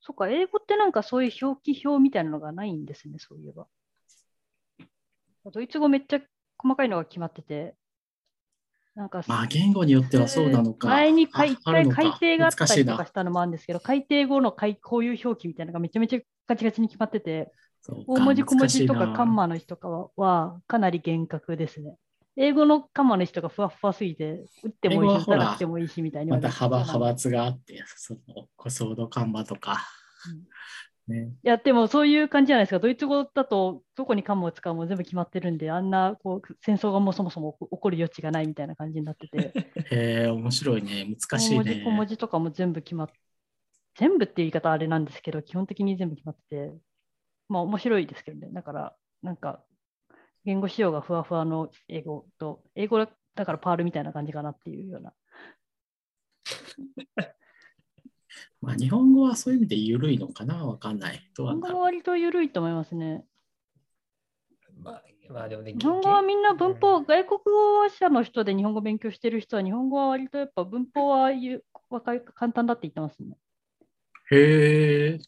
[0.00, 3.66] そっか、英語ってなんかそういう表記表みたいなのがないんですね、そういえば。
[5.52, 6.20] ドイツ語めっちゃ
[6.56, 7.74] 細かいのが決まってて、
[8.94, 10.88] なんか、まあ、言語によってはそうなのか。
[10.88, 17.52] 前にか一回改定があったりとかしたのもあるんですけど、改定後の改こういう表記みたいなのがめちゃめちゃガチガチに決まってて、
[18.06, 21.96] 大文字小文字とかカンマの人とかははかなり厳格ですね。
[22.40, 29.84] 英語のカンマの人がふわふわすぎて、打ってもいいし、打たなくてもいいしみたいにまた幅派閥があって、そのコソードカンバとか、
[31.08, 32.78] ね、いや、でもそういう感じじゃないですか。
[32.78, 39.52] ドイツ語だと、どこにカンマを使うも全部決まってるんで、あんなこう戦争がもうそもそも起こる余地がないみたいな感じになってて、
[39.90, 41.06] へえ、面白いね。
[41.06, 42.06] 難しい大文字、小文ね。
[42.06, 43.08] 字とかも全部決まっ
[43.96, 46.72] 全部っていう言い方はあれなんですけど、基本的に全部決まってて、
[47.48, 48.48] まあ面白いですけどね。
[48.52, 49.64] だから、なんか、
[50.48, 55.12] 言語仕様がふわふわの英語と、英語だからパールみたいな感じかなっていうような。
[58.62, 60.64] まあ、日本語はそういう意味で緩いのかな？
[60.64, 61.18] わかんない。
[61.18, 63.26] 日本語は割と緩いと思いますね。
[64.82, 73.36] まあ、まあでもね、日本語はみんな文法、外国語者の人で日本語勉強してる人は、日本語は割とやっぱ文法はゆわかり簡単だって言ってますね。
[74.30, 75.18] へえ、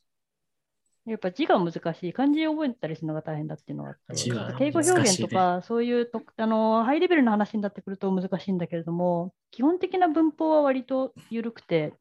[1.07, 4.23] やっぱ字が難しい、漢字を覚えたりするのが大変だっていうのがあって、
[4.59, 11.95] 敬語表現と難か、そういうとあのハイレベルな話になってくると難しいんだけれども、基本的な文法は割と緩くて、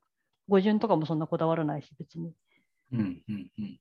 [0.47, 2.33] 語順とかもそんなこだわらないし、別に。
[2.91, 2.99] うん
[3.29, 3.79] うんうん。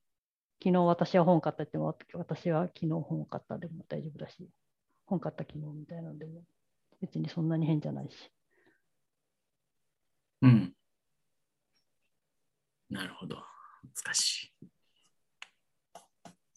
[0.61, 4.47] 昨日私は本買ったって言っても、私は昨日本を買ったでも大丈夫だし、
[5.05, 6.43] 本買った昨日みたいなのでも、
[7.01, 8.31] 別にそんなに変じゃないし。
[10.41, 10.73] うん。
[12.89, 13.37] なるほど。
[13.83, 14.68] 難しい。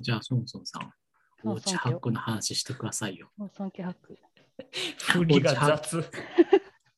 [0.03, 0.83] じゃあ、ソンソンさん、
[1.43, 3.31] そうおうちハックの話してくださいよ。
[3.57, 4.19] 尊敬ハック。
[5.13, 6.05] 振りが雑。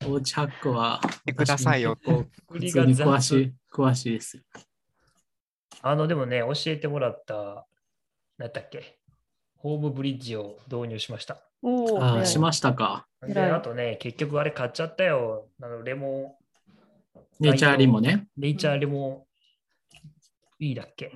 [0.06, 1.97] おうちハックは、てくださいよ
[2.51, 4.43] 振りが普通に詳雑しい、詳しいですよ。
[5.82, 7.66] あの、でもね、教えてもらった、
[8.39, 8.98] 何だっけ、
[9.56, 11.39] ホームブリッジを導入しました。
[11.62, 13.06] おお、あしましたか。
[13.22, 15.48] で、あとね、結局あれ買っちゃったよ。
[15.62, 16.39] あのレモ
[17.40, 18.14] ネイチャーリもね。
[18.14, 19.26] ン、ネイチャーレモ
[20.60, 21.12] ン、いいだっけ？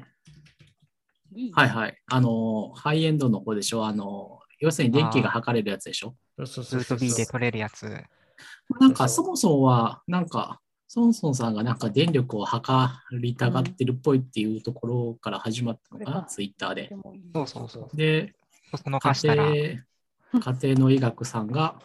[1.53, 1.99] はいはい。
[2.07, 3.87] あの、ハイエンドの方でしょ？
[3.87, 6.15] あの、要するに電気が測れるやつでしょ？
[6.37, 7.87] そうそうそうで取れるやつ。
[8.81, 12.89] なんかそもそもは、なんか、ソンソンさんがなんか電力を測
[13.21, 16.89] りたがってるっぽいっていうところから始まったのかな、これかツイッターで
[17.35, 17.97] そうそうそう。
[17.97, 18.35] で、
[18.75, 19.13] その家
[20.33, 21.79] 庭家庭の医学さんが、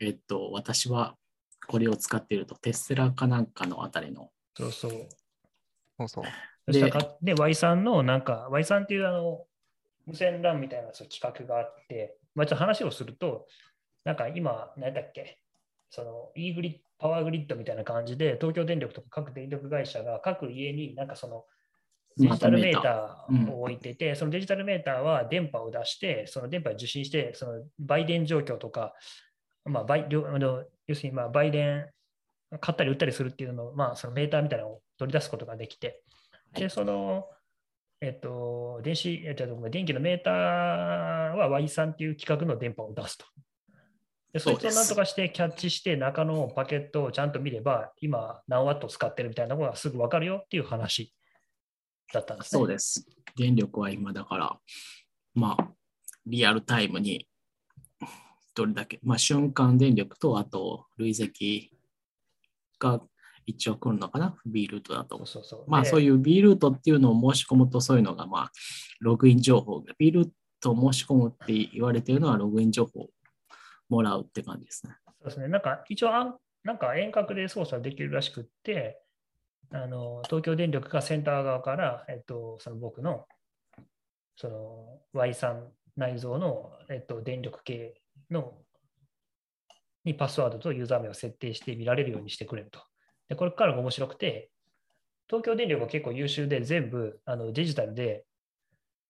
[0.00, 1.16] えっと、私は
[1.68, 4.30] これを使っていると、テスラかなんかのあたりの。
[4.56, 4.90] そうそう。
[5.98, 6.24] そうそう。
[6.66, 9.44] そしたらかで、Y さんの、なんか、Y さんっていうあの、
[10.06, 13.46] 無線 LAN みたいな企画があって、まあ、ちょっと話をすると、
[14.04, 15.38] なんか今、何だっけ、
[15.90, 21.44] その e グリッパワーグリッドみたいな感じで、東京電力とか各電力会社が各家になんかその
[22.16, 28.94] デジタルメーターを置いてて、そのデジタルメーターは電波を出して、その電波を受信して、その売電状況とか、
[29.64, 31.90] まあ、要するにまあ売電、
[32.60, 36.02] 買ったり売ったりするっていうのを、まあ、そのメーターみたいなのを取り出すことができて、
[36.54, 37.28] で、その、
[38.00, 40.32] えっと、電子、えっと、電気のメーター
[41.36, 43.24] は Y3 っていう規格の電波を出すと。
[44.32, 51.14] で、そいつをなんとかしてキャッチして、中のパケットをちゃんと見れば、今何ワット使ってるみたいなことがすぐ分かるよっていう話
[52.12, 52.58] だったんですね。
[52.58, 53.06] そうです。
[53.36, 54.58] 電力は今だから、
[55.34, 55.70] まあ、
[56.26, 57.28] リアルタイムに
[58.54, 61.70] どれだけ、まあ、瞬間電力と、あと累積
[62.78, 63.00] が
[63.46, 65.44] 一応来るのかな、B ルートだとそう。
[65.44, 65.64] そう。
[65.70, 68.52] まあ、そういうう B ルートっていうのを申し込むと、そういうのが、まあ、
[69.00, 73.10] ログイン情報、B ルートを申し込むって言われているのは、ログイン情報を
[73.88, 74.96] もらうって感じですね。
[75.06, 75.48] そうですね。
[75.48, 79.00] なんか一応あん、なんか遠隔で操作できるらしくって、
[79.70, 83.26] あの東京電力がセンター側から、えっと、その僕の
[84.36, 88.00] その Y3 内蔵の、えっと、電力系
[88.30, 88.54] の
[90.04, 92.80] にパスワードとユーザー名を設定して見られるようにしてくれると。
[93.32, 94.50] で、これからが面白くて、
[95.26, 98.26] 東京電力は結構優秀で全部あのデジタルで、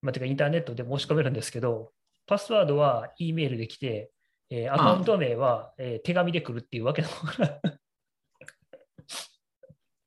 [0.01, 1.91] まあ、てかインターネットで申し込めるんですけど、
[2.25, 4.13] パスワードは E メールで来て、
[4.49, 7.09] えーアカウント名は、えー手紙で来るっていうわけの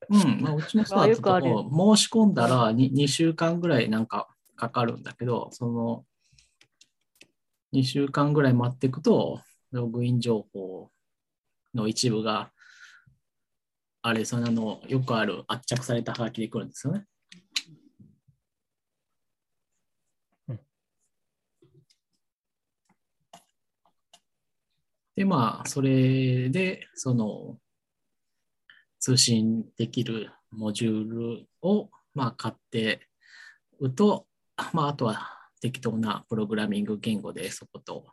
[0.08, 1.44] うん、まあ、うちもそうだったあよくある。
[1.50, 6.04] とこ申し込んだら 2, 2週間ぐらいなんかかかるんだけど、その
[7.74, 10.88] 2週間ぐらい待っていくと、ログイン情報
[11.74, 12.50] の一部が
[14.06, 17.06] あれ、そのあの、よくある圧着されたハガキで来るんですよね。
[20.48, 20.60] うん
[25.16, 27.58] で、まあ、それで、その、
[29.00, 31.10] 通信できるモジュー
[31.40, 33.08] ルを、まあ、買って
[33.80, 34.28] うと、
[34.72, 38.06] まあ、あとは適当なプログラミング言語でそこと、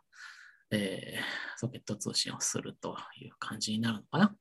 [0.72, 4.36] えーソケット通信をするという感じになるのかな。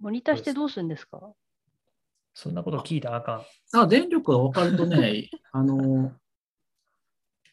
[0.00, 1.20] モニターしてどうするんですか？
[2.34, 3.44] そんなこと聞いたらあか
[3.76, 3.78] ん。
[3.78, 6.12] あ、電力が分かるとね、 あの、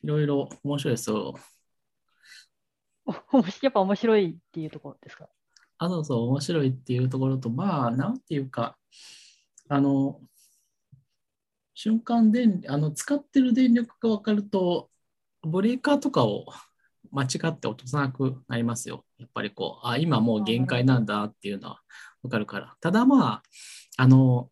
[0.01, 1.35] いろいろ面白いですよ。
[3.05, 3.13] お
[3.61, 5.29] やっぱ面白いっていうところですか？
[5.77, 8.77] あ、そうそう、面白いっていうところと、まあ、なんていうか、
[9.69, 10.21] あの、
[11.73, 14.89] 瞬間電、あの、使ってる電力が分かると、
[15.41, 16.45] ブレーカーとかを
[17.11, 19.05] 間違って落とさなくなりますよ。
[19.17, 21.81] やっぱりこう、あ、今もう限界なんだっていうのは
[22.27, 22.75] 分かるから。
[22.81, 23.43] ただまあ、
[23.97, 24.49] あの、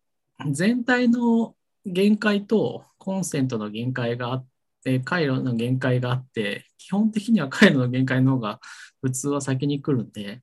[0.50, 1.54] 全体の
[1.84, 4.46] 限界とコンセントの限界があっ
[4.82, 8.60] て、回路の限界があって、基本的には回路の限界の方が
[9.00, 10.42] 普通は先に来るんで、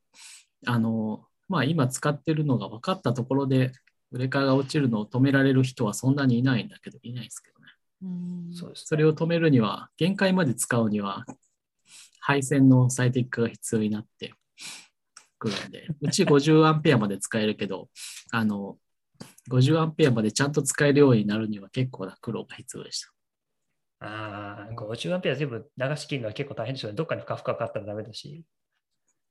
[0.66, 3.72] あの、まあ今使ってるのが分かったところで、
[4.12, 7.66] ブレーカーが落ちるのを止められる人はそんなにいないんだけど、いないですけどね。
[8.04, 8.86] うんそうです。
[8.86, 11.26] それを止めるには、限界まで使うには、
[12.20, 14.34] 配線の最適化が必要になって
[15.44, 17.90] くるんで、うち50アンペアまで使えるけど、
[18.32, 18.78] あの、
[19.50, 24.08] 50アンペアまでちゃんと使えるようになるには結構な苦労が必要でした。
[24.08, 26.96] ああ、50アンペア全部流し切るのは結構大変ですよね。
[26.96, 28.46] どっかに負荷かかったらダメだし。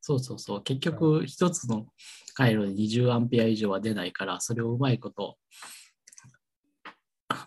[0.03, 0.63] そうそうそう。
[0.63, 1.87] 結局、一つの
[2.35, 5.39] 回路で20アンペア以上は出ないから、それをうまいこと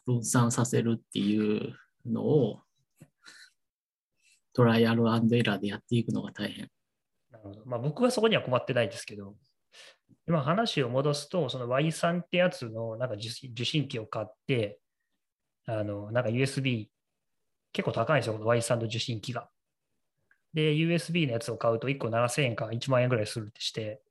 [0.05, 1.75] 分散させるっていう
[2.05, 2.61] のを、
[4.53, 6.69] トライアルエラーでやっていくのが大変。
[7.65, 9.35] まあ僕はそこには困ってないですけど、
[10.27, 14.79] 今話を戻すと、その Y さんってやつのなんか受信受信機を買って、
[15.67, 16.87] あの、なんか USB、
[17.73, 19.49] 結構高いんですよ、この Y さんの受信機が。
[20.53, 24.01] で、USB のやつを買うと1個7000円か1万円ぐらいするってして、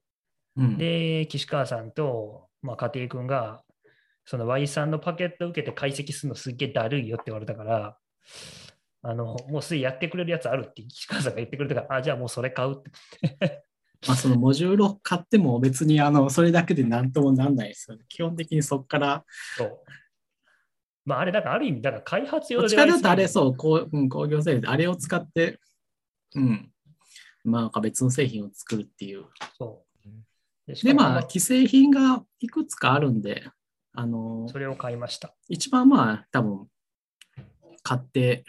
[0.56, 3.62] うん、で、岸川さんと、まあ、家庭君が、
[4.24, 7.98] その Y さんのパケットを受けて解析するのすっげえだるいよって言われたから、
[9.06, 13.62] あの、もうすでにやってくれるやつあるって岸川さんが言ってくれたから、あ、じゃあもうそれ買うって。
[14.06, 18.05] まあ、そのモジュールを買っても別にあのそれだけで何ともなんないですよね。
[18.09, 19.24] 基本的にそこから、
[19.56, 19.78] そう。
[21.06, 23.28] まあ、あれ、だからある意味、だから開発用どっちかというとあれう。
[23.28, 25.60] そう、こううん、工業製品、あれを使って、
[26.35, 26.70] うん、
[27.44, 29.26] まあ別の製品を作るっていう。
[29.59, 30.09] そう。
[30.66, 33.44] で、しで、まあ、既製品がいくつかあるんで、
[33.93, 35.35] あの、それを買いました。
[35.48, 36.66] 一番まあ、多分、
[37.82, 38.44] 買って、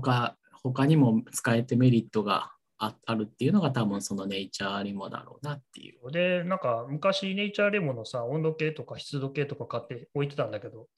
[0.00, 6.10] 他、他にも使えてメリットがああるっていうのが多分そのネイチャーリモだろうなっていう。
[6.10, 10.88] で、なんか昔ネイチャーレモンのさ、温度計とか湿度計とか買って置いてたんだけど、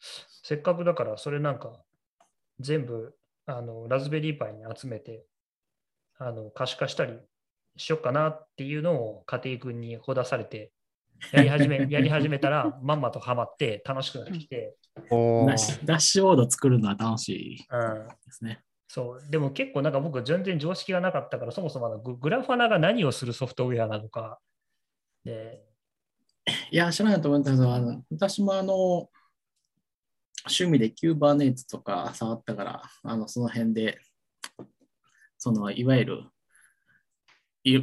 [0.43, 1.73] せっかくだからそれなんか
[2.61, 3.15] 全部
[3.47, 5.25] あのラズベリーパイに集めて
[6.19, 7.19] あの可視化したり
[7.77, 10.73] しよっかなっていうのを家庭君にほだされて、
[11.33, 14.77] やり始め やり始めたらまんまとハマって楽しくなってきて、
[15.85, 18.63] ダッシュボード作るのは楽しいうん、ですね。
[18.89, 24.39] そう、でも結構なんか僕全然常識がなかったから、そもそもあのググラファナが何をするソフトウェアなのか、
[25.25, 25.65] で
[26.71, 29.09] いや、知らないと思うんだけど、あの私もあの、
[30.45, 33.99] 趣味でキューバーネイツとか触ったから、あのその辺で、
[35.39, 36.25] そのいわゆるい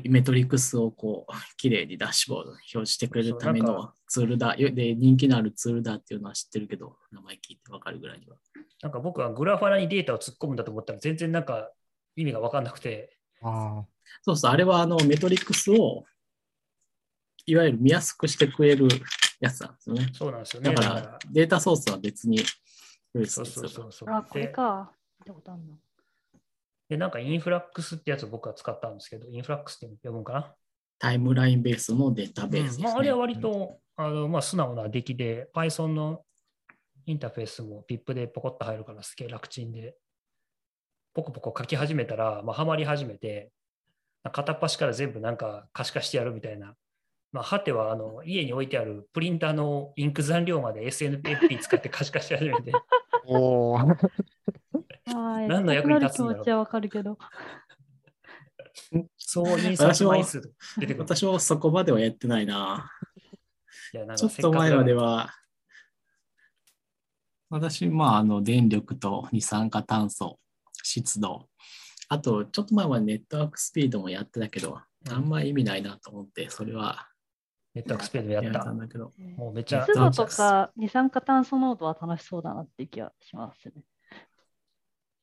[0.05, 4.55] メトリックスをこう、きれいにダッシュボードに表示してくれるためのツールだ。
[4.55, 8.37] よで、人気のあるツールだっていうのは知ってるけど、名前聞いてわかるぐらいには。
[8.81, 11.71] なんか僕はグラファナにデータを突っ込むんだと思ったら全然なんか
[12.15, 13.83] 意味が分かんなくて、あ
[14.21, 16.05] そうそう、あれはあのメトリックスを
[17.45, 18.87] いわゆる見やすくしてくれる
[19.39, 20.09] やつなんですよね。
[20.13, 20.73] そうなんですよね。
[20.73, 22.39] だからデータソースは別に
[23.13, 24.09] 用意すそうそうそうそう。
[24.09, 24.91] あ、これでか。
[25.19, 25.77] 見たことあるの。
[26.89, 30.53] で、なんかインフラックスってやつを僕は使ったんですけど、インフラックスって呼ぶんかな？
[30.99, 36.21] タイムラインベースのデータベースです、ねうんまあ、あれは割と、あのまあ、素直な出来で、Python の
[37.05, 39.95] インターフェースも PIP でポコッと入るからすげえ楽ちんで、
[41.13, 43.51] ポコポコ書き始めたら、まあ、はまり始めて、
[44.31, 46.75] 片っ端から全部なんか可視化してやるみたいな。
[47.33, 52.71] まあ、はてはあの家に置いてあるプリンターのインク残量まで SNFP 使って可視化し始めて、
[53.25, 53.77] お。
[55.05, 57.17] 何の役に立つんだろう気持ちはわかるけど。
[59.17, 60.41] そう印刷枚数
[60.77, 61.03] 出てくる。
[61.03, 62.89] 私もそこまではやってないな。
[63.93, 65.33] いやなんかちょっと前までは、
[67.49, 70.39] 私、まあ、あの、電力と二酸化炭素、
[70.81, 71.47] 湿度、
[72.09, 74.81] あと、ちょっと前はネットワークスピードもやってたけど、うん
[75.11, 77.09] あんま意味ないなと思って、それは
[77.75, 78.71] ネットワークスピードややったった。
[78.71, 79.11] んだけど。
[79.35, 83.83] もうめっちゃ湿度とか二酸化炭素濃度は楽しそうだなって気がしますね。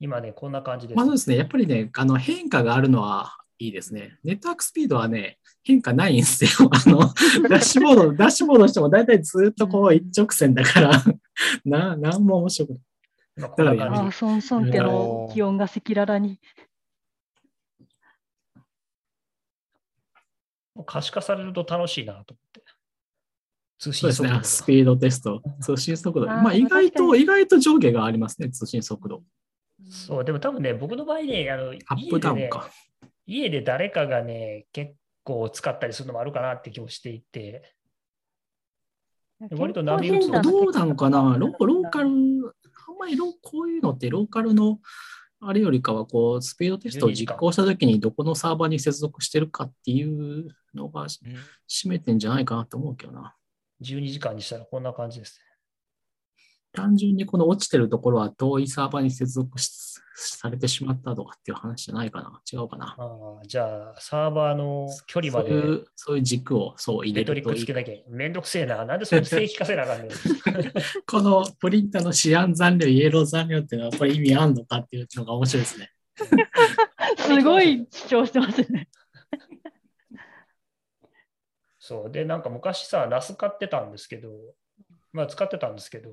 [0.01, 0.97] 今ね、こんな感じです。
[0.97, 4.18] まあそうですね、やっぱりね、あの変化があるのはいいですね。
[4.24, 6.51] ネットワークスピードはね、変化ないんですよ。
[6.72, 7.01] あの、
[7.48, 11.05] ダッシュボード、ダッシュボードしても大体ずっとこう一直線だから、
[11.66, 12.81] な、なんも面白くない。
[13.36, 14.05] 今こんなだから感じ。
[14.06, 16.40] ああ、ソンソン家の気温が赤裸々に。
[20.86, 22.62] 可視化されると楽しいなと思って。
[23.78, 26.27] 通そうですね、信速度がスピードテスト、通信速度。
[26.27, 29.22] まあ意外と、意外と上下がありますね、通信速度。
[29.89, 32.70] そう、でも多分ね、僕の場合ね、あのアップダウ家でねンか。
[33.27, 34.93] 家で誰かがね、結
[35.24, 37.74] 構使ったりするのもあるかなって気もしていて、
[39.52, 41.36] 割と波打つのどうなのかな？
[41.39, 42.43] ロローカル、あん
[42.98, 44.81] まりロこういうのってローカルの
[45.43, 53.35] あれよりかは、こう、スピードテストを実行したときにどこのサーバーに接続してるかっていうのが占めてんじゃないかなと思うけどな。
[53.81, 55.40] 12時間にしたらこんな感じです
[56.73, 62.41] 単純にこの落ちてるところは遠いサーバーに接続しされてしまったとかっていう話じゃないかな。
[62.53, 62.95] 違うかな。
[62.99, 67.95] ああじゃあ、サーバーの距離までそういう、そういう軸をそう入メトリッれるといいクつけなきゃ。
[68.09, 68.85] めんどくせえな。
[68.85, 70.11] なんでそれ正規化せなあかんねん。
[71.07, 75.91] このプリンターのシアン残量、イエロー残量っていうのはこれ意味あんのかっていうのが面白いですね。
[77.17, 78.89] すごい主張してますね。
[81.79, 82.11] そう。
[82.11, 84.31] で、なんか昔さ、NAS 買ってたんですけど、
[85.13, 86.11] まあ使ってたんですけど、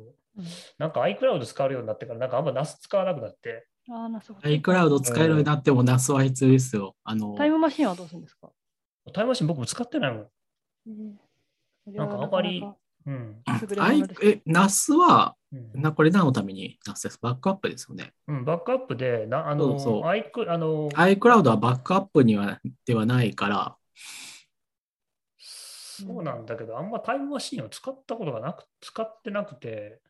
[0.78, 3.68] なんか iCloud 使うようになってから、なんかあんま NAS 使わなくなって、
[4.44, 6.96] iCloud 使えるようになっても NAS は必要ですよ。
[7.04, 8.50] あの、タイムマシンはどうするんですか？
[9.14, 10.28] タイムマシン僕も使ってないもん。
[11.88, 12.64] なんかあまり
[13.06, 13.42] うん。
[13.48, 15.82] え、NAS は、うん。
[15.82, 18.14] なこれ何のために？NAS ですバックアップですよね。
[18.28, 20.02] うん、バックアップで、なあの、そうそう。
[20.04, 23.78] iCloud あの、iCloud はバックアップにはではないから、
[25.40, 30.02] そうなんだけど、あんまタイムマシンを使ったことがなく、使ってなくて、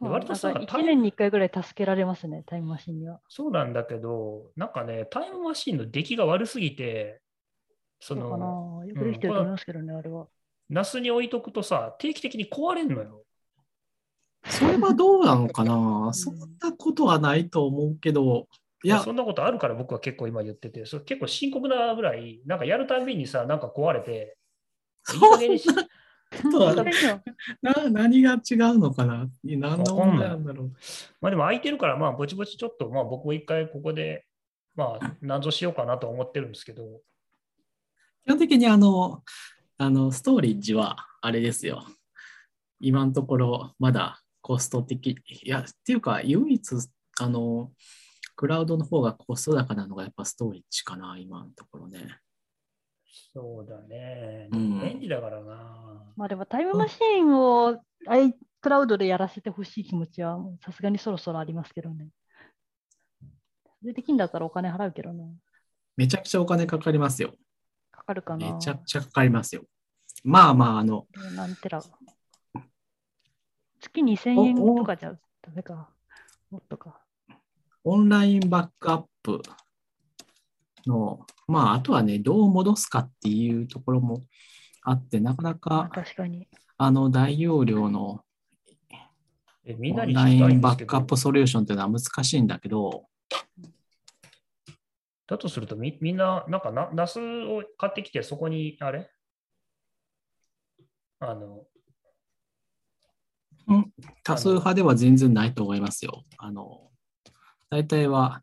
[0.00, 3.20] 割とさなんかタイ1年に1回ぐらい助けられますね、タイムマシンには。
[3.28, 7.20] そうなんだけど、なんかね、タイムマシンの出来が悪すぎて、
[8.00, 8.84] そそうかなの、。
[8.86, 10.26] よくできてると思いますけどね、あれは。
[10.68, 13.22] ナスに置いとくとさ、定期的に壊れんのよ。
[14.48, 16.12] それはどうなのかな？
[16.12, 18.48] そんなことはないと思うけど、
[18.84, 24.36] いやそ、んなことあるから僕は結構今言ってて、それ結構深刻なぐらい、なんかやるたびにさ、なんか壊れて、
[25.14, 25.68] いい加減にし
[27.62, 29.28] な何が違うのかな？
[29.44, 30.72] 何の問題なんだろう？
[31.20, 34.24] まあでも空いてるから、まあぼちぼちちょっと、まあ僕も一回ここで、
[34.74, 36.82] まあ何ぞしようかなと思ってるんですけど、
[38.24, 39.22] 基本的にあの、
[39.78, 41.84] あの、ストーリッジはあれですよ。
[42.80, 46.62] 今のところまだコスト的、いや、っていうか、唯一、
[47.20, 47.70] あの、
[48.34, 52.18] クラウドの方がコスト高なのがやっぱストーリッジかな、今のところね。
[53.32, 54.48] そうだね。
[54.52, 56.12] うん便利だからな。
[56.16, 62.08] まあでもタイムマシンを iCloud でやらせてほしい気持ちはさすがにそろそろありますけどね。
[63.80, 65.24] それできんだったらお金払うけどな。
[65.96, 67.34] めちゃくちゃお金かかりますよ。
[67.90, 68.54] かかるかな。
[68.54, 69.64] めちゃくちゃかかりますよ。
[70.24, 71.82] まあまあ、あの、えーなんてら。
[73.80, 75.90] 月2000円とかじゃダメか。
[76.50, 77.00] もっとか。
[77.84, 79.40] オンラインバックアップ
[80.86, 84.24] の、まあ、あとはね、どう戻すかっていうところも
[84.82, 86.48] あって、なかなまあか、確かに。
[86.76, 88.24] あの、大容量の
[89.64, 93.06] えみんなオンラにバックアップソリューションっていうのは難しいんだけど、
[95.26, 99.10] だとするとみみんな、なんかな、ナスを買ってきて、そこに、あれ？
[101.18, 101.64] あの、
[104.22, 106.22] 多数派では全然ないと思いますよ。
[106.38, 106.92] あの、
[107.70, 108.42] 大体は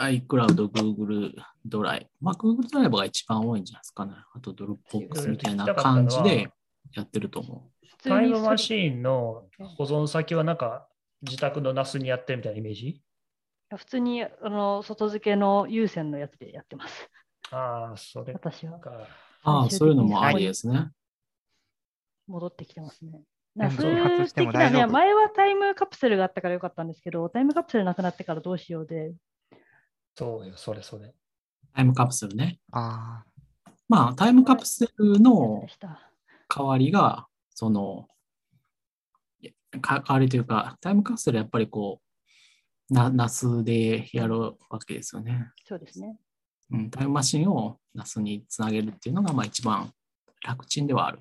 [0.00, 1.32] iCloud、Google
[1.64, 2.26] ドライブ。
[2.26, 4.14] まあ、Google ドライブが一番多いんじゃないですかね。
[4.34, 6.50] あと Dropbox みたいな感じで
[6.94, 7.86] やってると思う。
[7.86, 9.44] 普通タイムマシーンの
[9.76, 10.86] 保存先はなんか、
[11.22, 13.02] 自宅のナスにやってるみたいなイメージ？
[13.76, 17.10] 普通にあの外付けの有線のやつでやってます。
[17.50, 18.80] ああ、それ私は。
[18.80, 18.90] か。
[19.42, 20.88] ああ、そういうのもありですね。
[22.26, 23.20] 戻ってきてますね。
[23.54, 29.12] でも数自発しても的なね、前はタイムカプセルがあったからよかったんですけど、タイムカプセルなくなってからどうしようで、
[30.14, 31.14] そうよ、それそれ。
[31.74, 32.58] タイムカプセルね。
[32.72, 33.24] あ
[33.88, 35.66] まあ、タイムカプセルの。
[36.48, 38.08] 代わりが、その、
[39.40, 42.00] いやか代わりというか、タイムカプセルやっぱりこ
[42.90, 45.50] う、な、ナスでやるわけですよね。
[45.64, 46.18] そうですね。
[46.72, 49.92] うん、タイムマシンをナスにつなげるっていうのが、まあ一番
[50.44, 51.20] 楽ちんではある。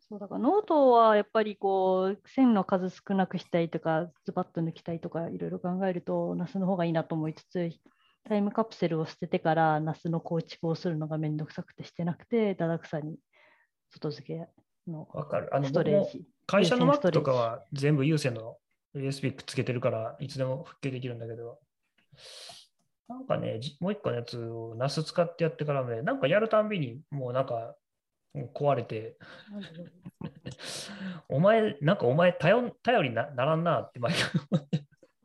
[0.00, 7.70] そうだからノートはやっぱりこう線の数少なくしたいとか、ズバッと抜きたいとかいろいろ考えると、 NAS の方がいいなと思いつつ、
[8.24, 13.16] タイムカプセルを捨ててから NAS の構築をするのがめんどくさくてしてなくて、だだくさに
[13.90, 14.48] 外付け
[14.90, 15.54] のわかる。
[15.54, 16.24] あの、ストレージ。
[16.46, 18.56] 会社の Mac とかは全部有線の
[18.94, 21.58] USB くっつけてるから、いつでも復旧できるんだけど、
[23.08, 27.76] なんかね、じもう一個のやつを NAS 使ってやってからね、なんかやるたんびにもうなんか
[28.54, 29.18] 壊れて、
[31.28, 34.83] お前、なんかお前頼頼りなならんなって毎回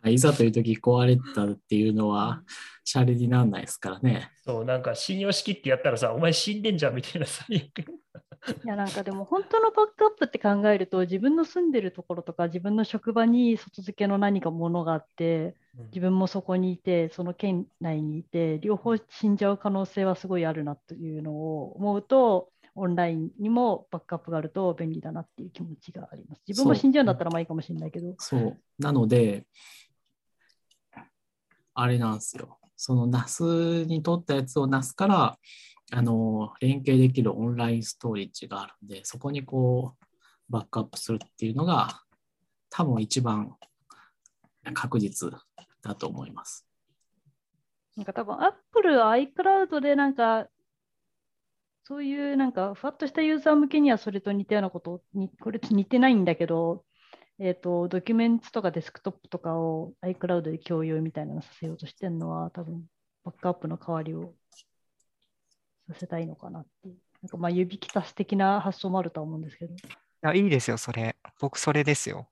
[0.10, 2.42] いざという時壊れたっていうのは、
[2.84, 4.32] シャレにならないですからね。
[4.44, 8.00] そう、なんか信用しきってやったらさ、お前死んでんじゃんみたいな最悪。
[8.64, 15.56] いやなんかでも本当のバックアップって考えると自分の住んでるところとか自分の職場に外付けの何かものがあって
[15.88, 26.42] 自分もそこにいてその県内にいて両方死んじゃう可能性はすごいあるなというのを思うとオンラインにもバックアップがあると便利だなっていう気持ちがあります。
[26.48, 28.16] 自分も死んじゃうんだったらまあいいかもしれないけど。
[28.20, 28.58] そう。
[28.78, 29.46] なので、
[31.74, 32.60] あれなんですよ。
[32.76, 35.38] その NAS に取ったやつを NAS から、
[35.92, 40.06] あの、連携できるオンラインストレージがあるんで、そこにこう、
[40.50, 42.04] バックアップするっていうのが、
[42.70, 43.56] 多分一番
[44.74, 45.32] 確実
[45.82, 46.66] だと思います。
[47.98, 50.48] なんか多分 Apple は iCloud でなんか
[51.84, 56.86] そういうなんかふわっとしたユーザー向けにはそれと似たようなことにこれと似てないんだけど、
[57.40, 62.84] えっ、と、ドキュメンツとかデスクトップとかを iCloud で共有みたいなのさせようとしてるのは多分
[63.24, 64.34] バックアップの代わりを
[65.88, 66.98] させたいのかなっていう。
[67.22, 69.74] なんかまあ指揮たす的な発想もあるとは思うんですけど。
[69.74, 69.78] い
[70.22, 71.16] や、いいですよ、それ。
[71.40, 72.30] 僕、それですよ。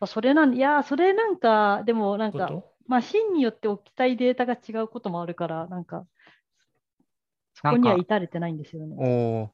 [0.00, 2.72] まあ、それなんいや、それなんか、でもなんか、こと？
[2.86, 6.06] まあ、芯によって置きたいデータが違うこともあるから、なんか、
[7.54, 8.96] そこには至れてないんですよね。
[8.98, 9.50] おー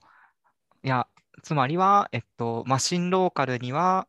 [0.85, 1.09] いや、
[1.43, 4.07] つまりは、えっと、マシンローカルには、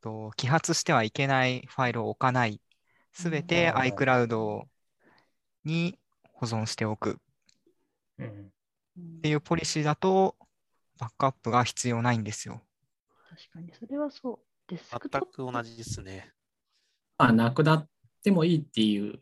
[0.00, 2.60] と、揮発してはいけないファイルを置かない。
[3.12, 4.62] すべてうん iCloud
[5.64, 5.98] に
[6.32, 7.18] 保存しておく
[8.18, 10.36] っていうポリシーだと、
[10.98, 12.62] バックアップが必要ないんですよ。
[13.28, 14.38] 確かに、それはそう。
[14.68, 16.32] デスクトップ全く同じですね。
[17.18, 17.88] まあ、なくなっ
[18.22, 19.18] てもいいっていう、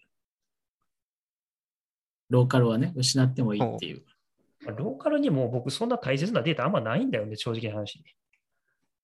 [2.28, 4.05] ローカルはね、失ってもいいっていう。
[4.64, 8.02] まあローカルにも僕そんな大切なデータあんまないんだよね、正直な話。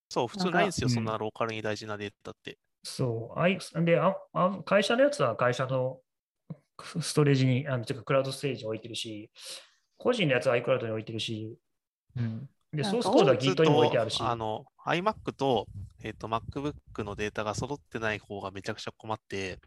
[0.09, 2.59] そう、普通ないんですよ、うんそんなローカルに大事なデータって。
[2.83, 3.39] そう。
[3.39, 6.01] あいでああ会社のやつは会社の
[7.01, 9.31] ストレージに、あのてかクラウドストレージに置いてるし、
[9.97, 11.57] 個人のやつは iCloud に置いてるし、
[12.17, 12.49] うん。
[12.73, 14.19] で、ソースコードは Git にも置いてあるし。
[14.21, 15.67] あの iMac と,、
[16.03, 19.59] えっと MacBook のデータが揃ってない方がめちゃくちゃ困って、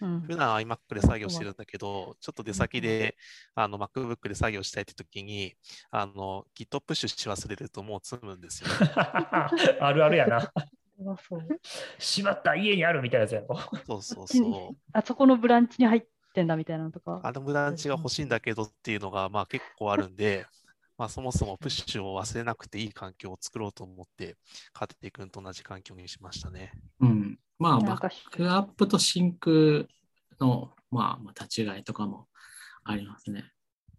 [0.00, 3.16] うん普段 iMac で作業してるんだけど、ちょっと出先で
[3.54, 5.54] あの MacBook で作業したいって時に、
[5.90, 8.74] あの Git プッシュし忘れるともう積むんですよ、ね。
[9.80, 10.52] あるあるやな。
[11.98, 13.58] しまった、家にあるみたいなやつやろ。
[13.86, 14.76] そうそうちそう。
[14.92, 17.20] あそこのブランチに入ってんだみたいなのとか。
[17.22, 20.46] あのブランチが欲しいんだけどっていうのがまあ結構あるんで、
[20.98, 24.36] まあ、そもそもプッシュを忘れなくていい環境を作ろうと思って、
[24.72, 26.72] カテテ君と同じ環境にしましたね。
[27.00, 27.38] うん。
[27.58, 29.88] まあ、なんかバックアップとシンク
[30.40, 32.26] の、まあ、まあ立ち違いとかも
[32.84, 33.44] ありますね。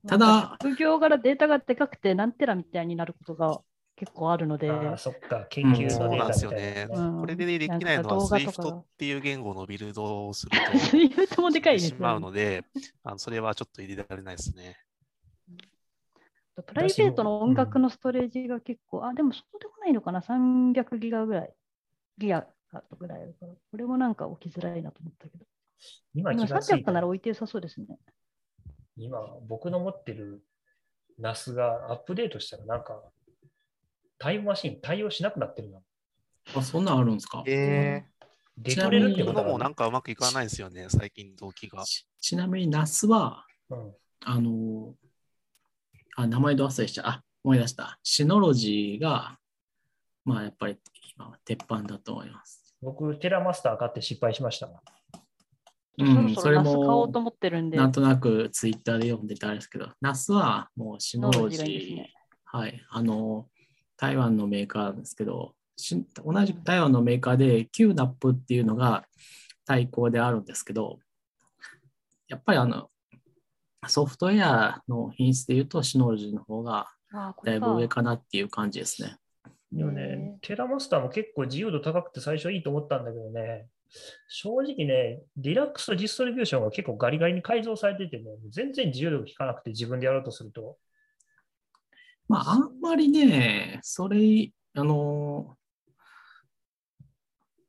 [0.07, 3.60] ただなんか職業柄データがでかくて何テラみたいになることが
[3.95, 6.86] 結構あるので、ああ、そっか、研究そうなんですのデータみたいなよね。
[6.86, 6.88] ね。
[6.91, 10.52] うんこれでできないのは Swift っていう言語のビルドをする
[11.36, 12.64] と もでかいですとしまうよ、ので、
[13.03, 14.78] あのそれはちょっと入れられないですね。
[16.63, 21.53] プライベートの音楽のストレージが結構、あ、でもそうでもないのかな、300ギガぐらい、
[22.17, 22.47] ギガ
[22.97, 25.45] ぐらいあるから、これもなんか置きづらいなと思ったけど、
[26.13, 27.88] 今今気がつい300たなら置いて良さそうですね。
[28.95, 30.43] 今、僕の持ってる
[31.19, 33.01] NAS がアップデートしたら、なんか、
[34.17, 35.79] タイムマシン対応しなくなってるな。
[36.55, 37.43] あ、そんなんあるんですか？
[37.45, 38.03] え
[38.57, 39.43] デトれるってことだ。
[39.43, 41.84] もなんかうまくいかないですよね、最近同期が。
[41.84, 43.95] ちちなみに NAS は、うん。
[44.25, 44.95] あの、
[46.19, 47.06] あ、名前ど忘れしちゃう。
[47.07, 47.99] あ、思い出した。
[48.02, 49.38] Synology が、
[50.26, 50.77] まあ、やっぱり
[51.15, 52.76] 今は鉄板だと思います。
[52.81, 54.68] 僕、 TerraMaster 買って失敗しました。
[55.99, 62.14] うん、そろそろナス買おもうと思ってるんで、なんとなくツイッターで読んでたあれですけど、NAS はもう Synology がいいですーね、
[62.45, 63.48] はい、あの、
[63.95, 69.06] 台湾のメーカーなんですけど、し同じく台湾のメーカーで QNAP っていうのが
[69.65, 70.98] 対抗であるんですけど、
[72.27, 72.89] やっぱりあの、
[73.88, 76.88] ソフトウェアの品質で言うと Synology の方が
[77.43, 79.18] だいぶ上かなっていう感じですね。
[79.72, 83.68] でもね、 TerraMaster も結構自由度高くて最初いいと思ったんだけどね、
[84.27, 90.77] 正直ね、 Linux のディストリビューションが結構ガリガリに改造されててね、全然自由度が効かなくて自分でやろうとすると。
[92.27, 95.56] まあ、あんまりね、それ、あの、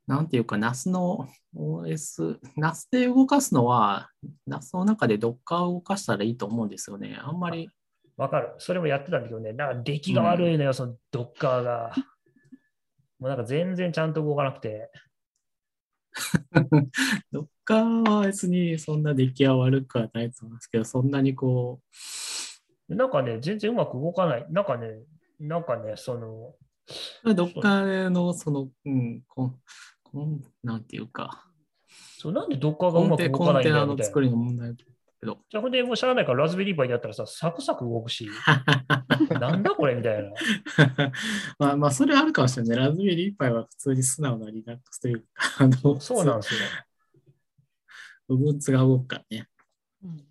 [0.09, 4.09] なんていうか、NAS の OS、NAS で動かすのは、
[4.49, 7.19] NAS の中で Docker を動かしたらいいと思うんですよね。
[7.21, 7.69] あんまり、
[8.17, 8.55] わかる。
[8.57, 11.93] それもやってたんだけどね、なんか出来が悪いのよ、そのドッカーが。
[13.19, 14.89] もうなんか全然ちゃんと動かなくて。
[17.31, 21.81] Docker は別にそんな出来は悪くはないと思いますけど、そんなにこ
[22.87, 24.47] なんかね、全然うまく動かない。
[24.49, 24.87] なんかね、
[25.39, 26.55] なんかね、その、
[27.23, 29.59] う、Docker のその、うん、こん、こん
[30.63, 31.45] なんていうか、
[32.17, 34.03] そうなんでドッカーがうコンテまく動コンテナかないんだよみたいな。
[34.03, 34.75] の作りの問題。
[35.21, 38.29] じゃあほんで、もうしゃあないからラズベリーパイでやったらさ、サクサク動くし、
[39.39, 40.31] なんだこれみたいな。
[41.59, 42.77] まあまあ、それあるかもしれない。
[42.77, 45.25] ラズベリーパイは普通に素直な Linux というか、
[45.59, 46.59] あの、そうなんですよ。
[48.29, 49.49] 部分が動くからね。
[50.03, 50.29] うん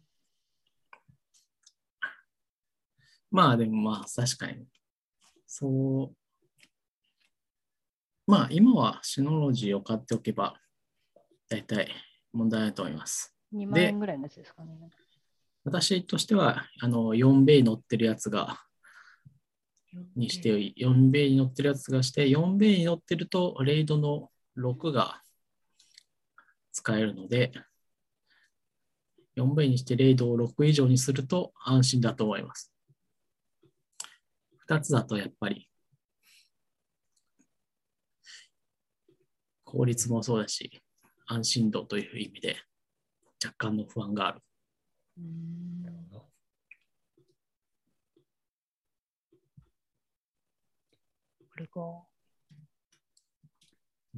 [3.31, 4.67] まあでもまあ確かに。
[5.47, 6.17] そう。
[8.29, 10.61] まあ今はシノロジーを買っておけば
[11.49, 11.89] 大体
[12.35, 13.35] 問題ないと思います。
[13.55, 14.79] 2万円ぐらいのやつですかね。
[15.65, 18.61] 私としてはあの4ベイ乗ってるやつが
[20.15, 24.29] にして4ベイに乗ってるやつがして4ベイに乗ってるとレイドの
[24.59, 25.23] 6が
[26.71, 27.53] 使えるので
[29.39, 32.71] 4ベイにしてレイドを6以上にすると安心だと思います。
[34.69, 35.68] 2つだとやっぱり
[39.69, 40.81] 効率もそうだし
[41.27, 42.57] 安心度という意味で
[43.45, 44.41] 若干の不安がある。
[45.19, 45.69] うん
[51.41, 51.81] これか。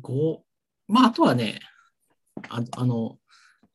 [0.03, 0.41] 5、
[0.89, 1.59] まあ、あとはね、
[2.49, 3.19] ああの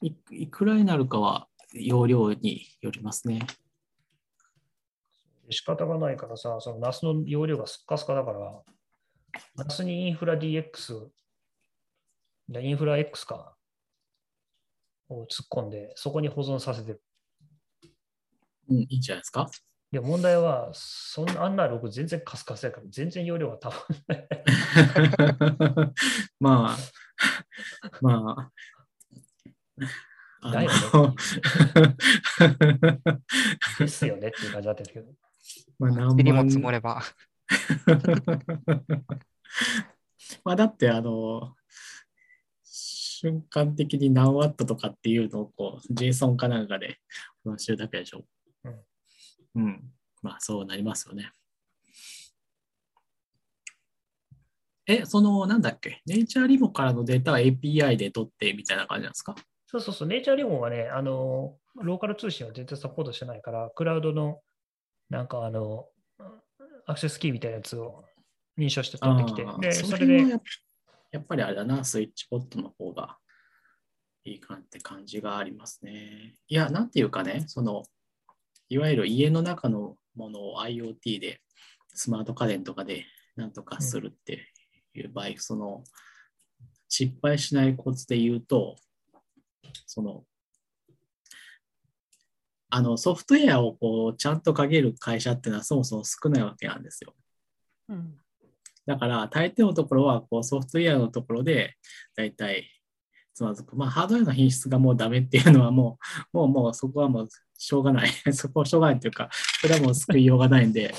[0.02, 3.45] い、いくらになるかは容量によりますね。
[5.49, 8.61] 仕方がないからさ、その NAS の容量がスッカスカだから、
[9.57, 11.10] NAS にインフラ DX、
[12.49, 13.55] インフラ X か、
[15.09, 17.01] を突っ込んで、そこに保存させてる。
[18.69, 19.49] うん、いいんじゃないですか？
[19.91, 23.77] で、問題は、そんなあんな6全然カスカスやから、全然容量が多分
[26.39, 26.77] まあ、
[28.01, 28.51] まあ。
[30.41, 31.15] あだよのね
[33.80, 35.11] ですよねっていう感じだったんですけど。
[35.80, 37.01] まあ、何塵も万積もれば。
[40.43, 41.55] まあだって、あの、
[43.19, 46.97] 瞬間的に何ワットとかっていうのをこう、JSON かなんかで
[47.43, 48.25] 保存してるだけでしょ。
[48.63, 49.63] うん。
[49.63, 49.83] うん。
[50.21, 51.31] まあそうなりますよね。
[54.87, 59.33] え、その、なんだっけ、ネイチャーリモからのデータは API で取ってみたいな感じなんですか？
[59.67, 64.41] そうそうそう、ネイチャーリボンはね、あの、ローカル通信は全然サポートしてないから、クラウドの、
[65.09, 65.87] なんかあの、
[66.85, 68.05] アクセスキーみたいなやつを
[68.59, 70.39] 認証して取ってきてで、そそれで、
[71.15, 73.17] やっぱりあれだな、スイッチポットの方が
[74.25, 76.35] いいかなって感じがありますね。
[76.49, 77.83] いや、なんていうかね、その、
[78.67, 81.41] いわゆる家の中のものを IoT で、
[81.93, 83.05] スマート家電とかで
[83.37, 84.51] なんとかするって
[84.93, 85.85] いう場合、その、
[86.89, 88.75] 失敗しないコツで言うと、
[89.85, 90.25] その、
[92.69, 97.15] あのソフトウェアをこうちゃんとかける会社っていうのはそもそも少ないわけなんですよ。
[97.87, 98.19] うん。
[98.86, 101.76] だから、大抵のところはこうソフトウェアのところで、
[102.16, 102.70] だいたい
[103.36, 103.76] つまずく。
[103.76, 105.99] まあ、ハードウェアの品質がもうダメっていうのはも
[106.34, 108.10] う、もう、もうそこはもうしょうがない。
[108.34, 109.30] そこはしょうがないというか、
[109.62, 110.94] それはもう救いようがないんで、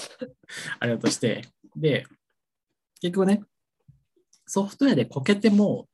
[0.78, 1.48] あれだとして。
[1.74, 2.06] で、
[3.00, 3.42] 結局ね、
[4.46, 5.88] ソフトウェアでこけても、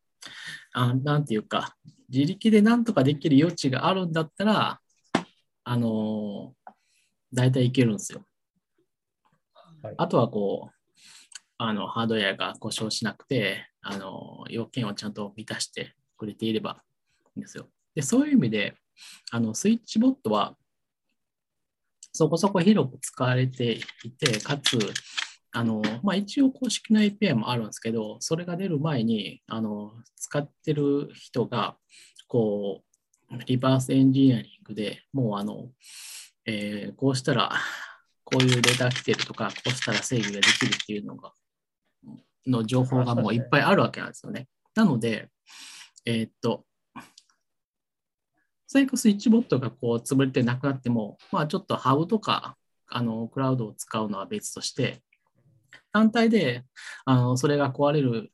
[0.72, 1.76] あなんていうか、
[2.08, 4.80] 自力でなんとかできる余地があるんだったら、
[5.64, 6.72] あのー、
[7.32, 8.24] 大体いけるんですよ。
[9.82, 10.81] はいあとはこう、
[11.62, 16.82] あのハードウェアが故障しなくて、あの要件をちゃんと満たしてくれていれば
[17.26, 17.68] いいんですよ。
[17.94, 18.74] でそういう意味で、
[19.30, 20.56] あのスイッチボットは
[22.12, 24.78] そこそこ広く使われていて、かつ、
[25.52, 31.76] あのまあ、一応公式の API もあるんですけど、それが出る前にあの使ってる人が
[32.28, 32.82] こ
[33.30, 35.68] うリバースエンジニアリングでもうあの、
[36.46, 37.52] えーこうしたら
[38.24, 41.32] こういうデータが来てるとか、こうしたら制御ができるっていうのが、
[42.46, 44.48] の情報がもういっぱいあるわけなんですよね。
[44.74, 45.28] なので、
[46.04, 46.64] えーっと、
[48.66, 52.56] 最悪スイッチボットがこう潰れてなくなっても、まあちょっとハブとか、
[52.88, 55.02] あの、クラウドを使うのは別として、
[55.92, 56.64] 単体で、
[57.04, 58.32] あの、それが壊れる、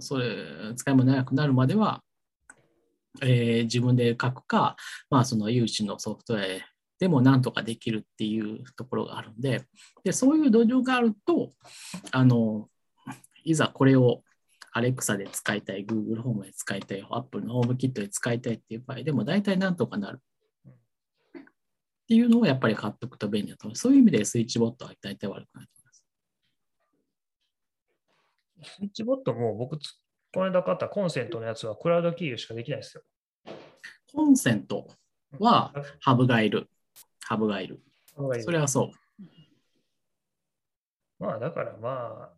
[0.00, 2.02] それ、使いも長くなるまでは、
[3.20, 4.76] えー自分で書くか、
[5.10, 9.64] まあその有志のソフトウェアでもなんとかできるっていうところがあるんで、
[10.04, 11.50] でそういう土壌があると、
[12.10, 12.68] あの、
[13.48, 14.22] いざこれを
[14.74, 20.20] Alexa で使いたい、Google ホームで使いたい、Apple のホームキットで使いたいっていう場合でも大体なんとかなる。
[21.36, 21.40] っ
[22.08, 23.76] ていうのをやっぱり買っておくと便利だと思う。
[23.76, 26.04] そういう意味でスイッチボットは大体悪くないと思います。
[28.76, 29.98] スイッチボットも僕つ、
[30.32, 33.02] この間買ったコンセントのやつはクラウド経由しかできないですよ。
[34.12, 34.88] コンセント
[35.38, 36.70] はハブがいる。
[37.24, 37.80] ハブがいる。
[38.14, 39.24] そそれはそう。
[41.18, 42.37] まあだからまあ、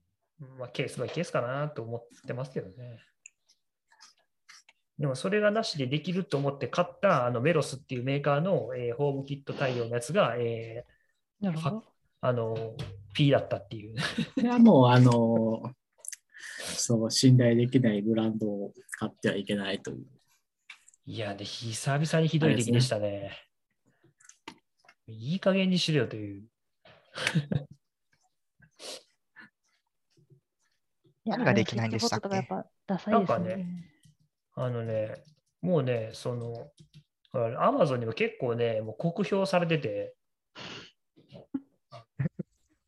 [0.58, 3.00] まあ、ケースバイケースかなと思ってますけどね。
[4.98, 11.84] でもそれがなしでできると思って買ったあのメロスっていうメーカーの、えーホームキット対応のやつが、えーなるほど。
[12.20, 12.76] あの
[13.14, 13.94] P だったっていう。
[14.34, 15.72] これはもう、あの、
[16.76, 20.06] そう、信頼できないブランドを買ってはいけないという。
[21.06, 23.36] いや、で、久々にひどい出来でしたね。
[25.06, 26.44] いい加減にしろよという。
[31.24, 32.28] 何ができないんでしたっけ？
[32.28, 33.66] スイッチボットとかやっぱダサいですなんかね。
[34.54, 35.24] あのね、
[35.62, 36.70] もうね、その、
[37.58, 40.14] アマゾンにも結構ね、もう酷評されてて、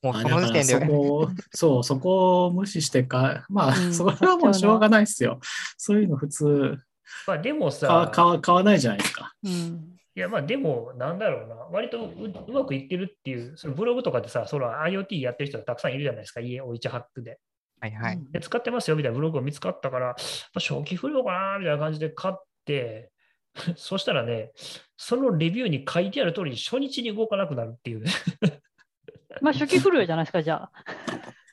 [0.02, 5.38] もうその時点で、そこを、そう、そこを無視してか、まあ、うんそれはもうしょうがないですよ。
[5.76, 6.78] そういうの普通
[7.26, 9.32] まあでもさ、買わ買わないじゃないですか。
[9.44, 9.96] うん。
[10.14, 12.10] いやまあでも、なんだろうな、割とう
[12.48, 17.38] うまくいってるっていう、そのブログとかでさ、その IoT やってる人がたくさんいるじゃないですか、家を1ハックで。
[17.82, 18.20] はいはい。
[18.30, 22.34] で使ってますよみたいなブログが見つかったから、まあ、初期不良かなみたいな感じで買っ
[22.64, 23.10] て、
[23.76, 24.52] そしたらね、
[24.96, 28.10] そのレビューに書いてある通りに初日に動かなくなるっていうね。
[29.42, 30.72] まあ初期不良じゃないですか、じゃあ。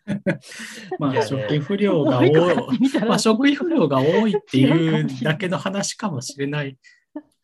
[1.00, 6.78] まあ、初期不良が多いまあ、初期不良が多いっていうだけの話かもしれない。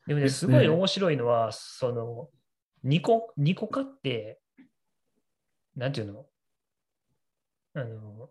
[0.05, 2.29] でもね、ですごい面白いのは、その、
[2.83, 4.39] 2個、2個買って、
[5.75, 6.25] なんていうの？
[7.73, 8.29] あの、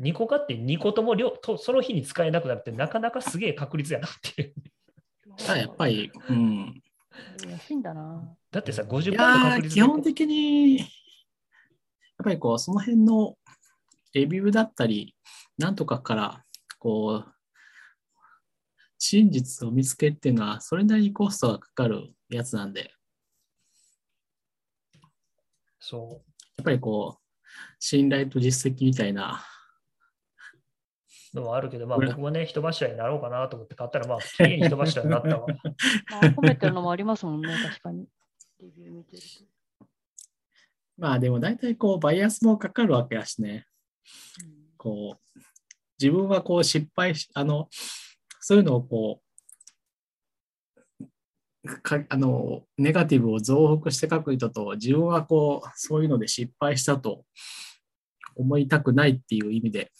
[0.00, 4.54] 2個買って2個とも両とその日に使えなくなるってなかなかすげえ確率やなっていう。
[5.56, 6.82] やっぱり、うん。
[7.48, 8.36] 安いんだな。
[8.50, 10.88] だってさ、い50%の確率で基本的に、やっ
[12.24, 13.36] ぱりこう、その辺の
[14.12, 15.14] レビューだったり、
[15.56, 16.44] なんとかから、
[16.78, 17.34] こう、
[18.98, 22.92] 真実を見つけっていうのは、それなりにコストがかかるやつなんで、
[25.80, 26.22] そ
[26.56, 27.22] やっぱりこう、
[27.78, 29.57] 信頼と実績みたいな、う
[31.38, 35.46] のもあるけど、まあ僕もね、人柱になろうかなと思って買ったら、まあ、綺麗に人柱になったわ。
[36.10, 38.06] まあ、褒めてるのもありますもんね、確かに。
[38.60, 39.86] レビュー見てると。
[40.96, 43.66] まあでも大体こう、バイアスもかかるわけだしね。
[44.76, 45.38] こう、
[46.00, 47.68] 自分はこう失敗し、あの、
[48.40, 49.28] そういうのをこう、
[51.82, 57.24] かあの、ネガティブを増幅して書く人と、自分はこう、そういうので失敗したと
[58.36, 59.92] 思いたくないっていう意味で、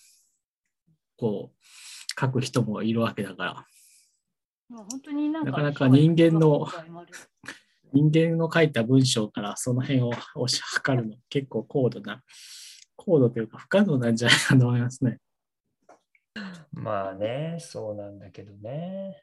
[1.18, 3.66] こう、書く人もいるわけだから、
[4.70, 6.66] まあ本当になんかなかなか人間の
[7.92, 12.22] 人間の書いた文章からその辺を押し測るの結構高度な、
[12.96, 15.18] 高度というか不可能なんじゃないかと思いますね。
[16.72, 19.22] まあね、そうなんだけどね。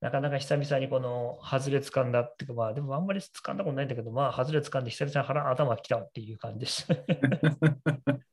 [0.00, 6.94] なかなか久々にこの外れ掴んだっていうか、まあでもあんまり掴んだことないんだけど、まあ外れ掴んで久々に腹頭きたっていう感じでした。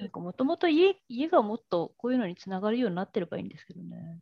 [0.00, 4.20] なんかもともと家家がもっとこういうのにつながるようになってればいいんですけどね。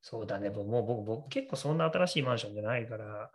[0.00, 3.30] そうだね、もう僕僕結構そんな新しいマンションじゃないから、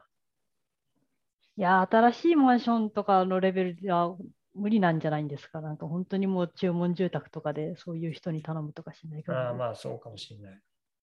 [1.55, 4.15] いやー、新しいマンションとかのレベルでは
[4.53, 5.61] 無理なんじゃないんですか。
[5.61, 10.61] なんか本当にもう注文住宅とかでそういう人に頼むとかしないかあら、あまあそうかもしれない。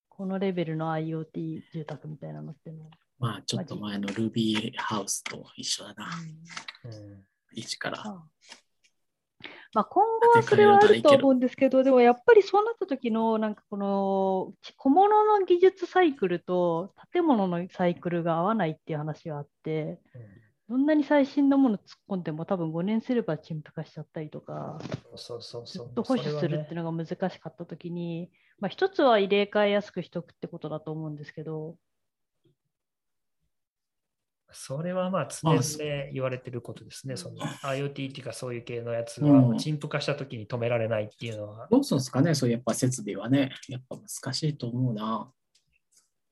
[0.09, 2.90] このレベルの IoT 住宅みたいなのってのは。
[3.18, 6.09] まあちょっと前の Ruby ハウスと一緒だな。
[6.85, 8.01] うん、一から。
[8.01, 8.22] あ
[9.75, 19.99] まあ、今後はそれはあると思うんですけど、でもやっぱりそうなった時の、なんかこの小物の技術サイクルと建物のサイクルが合わないっていう話があって、
[20.69, 24.79] どんなに最新のもの突っ込んでも多分5年すれば陳腐化しちゃったりとか、
[25.13, 25.87] うん、そうそうそう。
[25.87, 26.85] ずっと保守するっていうう。
[26.85, 28.31] のが難しかった時に、
[28.61, 31.77] まあ、一つは入れ替えやすくしとくってことだと思うんですけど、
[34.55, 37.16] それはまあ常まあ々言われてることですね。
[37.16, 41.68] その IoT っていうかそういう系のやつは陳腐化した時に止められないっていうのは。
[41.70, 42.35] どうするんですかね？
[42.35, 43.52] そういうやっぱ設備はね。
[43.68, 45.31] やっぱ難しいと思うな。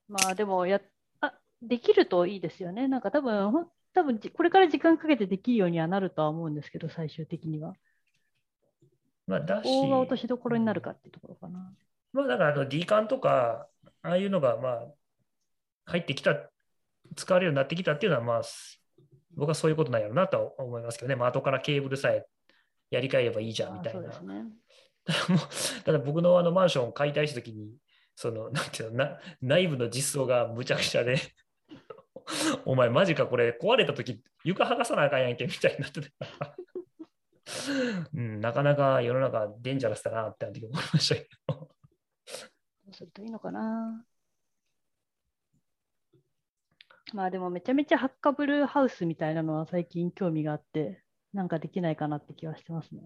[0.07, 0.81] まあでもや
[1.21, 2.87] あ、できるといいですよね。
[2.87, 7.73] なんか多分、多分じこれから時間かけてできるようにはなるとは思うんですけど、最終的には。
[9.27, 11.73] まあだし、ここが落としどころになるかっていうところかな。
[12.11, 13.67] まあだからあの D カンとか、
[14.01, 14.83] ああいうのがまあ
[15.85, 16.35] 入ってきた、
[17.15, 18.41] 使われるようになってきたっていうのはまあ
[19.35, 21.15] 僕はそういうことなんやろうなとは思いますけどね。
[21.15, 22.25] まあ後からケーブルさえ
[22.91, 24.11] やり替えればいいじゃんみたいな。
[25.83, 27.75] ただ僕のあのマンションを解体したときに、
[28.15, 31.17] その、なんていうのな、内部の実装がむちゃくちゃで、
[32.65, 36.11] お前マジかこれ壊れたとき床剥がさなあかんやんけみたいになってて。
[38.13, 41.55] うん、なかなか世の中デンジャラスだなってあの時思いましたけど。
[41.55, 41.69] ど
[42.89, 44.05] うするといいのかな。
[47.13, 53.03] まあでもめちゃめちゃハッカブルハウスみたいなのは最近興味があって、なんかできないかなって気はしてますね。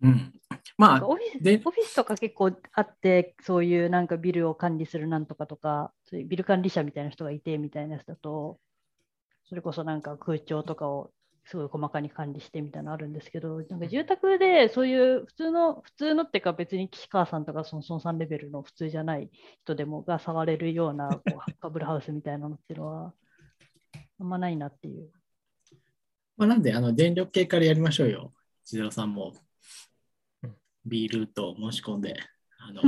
[0.00, 0.32] うん。
[0.78, 8.58] まあオフィスでオフィスとか結構あって、そういうなんかビルを管理するなんとかとか、そういうビル管理者みたいな人がいてみたいなやつだと、
[9.44, 11.10] それこそなんか空調とかを
[11.44, 19.30] すごい細かに管理してみたいなのあるんですけど、なんか住宅でそういう普通の、普通のっていうか別に岸川さんとかその孫さんレベルの普通じゃない
[19.64, 23.14] 人でもが触れるような こうハッカブルハウスみたいなのっていうのは、
[24.20, 25.10] あんまないなっていう。
[26.36, 28.32] まあ、なんで、あの、電力系からやりましょうよ。
[28.64, 29.34] 千代さんも
[30.42, 30.56] うん。
[30.84, 32.16] B ルート申し込んで。
[32.58, 32.82] あの、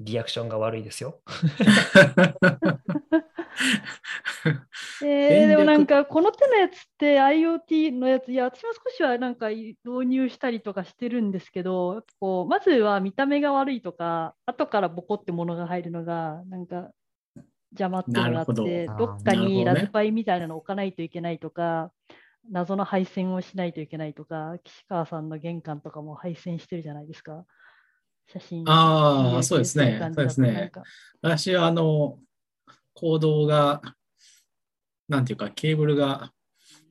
[0.00, 1.20] リアクションが悪いですよ。
[5.04, 9.76] えー、でもなんかこの手のやつって IoT のやつ、いや、私も少しはなんか導
[10.06, 16.90] 入したりとかしてるんですけど、こうまずは見た目が悪いとか、後からボコってものが入るのが、なんか
[17.72, 21.92] 邪魔っていうのがあっなて、どどっかにラズパイみたいなの置かないといけないとか、
[22.50, 27.44] 謎の配線をしないといけないとか、岸川さんの玄関とかも配線してるじゃないですか。
[28.26, 28.64] 写真。
[28.68, 30.70] ああ、そうですねそうですね。
[31.22, 32.18] 私は、あの、
[32.98, 33.80] 行動が、
[35.08, 36.32] なんていうか、ケーブルが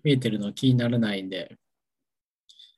[0.03, 1.57] 見えてるの気にならないんで、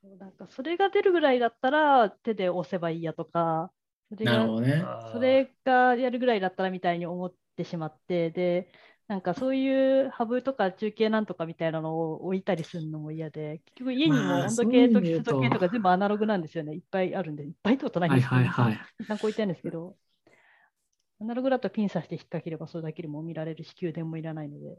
[0.01, 3.73] そうなんかそれが出るぐらいだったら手で押せばいいやとか、
[4.09, 4.85] それがなるほどね。
[5.11, 8.71] それがやるぐらいだったらみたいに思ってしまって、で、
[9.07, 16.73] なんかそういうハブとか中継なんとかみたいなのを置いたりするのも嫌で、結局家にもまあ温度計と湿度計とか全部アナログなんですよね。
[16.75, 18.79] いっぱいあるんで、いっぱいってことないんはいですけど、はいはい。
[18.99, 19.97] 一旦こういったんですけど、
[21.21, 24.77] アナログだとピン刺して引っ掛ければそれだけでも見られるし、給電もいらないので、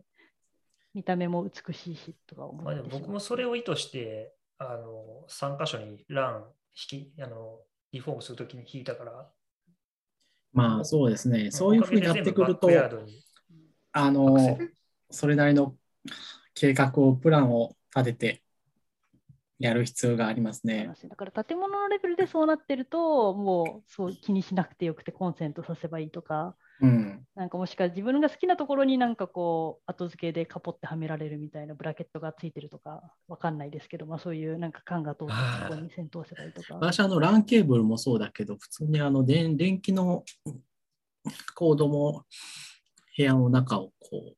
[0.95, 6.45] 見た目も美しいしとか思まあ、でもってしまって僕もそれを意図して、あの3箇所にラン
[6.93, 7.61] 引きあの
[7.93, 9.29] リフォームするときに引いたから、
[10.53, 11.51] まあそうですね。
[11.51, 12.69] そういうふうになってくると
[13.93, 14.59] あの
[15.11, 15.75] それなりの
[16.55, 18.43] 計画を、プランを立てて
[19.61, 27.27] やる必要がありますねだから建物のレベルでそうなってると、もうそう気にしなくてよくてコンセントさせばいいとか、うん。
[27.35, 36.75] なんかもしくは自分が好きなところになんかこう後付けでカポってはめられるみたいなブラケットがついてるとかわかんないですけど、まあ、そういうなんか管が通ってるところに線通せばいいとか。
[36.77, 40.25] 私、あの、ランケーブルもそうだけど、普通にあの電、電気の
[41.55, 42.25] コードも
[43.17, 44.37] 部屋の中をこう、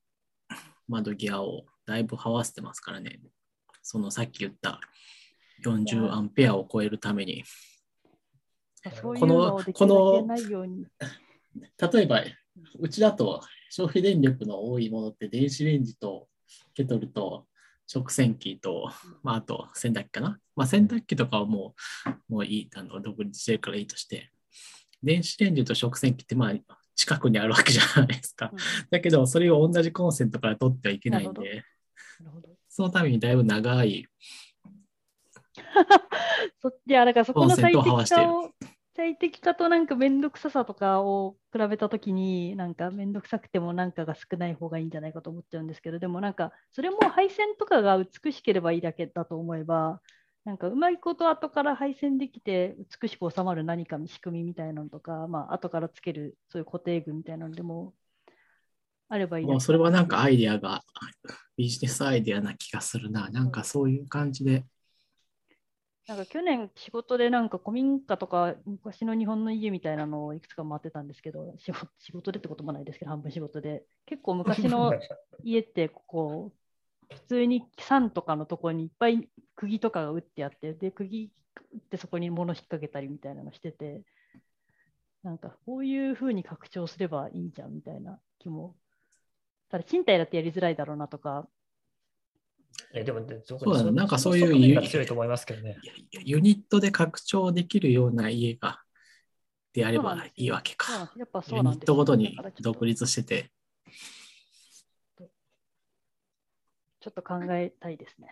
[0.88, 3.20] 窓際をだいぶ這わせてますからね。
[3.82, 4.80] そのさっき言った
[5.64, 7.44] 40アンペアを超えるために。
[9.02, 10.26] このこの。
[11.92, 12.22] 例えば、
[12.78, 16.28] うちだと消費電力の多いものって電子レンジと
[16.74, 17.46] ケトルと
[17.86, 18.90] 食洗機と、
[19.22, 20.38] まあ、あと洗濯機かな。
[20.56, 21.74] まあ、洗濯機とかはも
[22.28, 24.30] うもういい、あの独立してるからいいとして、
[25.02, 28.58] 電子レンジと食洗機ってまあ近くにあるわけじゃないですかうん。
[28.90, 31.64] だけど、それを同じコンセントから取ってはいけないんで、
[32.20, 34.06] なるほどそのためにだいぶ長い、
[36.62, 38.50] そいや、だからそこの最適化を、
[38.96, 50.00] 最適化となんかめんどくささとかを比べたときに、なんかめんどくさくてもなんかが少ない方がいいんじゃないかと思っちゃうんですけど、でもなんか、それも配線とかが美しければいいだけだと思えば、
[50.46, 57.92] なんかうまいこと後から配線できて美しく収まる何かの仕組みみたいなのとか、まあ後からつけるそういう固定具みたいなのでも
[59.12, 60.82] あればいいそれはなんかアいイデアが、
[61.54, 63.28] ビジネスアイデアな気がするな。
[63.28, 64.64] なんかそういう感じで。
[66.08, 73.84] なんか去年仕事でなんか古民家とか昔の日本の家みたいなのをいくつか回ってたんですけど、仕事仕事でってこともないですけど、半分仕事で。
[74.06, 74.94] 結構昔の
[75.44, 76.50] 家ってこ
[77.10, 81.30] う、普通に山とかのところにいっぱい釘とかが打ってあって、で、釘
[81.74, 84.00] 打ってそこに物引っ掛けたりみたいなのしてて、
[85.22, 88.74] なんかこういうふうに拡張すればいいじゃんみたいな気も。
[89.72, 91.48] ただ賃貸だってやりづらいだろうなとか、
[92.92, 95.78] えでもでそそうだねなんかそういう側面が強いと思いますけどね。
[96.10, 98.80] ユニットで拡張できるような家が
[99.72, 103.50] であればいいわけかユうなんですよニットごとに独立してて。
[107.00, 108.28] ちょっと考えたいですね。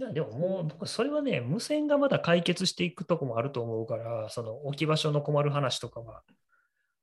[0.00, 6.22] いやでももう僕、それはね、無線がまだ解決していくとこもあると思うから、その置き場所の困る話とかは。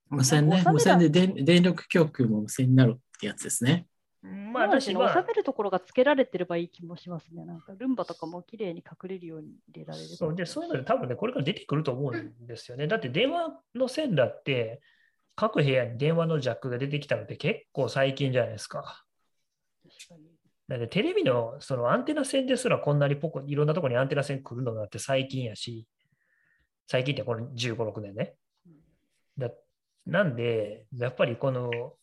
[0.10, 3.88] 無線ね無線で電電力供給も無線になるってやつですね。
[4.26, 7.45] まあ、私私の収は、めるところがつけられてればいい気もしますね。
[7.45, 10.07] なんかルンバとかも綺麗に隠れるように入れられる。
[10.07, 12.88] そうでそういうので多分ね、これから出てくると思うんですよね。
[12.88, 14.82] だって電話の線だって、
[15.36, 19.06] 各部屋に電話のジャックが出てきたのって結構最近じゃないですか。
[19.84, 20.36] 確かに
[20.68, 25.86] だってテレビのそのアンテナ線ですらこんなにポコいろんなところにアンテナ線来るのだって最近やし、
[26.88, 28.36] 最近ってこの15、6年ね。
[30.07, 31.94] だなんで、やっぱりこの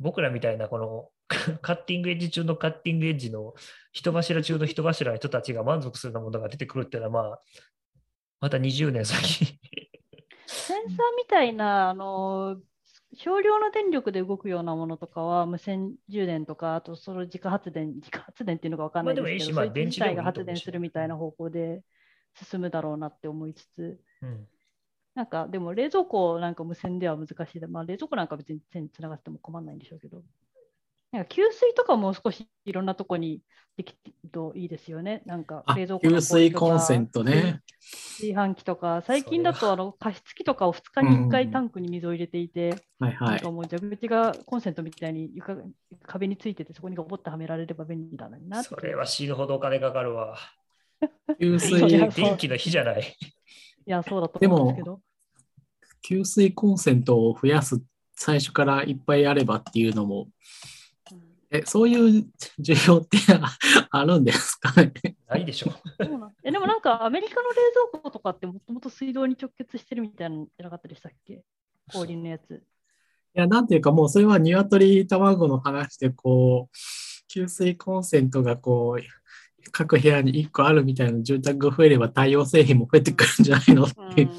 [0.00, 1.10] 僕らみたいなこの
[1.60, 3.54] カッティングエッジ中のカッティングエッジの
[3.92, 7.40] 人柱中の人柱の人たちが満足するようなものが出てくるっていうのは、まあ、
[8.40, 9.58] また20年先。
[10.46, 12.60] センサーみたいな、あの、
[13.14, 21.82] 少量の電力で動くようなものとかは無線充電とか、あとその自家発電、自家発電っていうのが分かんないまあですけど、まあ電池自体が発電するみたいな方向で
[22.34, 24.46] 進むだろうなって思いつつ、うん
[25.18, 30.22] なんかでも冷蔵庫なんか無線では難しいで、まあ、冷蔵庫なんか別に線つながっても困らないんでしょうけど、
[31.10, 33.40] なんか給水とかもう少しいろんなとこに
[33.76, 35.22] できるといいですよね。
[35.26, 37.62] なんかあ冷蔵庫の給水コンセントね。
[37.80, 43.50] 炊飯器とか、最近だそとあの加湿器とかを2日に1うんうん回タンクに水を入れていて、はいはいなんか。
[43.50, 45.56] もう蛇口がコンセントみたいに床
[46.06, 48.68] 壁についてて、そこにゴボッとはめられれば便利だなって。
[48.68, 50.38] それは死ぬほどお金かかるわ。
[51.40, 53.16] 給水、気電気の火じゃない。
[53.88, 55.00] いや、そうだと思うんですけど。
[56.02, 57.80] 給水コンセントを増やす、
[58.14, 60.28] 最初からいっぱいあればっていうのも、
[61.12, 61.18] うん
[61.50, 62.26] え、そういう
[62.60, 63.16] 需要って
[63.90, 64.92] あるんですかね？
[65.28, 65.72] ないでしょ。
[66.44, 67.54] えでもなんかアメリカの冷
[67.92, 71.42] 蔵庫とかってもともと水道に直結してるみたいなのじゃなかったでしたっけ？
[71.90, 72.52] 氷のやつ。
[72.52, 72.60] い
[73.32, 76.76] や、なんていうかもうそれは鶏卵の話で、こう、
[77.28, 84.30] 給水コンセントがこう、各部屋に1個あるみたいな住宅が増えれば太陽製品も増えてくるんじゃないのっていう。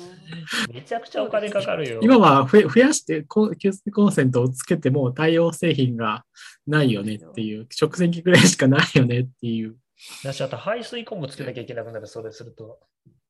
[0.73, 1.99] めちゃくちゃお金かかるよ。
[2.01, 6.25] 今は増え増やしてこう給水コンセントをつけても太陽製品が
[6.67, 9.77] ないよねっていう、食洗機ぐらいしかないよねっていう。
[10.23, 12.79] だし、あと排水口もつけなきゃいけなくなる、それすると。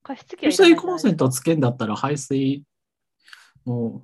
[0.04, 2.64] 加湿器給水コンセントつけんだったら排水
[3.66, 4.04] も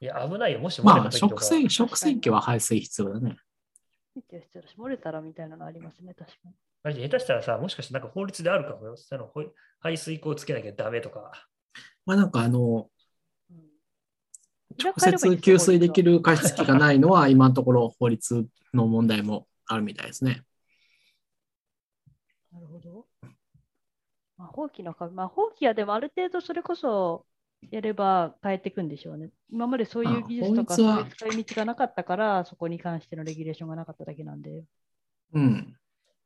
[0.00, 0.58] いや、危ないよ。
[0.58, 1.10] もしう、漏れまあ。
[1.10, 3.36] 食洗、食洗機は排水必要だね。
[4.14, 6.52] 必要必要だし漏れたらみたいなのありますね、確かに。
[6.84, 8.96] マジで下手したらさ、もしかしてなんか法律であるかもよ。
[8.96, 9.32] その
[9.80, 11.32] 排水口つけなきゃダメとか。
[12.04, 12.88] まあなんかあの、
[13.50, 13.64] うん
[14.76, 20.42] 直接給水できる加湿器がないのは今のところ法律の問題もあるみたいですね。
[22.52, 23.06] なるほど。
[24.36, 27.24] まあ、放棄の壁、まあ、放棄はでもある程度それこそ
[27.70, 29.30] やれば変えていくんでしょうね。
[29.48, 34.64] 今までそういう技術とかそういう使い道がなかったから、そこに関してのレギュレーションがなかっただけなんで。
[35.34, 35.76] うん。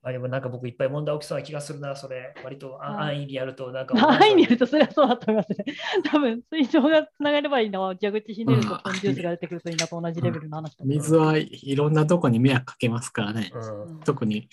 [0.02, 2.32] あでもなんか僕いっぱい問題起きそうな気がするな、それ。
[2.44, 3.94] 割とあはい安易にやるとなんか。
[3.98, 5.74] 安易にやるとそれはそうだと思いますね。
[6.04, 13.50] 多分水道がつながればいいのは蛇口ひねるとうんポンジュースが出てくるといいなと同じレベルの話う水はいろんなとこに迷惑かけますからね。
[13.52, 14.48] うんうん特に、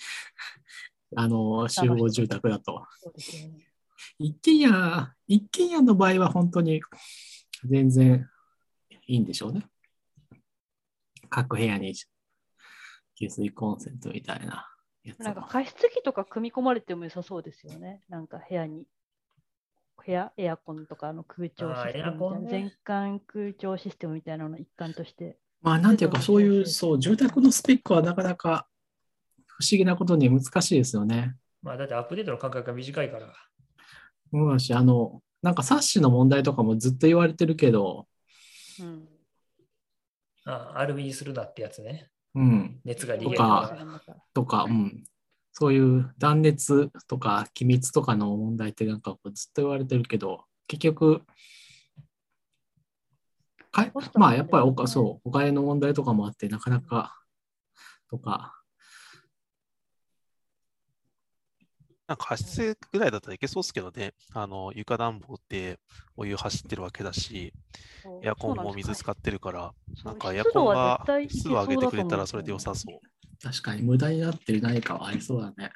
[1.14, 2.84] あの、集合住宅だと。
[3.36, 3.66] ね。
[4.18, 6.82] 一軒家、一軒家の場合は本当に
[7.64, 8.28] 全然
[9.06, 9.66] いいんでしょうね。
[11.28, 11.94] 各部屋に
[13.18, 14.68] 給水コンセントみたいな。
[15.18, 18.02] なんか加湿器とか組み込まれても良さそうですよね。
[18.08, 18.86] なんか部屋に。
[20.04, 25.38] 部屋、エアコンとかの空調システムね全館空調システムみたいなの一環として。
[25.62, 28.68] まあなんていうかそういう、そう、住宅のスペックはなかなか
[29.46, 31.34] 不思議なことに難しいですよね。
[31.62, 33.32] まあだってアップデートの間隔が短いから。
[34.32, 38.06] そうだし、あの、なんか冊子の問題とかもずっと言われてるけど、
[38.80, 39.08] うん。
[40.44, 42.10] あアルミにするなってやつね。
[42.36, 43.36] うん、熱が逃げとる。
[43.38, 43.76] か
[44.06, 45.04] かとか、うん、
[45.52, 51.22] そういう断熱とか気密とかの問題ってなんかこうずっと言われてるけど、結局、
[53.72, 57.14] かまあやっぱりおか、そう、お金の問題とかもあって、なかなか、
[58.10, 58.55] とか、
[62.06, 64.14] なんか加湿ぐらいだったらいけそうですけどね。
[64.32, 65.80] あの、床暖房って
[66.16, 67.54] お湯走ってるわけだし、
[68.22, 69.74] エアコンも水使ってるから、
[70.04, 73.08] ななんんかエアコンが湿度上げてくれたらそれで良さそう。
[73.42, 75.72] 確かに無駄になってる何かはありそうだね。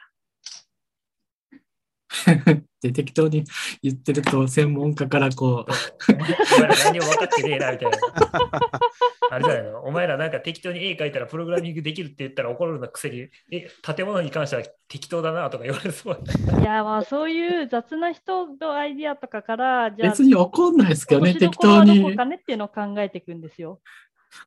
[2.83, 3.45] で、適当に
[3.83, 7.99] 言ってると、専門家からこう、お前お前ら何も分かってねえなみたいな。
[9.33, 16.21] あれじゃないのお前らなんか適当に絵描いたらプログラミングできるって言ったら怒るのくせに、え、建物に関しては適当だなとか言われそう。
[16.61, 22.17] いや、まあそういう雑な人のアイディアとかから、じゃあ、別に怒んないですけどね、適当落としどころはどこに。
[22.17, 23.81] かねっていうのを考えていくんですよ。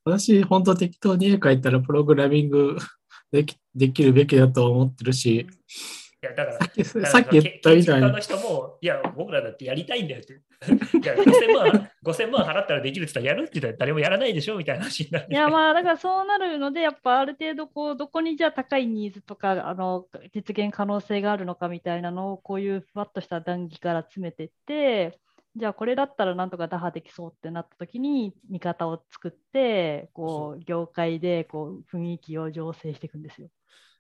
[0.04, 2.78] 私、本当適当に絵描いたらプログラミング
[3.32, 5.48] できできるべきだと思ってるし、
[6.24, 6.58] いや、だから、
[7.06, 8.20] さっき言ったみたいに建築家の。
[8.20, 10.34] 人も、いや、僕らだってやりたいんだよって。
[10.34, 15.28] いや、5000万、5000万払ったらできるって言ったらやるって言ったら誰もやらないでしょみたいな話になる。
[15.30, 25.20] いやまあだからそうなるのでやっぱある程度こうどこにじゃあ高いニーズとかあの実現可能性があるのかみたいなのをこういうふわっとした談義から詰めていって
[25.56, 33.50] じゃあこれだったらなんとか打破できそうってなった時に見方を作ってこう業界でこう雰囲気を醸成していくんですよ。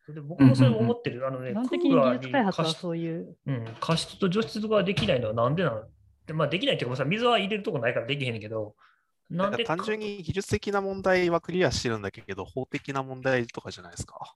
[0.07, 1.25] で僕もそれも思ってる。
[1.25, 3.37] あのね、基本的に技術開発はそういう。
[3.45, 5.83] うん、加湿と除湿ができないのはなんでなの
[6.25, 8.75] でまあ、できないっていうか、さ水は入れるとこないからできへんけど、
[9.29, 14.35] なんんか単純に技術的な問題はクリアしてるんだけど、法的な問題とかじゃないですか？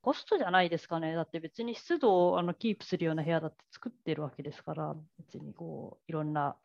[0.00, 1.14] コストじゃないですかね。
[1.14, 6.56] だって別に湿度をあのキープするような部屋だって作ってるわけですから、別にこういろんな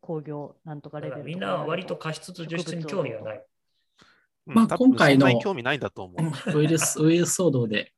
[0.00, 3.44] 工業なんとかレベルとかだからみんな割と加湿と除湿に興味がない。
[4.46, 6.14] うんまあ今回の興味ないんだと思
[6.52, 6.58] う。
[6.58, 7.92] ウイルス、 ウイルス騒動で、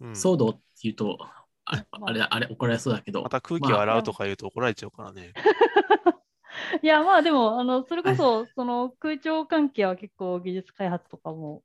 [0.00, 0.10] うん。
[0.12, 1.18] 騒動って言うと、
[1.64, 1.76] あ
[2.12, 2.40] れ、あ。
[2.40, 5.32] れ、怒られそうだけどま、た空気を洗うとか言うと怒られちゃうからね。
[6.82, 11.62] いや、まあでも、あのそれこそその空調関係は結構技術開発とかも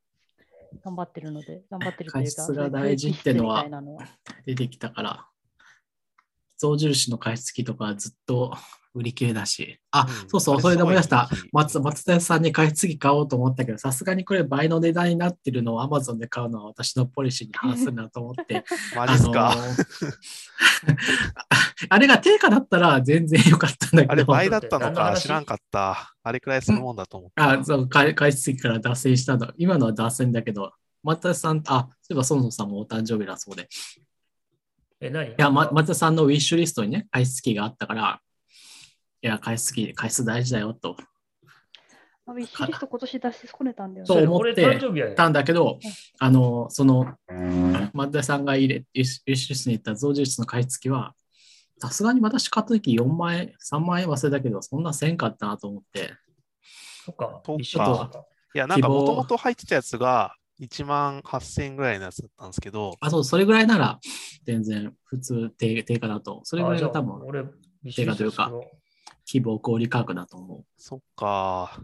[0.83, 3.65] 頑張ってるので、頑張ってるというか、加湿が大事ってのは
[4.45, 5.27] 出てきたから、
[6.57, 8.55] 象印の加湿器とかずっと
[8.95, 11.29] 売り切れだし、あ、うんそうそう、それで思い出した。
[11.51, 18.63] 松松田さんに加湿器買おうと思ったけど、さすがにこれ倍の値段になってるのを Amazon で買うのは私のポリシーに反するなと思って、
[18.95, 19.51] マジっすか？
[19.51, 19.85] あのー
[21.89, 26.15] あれが定価だったら全然良かったんだけど、あれ倍だったのか知らんかった。
[26.23, 27.59] あれくらいするもんだと思った。
[27.59, 29.51] あ、そう、加加湿器から脱線したの。
[29.57, 30.71] 今のは脱線だけど、
[31.03, 33.67] 松田さん、あ、そういえばそもそもお誕生日だそうで。
[35.01, 35.29] え、何？
[35.31, 38.21] いや、ま、松田さんのウィッシュリストにね、加湿器があったから、
[39.25, 40.95] いや、加湿器、加湿大事だよと。
[42.27, 44.27] あウィッシュリスト今年出し損ねたんだよそうね。
[44.27, 45.79] 思ってたんだけど、
[46.19, 47.15] あの、その、
[47.93, 51.15] 松田さんが入れ、ウィッシュリストに行った増重室の加湿器は、
[51.79, 56.13] さすがに私買った時4万円、3万円忘れたけど、そんなせんかったなと思って、
[57.03, 57.41] そっか。
[57.57, 58.11] 一緒
[58.53, 63.99] いや、なんかもともと入ってたやつが1万8000円ぐらいのやつだったんですけど、あ、そう、それぐらいなら
[64.45, 67.43] 全然普通低低価だと、それぐらいが多分俺、
[67.91, 68.51] 定価というか
[69.25, 70.65] 希望小売価格だと思う。
[70.77, 71.81] そっか。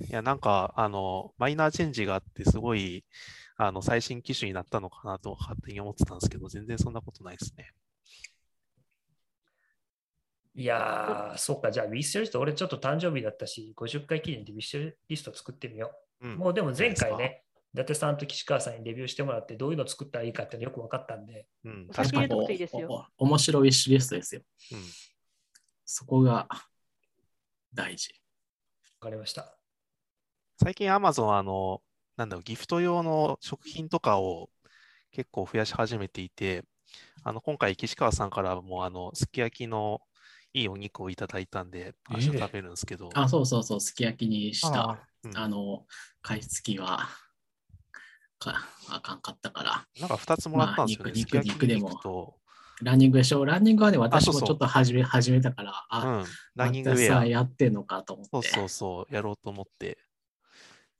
[0.00, 3.04] いや、なんか、あの、マイナーチェンジがあって、すごい、
[3.56, 7.72] あの、最新機種になったのかなと勝手に思ってたんですけど、全然そんなことないですね。
[10.54, 16.28] いやー、そっか、じゃあ、ウィッシュリスト、俺ちょっと誕生日だったし、50回記念でウィッシュリスト作ってみよう。
[16.28, 16.36] うん。
[16.36, 17.44] もうでも前回ね、
[17.74, 22.34] 伊達さんと岸川さんにレビューしてもらって、どういうの作ったらいいかってよく分かったんで、うん、確かに。
[23.18, 24.42] 面白いウィッシュリストですよ。
[24.72, 24.78] うん
[25.92, 26.48] そこが
[27.74, 28.14] 大事。
[29.00, 29.58] 分かりました。
[30.62, 31.82] 最近 Amazon あの、
[32.16, 34.48] なんだろう、ギフト用の食品とかを
[35.12, 36.64] 結構増やし始めていて、
[37.24, 40.02] あの、今回岸川さんからもあの、すき焼きの
[40.54, 45.86] いいお肉をいただいたんで、明日食べるんですけど、あ、そうそうそう、すき焼きにした、あうんの、
[46.22, 47.08] 加湿器は、
[48.38, 49.86] かあかんかったから。
[50.00, 51.10] なんか2つもらったんですよね。
[51.10, 52.34] まあ肉すき焼き肉でも肉と、
[52.80, 53.44] ランニングでしょ？
[53.44, 56.24] ランニングはね、私もちょっと始め始めたから、うあ、ん、
[56.54, 57.26] ランニングウェア。
[57.26, 58.30] やってんのかと思って。
[58.30, 59.98] そうそうそう、やろうと思って。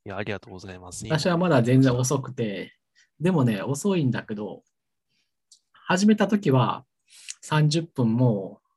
[0.05, 1.05] いや、ありがとうございます。
[1.07, 2.75] 私はまだ全然遅くて、
[3.21, 4.63] でもね、遅いんだけど、
[5.73, 6.85] 始めた時は
[7.45, 8.69] 30分もう、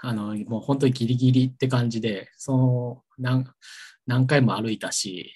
[0.00, 3.44] あの、もう本当にギリギリって感じで、その何
[4.06, 5.34] 何回も歩いたし、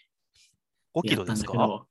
[0.94, 1.52] 5キロですか？
[1.52, 1.86] だけど、さ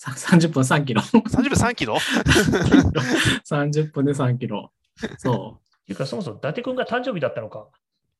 [0.00, 1.02] 30分3キロ。
[1.02, 1.96] ?30 分3キロ？
[3.44, 4.72] 30分で3キロ。
[5.18, 7.68] そていうか、そもそも伊達君が誕生日だったのか。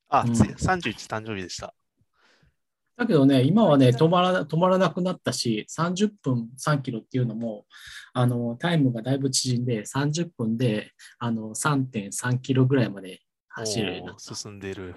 [0.09, 1.67] あ、うんつい31誕生日でした。
[1.67, 3.01] う。
[3.01, 7.65] だけどね、今はね、止まら止まらなくなったし、30分3キロっていうのも、
[8.13, 14.35] あの、タイムがだいぶ縮んで、30分で、あの、3.3キロぐらいまで走るようになおーった。
[14.35, 14.95] 進んでる。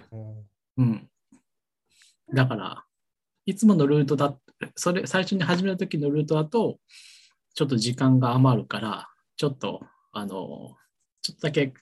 [0.77, 1.09] うん。
[2.35, 2.85] だから、
[3.47, 4.39] いつものルートだ、
[4.75, 6.79] それ、最初に始めた時のルートだと、
[7.55, 10.77] ちょっと時間が余るから、ちょっと、あの、
[11.23, 11.75] ちょっとだけ、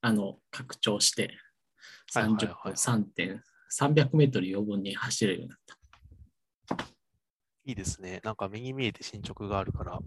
[0.00, 1.30] あの、拡張して、
[2.14, 6.84] はいはいはい30分、3点、300メートル余分に走れるようになった。
[7.64, 8.20] いいですね。
[8.24, 9.98] なんか目に見えて進捗があるから、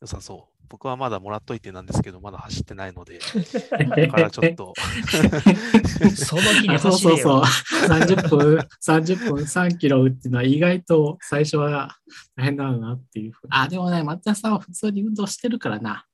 [0.00, 0.58] 良さそう。
[0.68, 3.18] 僕はまだもらっといてなんですけど、まだ走ってないので、
[3.98, 4.74] だからちょっと、
[6.14, 7.18] その日にあそう走れよ。
[7.18, 7.88] そうそう。
[7.88, 11.96] 30分、30分3キロっていうのは意外と最初は
[12.36, 13.32] 大変だなっていう。
[13.48, 16.04] あ、でもね、松田さんは普通に運動してるからな。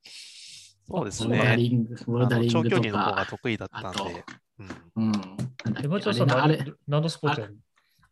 [0.89, 1.57] そうですボルダね。
[1.57, 3.31] リング、ボルダリングと長距離の方がか。
[3.31, 4.25] 得意だったんで、
[4.97, 5.13] うん、うん。
[5.13, 7.57] なんだっえ、け松田さん、あれ、何、何のスポーツ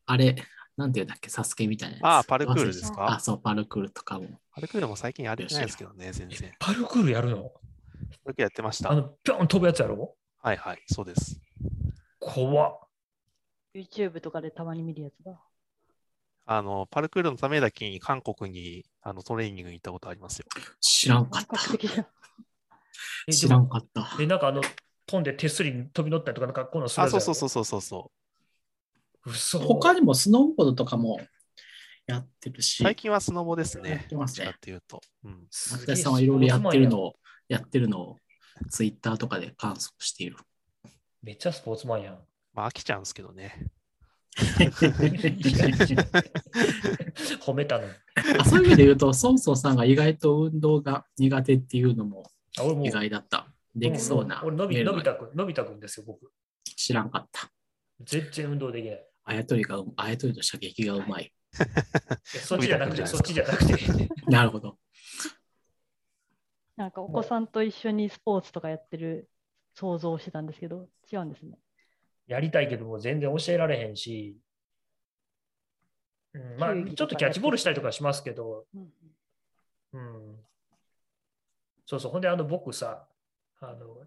[0.07, 0.37] あれ、
[0.77, 2.05] なんていうんだっけ、サスケみたいなやつ。
[2.05, 3.13] ああパルクールですか？
[3.13, 4.41] あ、そう、パルクールとかも。
[4.55, 6.53] パルクールも最近やれてないですけどね、全然。
[6.59, 7.53] パルクールやるの？
[8.25, 8.91] それやってました。
[8.91, 10.15] あの、ぴょん飛ぶやつやろ？
[10.41, 11.41] はいはい、そうです。
[12.19, 12.81] 怖っ。
[13.75, 15.41] YouTube とかでたまに見るやつだ。
[16.45, 20.47] あの、パルクールのためだけに韓国にあのトレーニングに行ったことありますよ。
[20.81, 21.59] 知らんかった。
[23.33, 24.17] 知らんかった。
[24.19, 24.61] で、なんかあの、
[25.07, 28.22] 飛んで手すりに飛び乗ったりとか、なんかこのあ、そうそうそうそうそう。
[29.27, 29.59] 嘘。
[29.59, 31.21] 他にもスノーボードとかも
[32.07, 34.09] やってるし、最近はスノボですやねっ。
[34.09, 35.01] てますねいうと。
[35.25, 35.47] うん。
[35.51, 37.15] 松田さんはいろいろやってるのを、
[37.49, 38.17] やってるのを
[38.71, 40.37] ツイッターとかで観測している。
[41.23, 42.19] めっちゃスポーツマンやん。
[42.55, 43.67] まあ飽きちゃうんですけどね。
[47.41, 47.91] 褒めたのに。
[48.39, 52.31] あそういう意味で言うと、ソンソンさんが意外と運動が苦手っていうのも
[52.83, 53.49] 意外だった。
[53.75, 54.43] できそうな。
[54.45, 56.31] 俺、のびのび太くん、のび太くんですよ、僕。
[56.77, 57.51] 知らんかった。
[58.01, 59.07] 全然運動できない。
[59.25, 61.33] あやとりが、あやとりと射撃がうまい。
[62.25, 63.75] そっちじゃなくて、 そっちじゃなくて。
[64.27, 64.79] なるほど。
[66.77, 69.29] なんかお子さんと一緒にスポーツとかやってる
[69.75, 71.59] 想像をしてたんですけど、違うんですね。
[72.27, 74.39] やりたいけども全然教えられへんし、
[76.33, 78.93] うん、まあちょっとキャッチボールしたりとかしますけど、うん
[79.93, 80.45] うん、
[81.85, 83.07] そうそう、ほんであの僕さ、
[83.61, 83.99] あの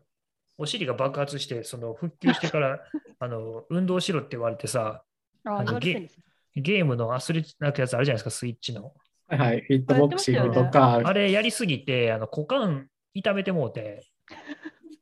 [0.58, 2.80] お尻が爆発して、その復旧してから
[3.20, 5.05] あの運動しろって言われてさ、
[5.46, 6.24] ああ、の言われてるんですね。
[6.58, 8.94] ゲームのアスレチなんかやつあるじゃないですか、スイッチの。
[9.28, 9.62] はいはい。
[9.62, 14.06] フィットボクシングとか、あれやりすぎて、あの股間痛めてもうて、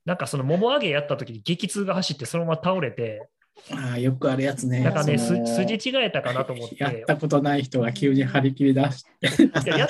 [0.06, 3.30] なんかそのもも上げやった時に激痛が走ってそのまま倒れて、
[3.72, 4.80] あーよくあるやつね。
[4.84, 6.76] なんかね、す筋違えたかなと思って。
[6.80, 9.90] やったことない人が急に張り切り出して、いや、やっ。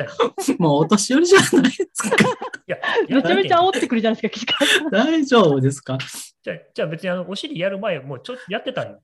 [0.58, 2.16] もうお年寄りじゃないですか。
[2.16, 2.20] い
[2.66, 4.54] や、やめちゃめちゃ煽ってくるじゃないですか。
[4.90, 5.98] 大丈夫ですか？
[6.42, 9.00] じゃあじゃあ別にあのお尻やる前、もうちょっとやってたんよ。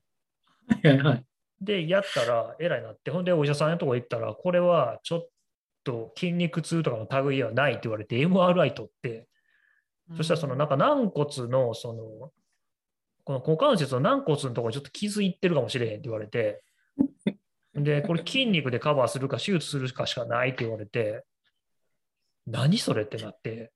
[1.03, 1.25] はい。
[1.59, 5.29] で、やったら、えらいなって、ほんで、お医者さんのとこ行ったら、これはちょっ
[5.83, 9.27] と筋肉痛とかの類はないって言われて、MRI 取って、
[10.17, 12.31] そしたらそのなんか軟骨の、その、
[13.23, 16.63] この股関節の軟骨のところにちょっと傷いってるかもしれへんって言われて、
[17.75, 21.23] で、これ筋肉でカバーするか手術するかしかないって言われて、
[22.47, 23.71] 何それってなって、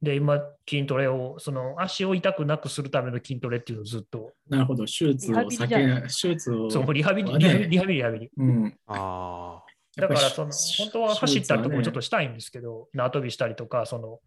[0.00, 4.84] で、今、筋トレを、その足を痛くなくするための筋トレっていうのをずっと、なるほど。
[4.84, 6.70] 手術を避け、手術を。
[6.70, 8.30] そう、リハビリ、ねリハビリ、リハビリ、リハビリ。
[8.36, 8.78] うん。
[8.86, 9.62] あ
[9.96, 14.20] だから、その、本当は走ったりとかもちょっとししたいんですけど、縄跳びしたりとか、その、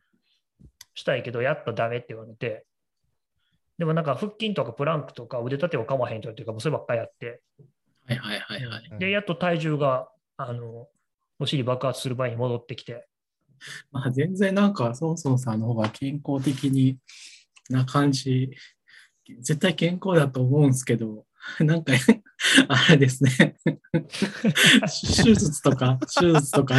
[0.94, 2.66] したいけど、やっとダメって言われて、
[3.78, 7.42] でもなんか腹筋とかプランクとか腕立てをかまへんというか、もうそればっかりやって、
[8.06, 8.90] はいはいはいはい。
[8.92, 10.88] うんで、やっと体重が、あの、
[11.40, 13.08] お尻爆発する前に戻ってきて、
[13.92, 16.98] まあ全然なんか、ソンソンさんの方が健康的に
[17.70, 18.50] な感じ、
[19.40, 21.26] 絶対健康だと思うんですけど、
[21.60, 21.94] なんか、
[22.68, 23.56] あれですね。
[23.94, 26.76] 手術とか、手術とか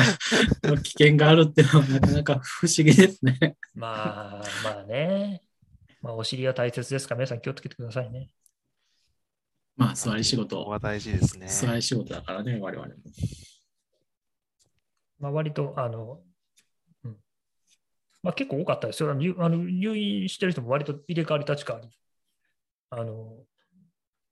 [0.62, 3.56] の危険があるっていうのはなかなか不思議ですね。
[3.74, 5.42] まあ、まあね、
[6.00, 7.14] まあ、お尻は大切ですか？
[7.14, 8.30] ら、皆さん気をつけてくださいね。
[9.76, 11.48] まあ座り仕事、は大事ですね。
[11.48, 12.94] 座り仕事だからね、我々も。
[15.18, 16.31] まあ、割と、あの、うん
[18.22, 19.10] まあ、結構多かったですよ。
[19.10, 21.88] あの入院してる人も割と入れ替わり立ち替わり。
[22.90, 23.38] あの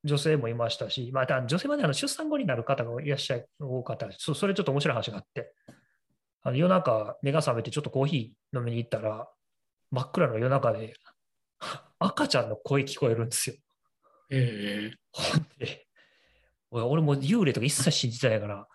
[0.04, 5.52] 女性もいましたし、まあ、ただ女性はね、あの出産後になる方がいらっしゃい多かったですそそれちょっと面白い話があって、
[6.42, 9.28] あの夜中、目が覚めてちょっとコーヒー飲みに行ったら、
[9.90, 10.94] 真っ暗の夜中で
[11.98, 13.56] 赤ちゃんの声聞こえるんですよ。
[14.30, 15.86] えほん で、
[16.70, 18.68] 俺俺も幽霊とか一切信じてないから、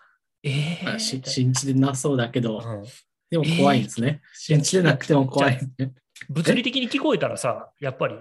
[0.44, 2.84] ええー、し信じてなそうだけど、うん
[3.30, 4.22] でも怖いんですね。
[4.34, 5.94] 信じてなくても怖いですね。
[6.30, 8.16] 物理的に聞こえたらさ、やっぱり、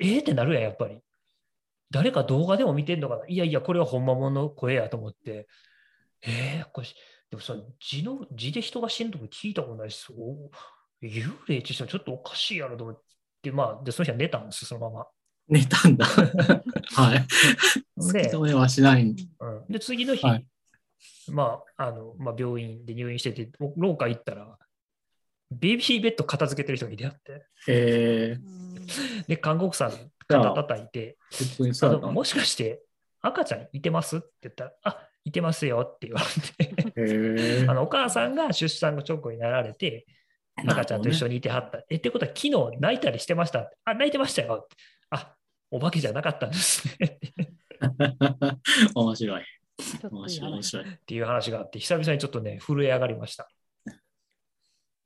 [0.00, 0.98] えーってなるやん、やっぱり。
[1.90, 3.26] 誰か動画でも見てんのかな？
[3.28, 5.46] いやいや、これは本物の声やと思って、
[6.22, 6.86] えー、これ、
[7.30, 10.50] でもさ、字の、字で人が死ぬとこ聞いたことないし、そう？
[11.06, 13.02] 幽霊ってちょっとおかしいやろと思っ
[13.42, 15.06] て、まあ、で、その人は寝たんですよ、そのま
[15.48, 16.04] 寝たんだ。
[16.96, 17.26] はい。
[17.98, 19.02] 突 きで止めはしない。
[19.04, 19.14] うん、
[19.68, 20.46] で、次の日、はい
[21.30, 24.58] まあ、あの、まあ、病院で入院してて、廊下行ったら、
[25.50, 28.36] ベビーベッド片付けてる人がいてあって、え
[29.26, 29.92] で、看護婦さん、
[30.26, 31.16] 肩叩いて、
[31.82, 32.82] あのもしかして
[33.20, 36.20] 赤ちゃんいてますって言ったら、あいてますよって言わ
[36.56, 40.06] れて、 あのお母さんが出産の直後になられて、
[40.66, 41.84] 赤ちゃんと一緒にいてはった。
[41.88, 43.70] え、ってことは、昨日泣いたりしてました？
[43.84, 44.68] あ、泣いてましたよ。
[45.10, 45.34] あ、
[45.70, 47.20] お化けじゃなかったんですね。
[48.94, 49.44] 面白い。
[50.10, 50.62] 面白い、面話。
[50.62, 50.94] 白い。
[50.94, 53.48] っていう話があって、久々にちょっとね、震え上がりました。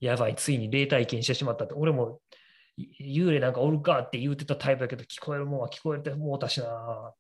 [0.01, 1.75] やばい、ついに霊体験してしまったって。
[1.75, 2.21] 俺も
[2.77, 7.15] い幽霊なんかおるかって言うてたタイプだけど、聞こえるもんは聞こえてもうたしなっ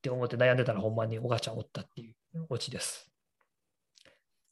[0.00, 3.10] て思って悩んでたら、ほんまにおばちゃんおったっていうオチです。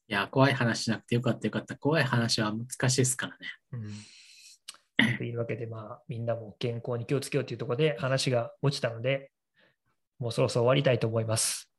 [0.09, 1.77] や、怖い話しなくてよかったよかった。
[1.77, 3.39] 怖い話は難しいですからね。
[5.01, 9.31] うん、というわけで、まあ、みんなも健康に気をつけようというところで話が落ちたので、
[10.19, 11.71] もうそろそろ終わりたいと思います。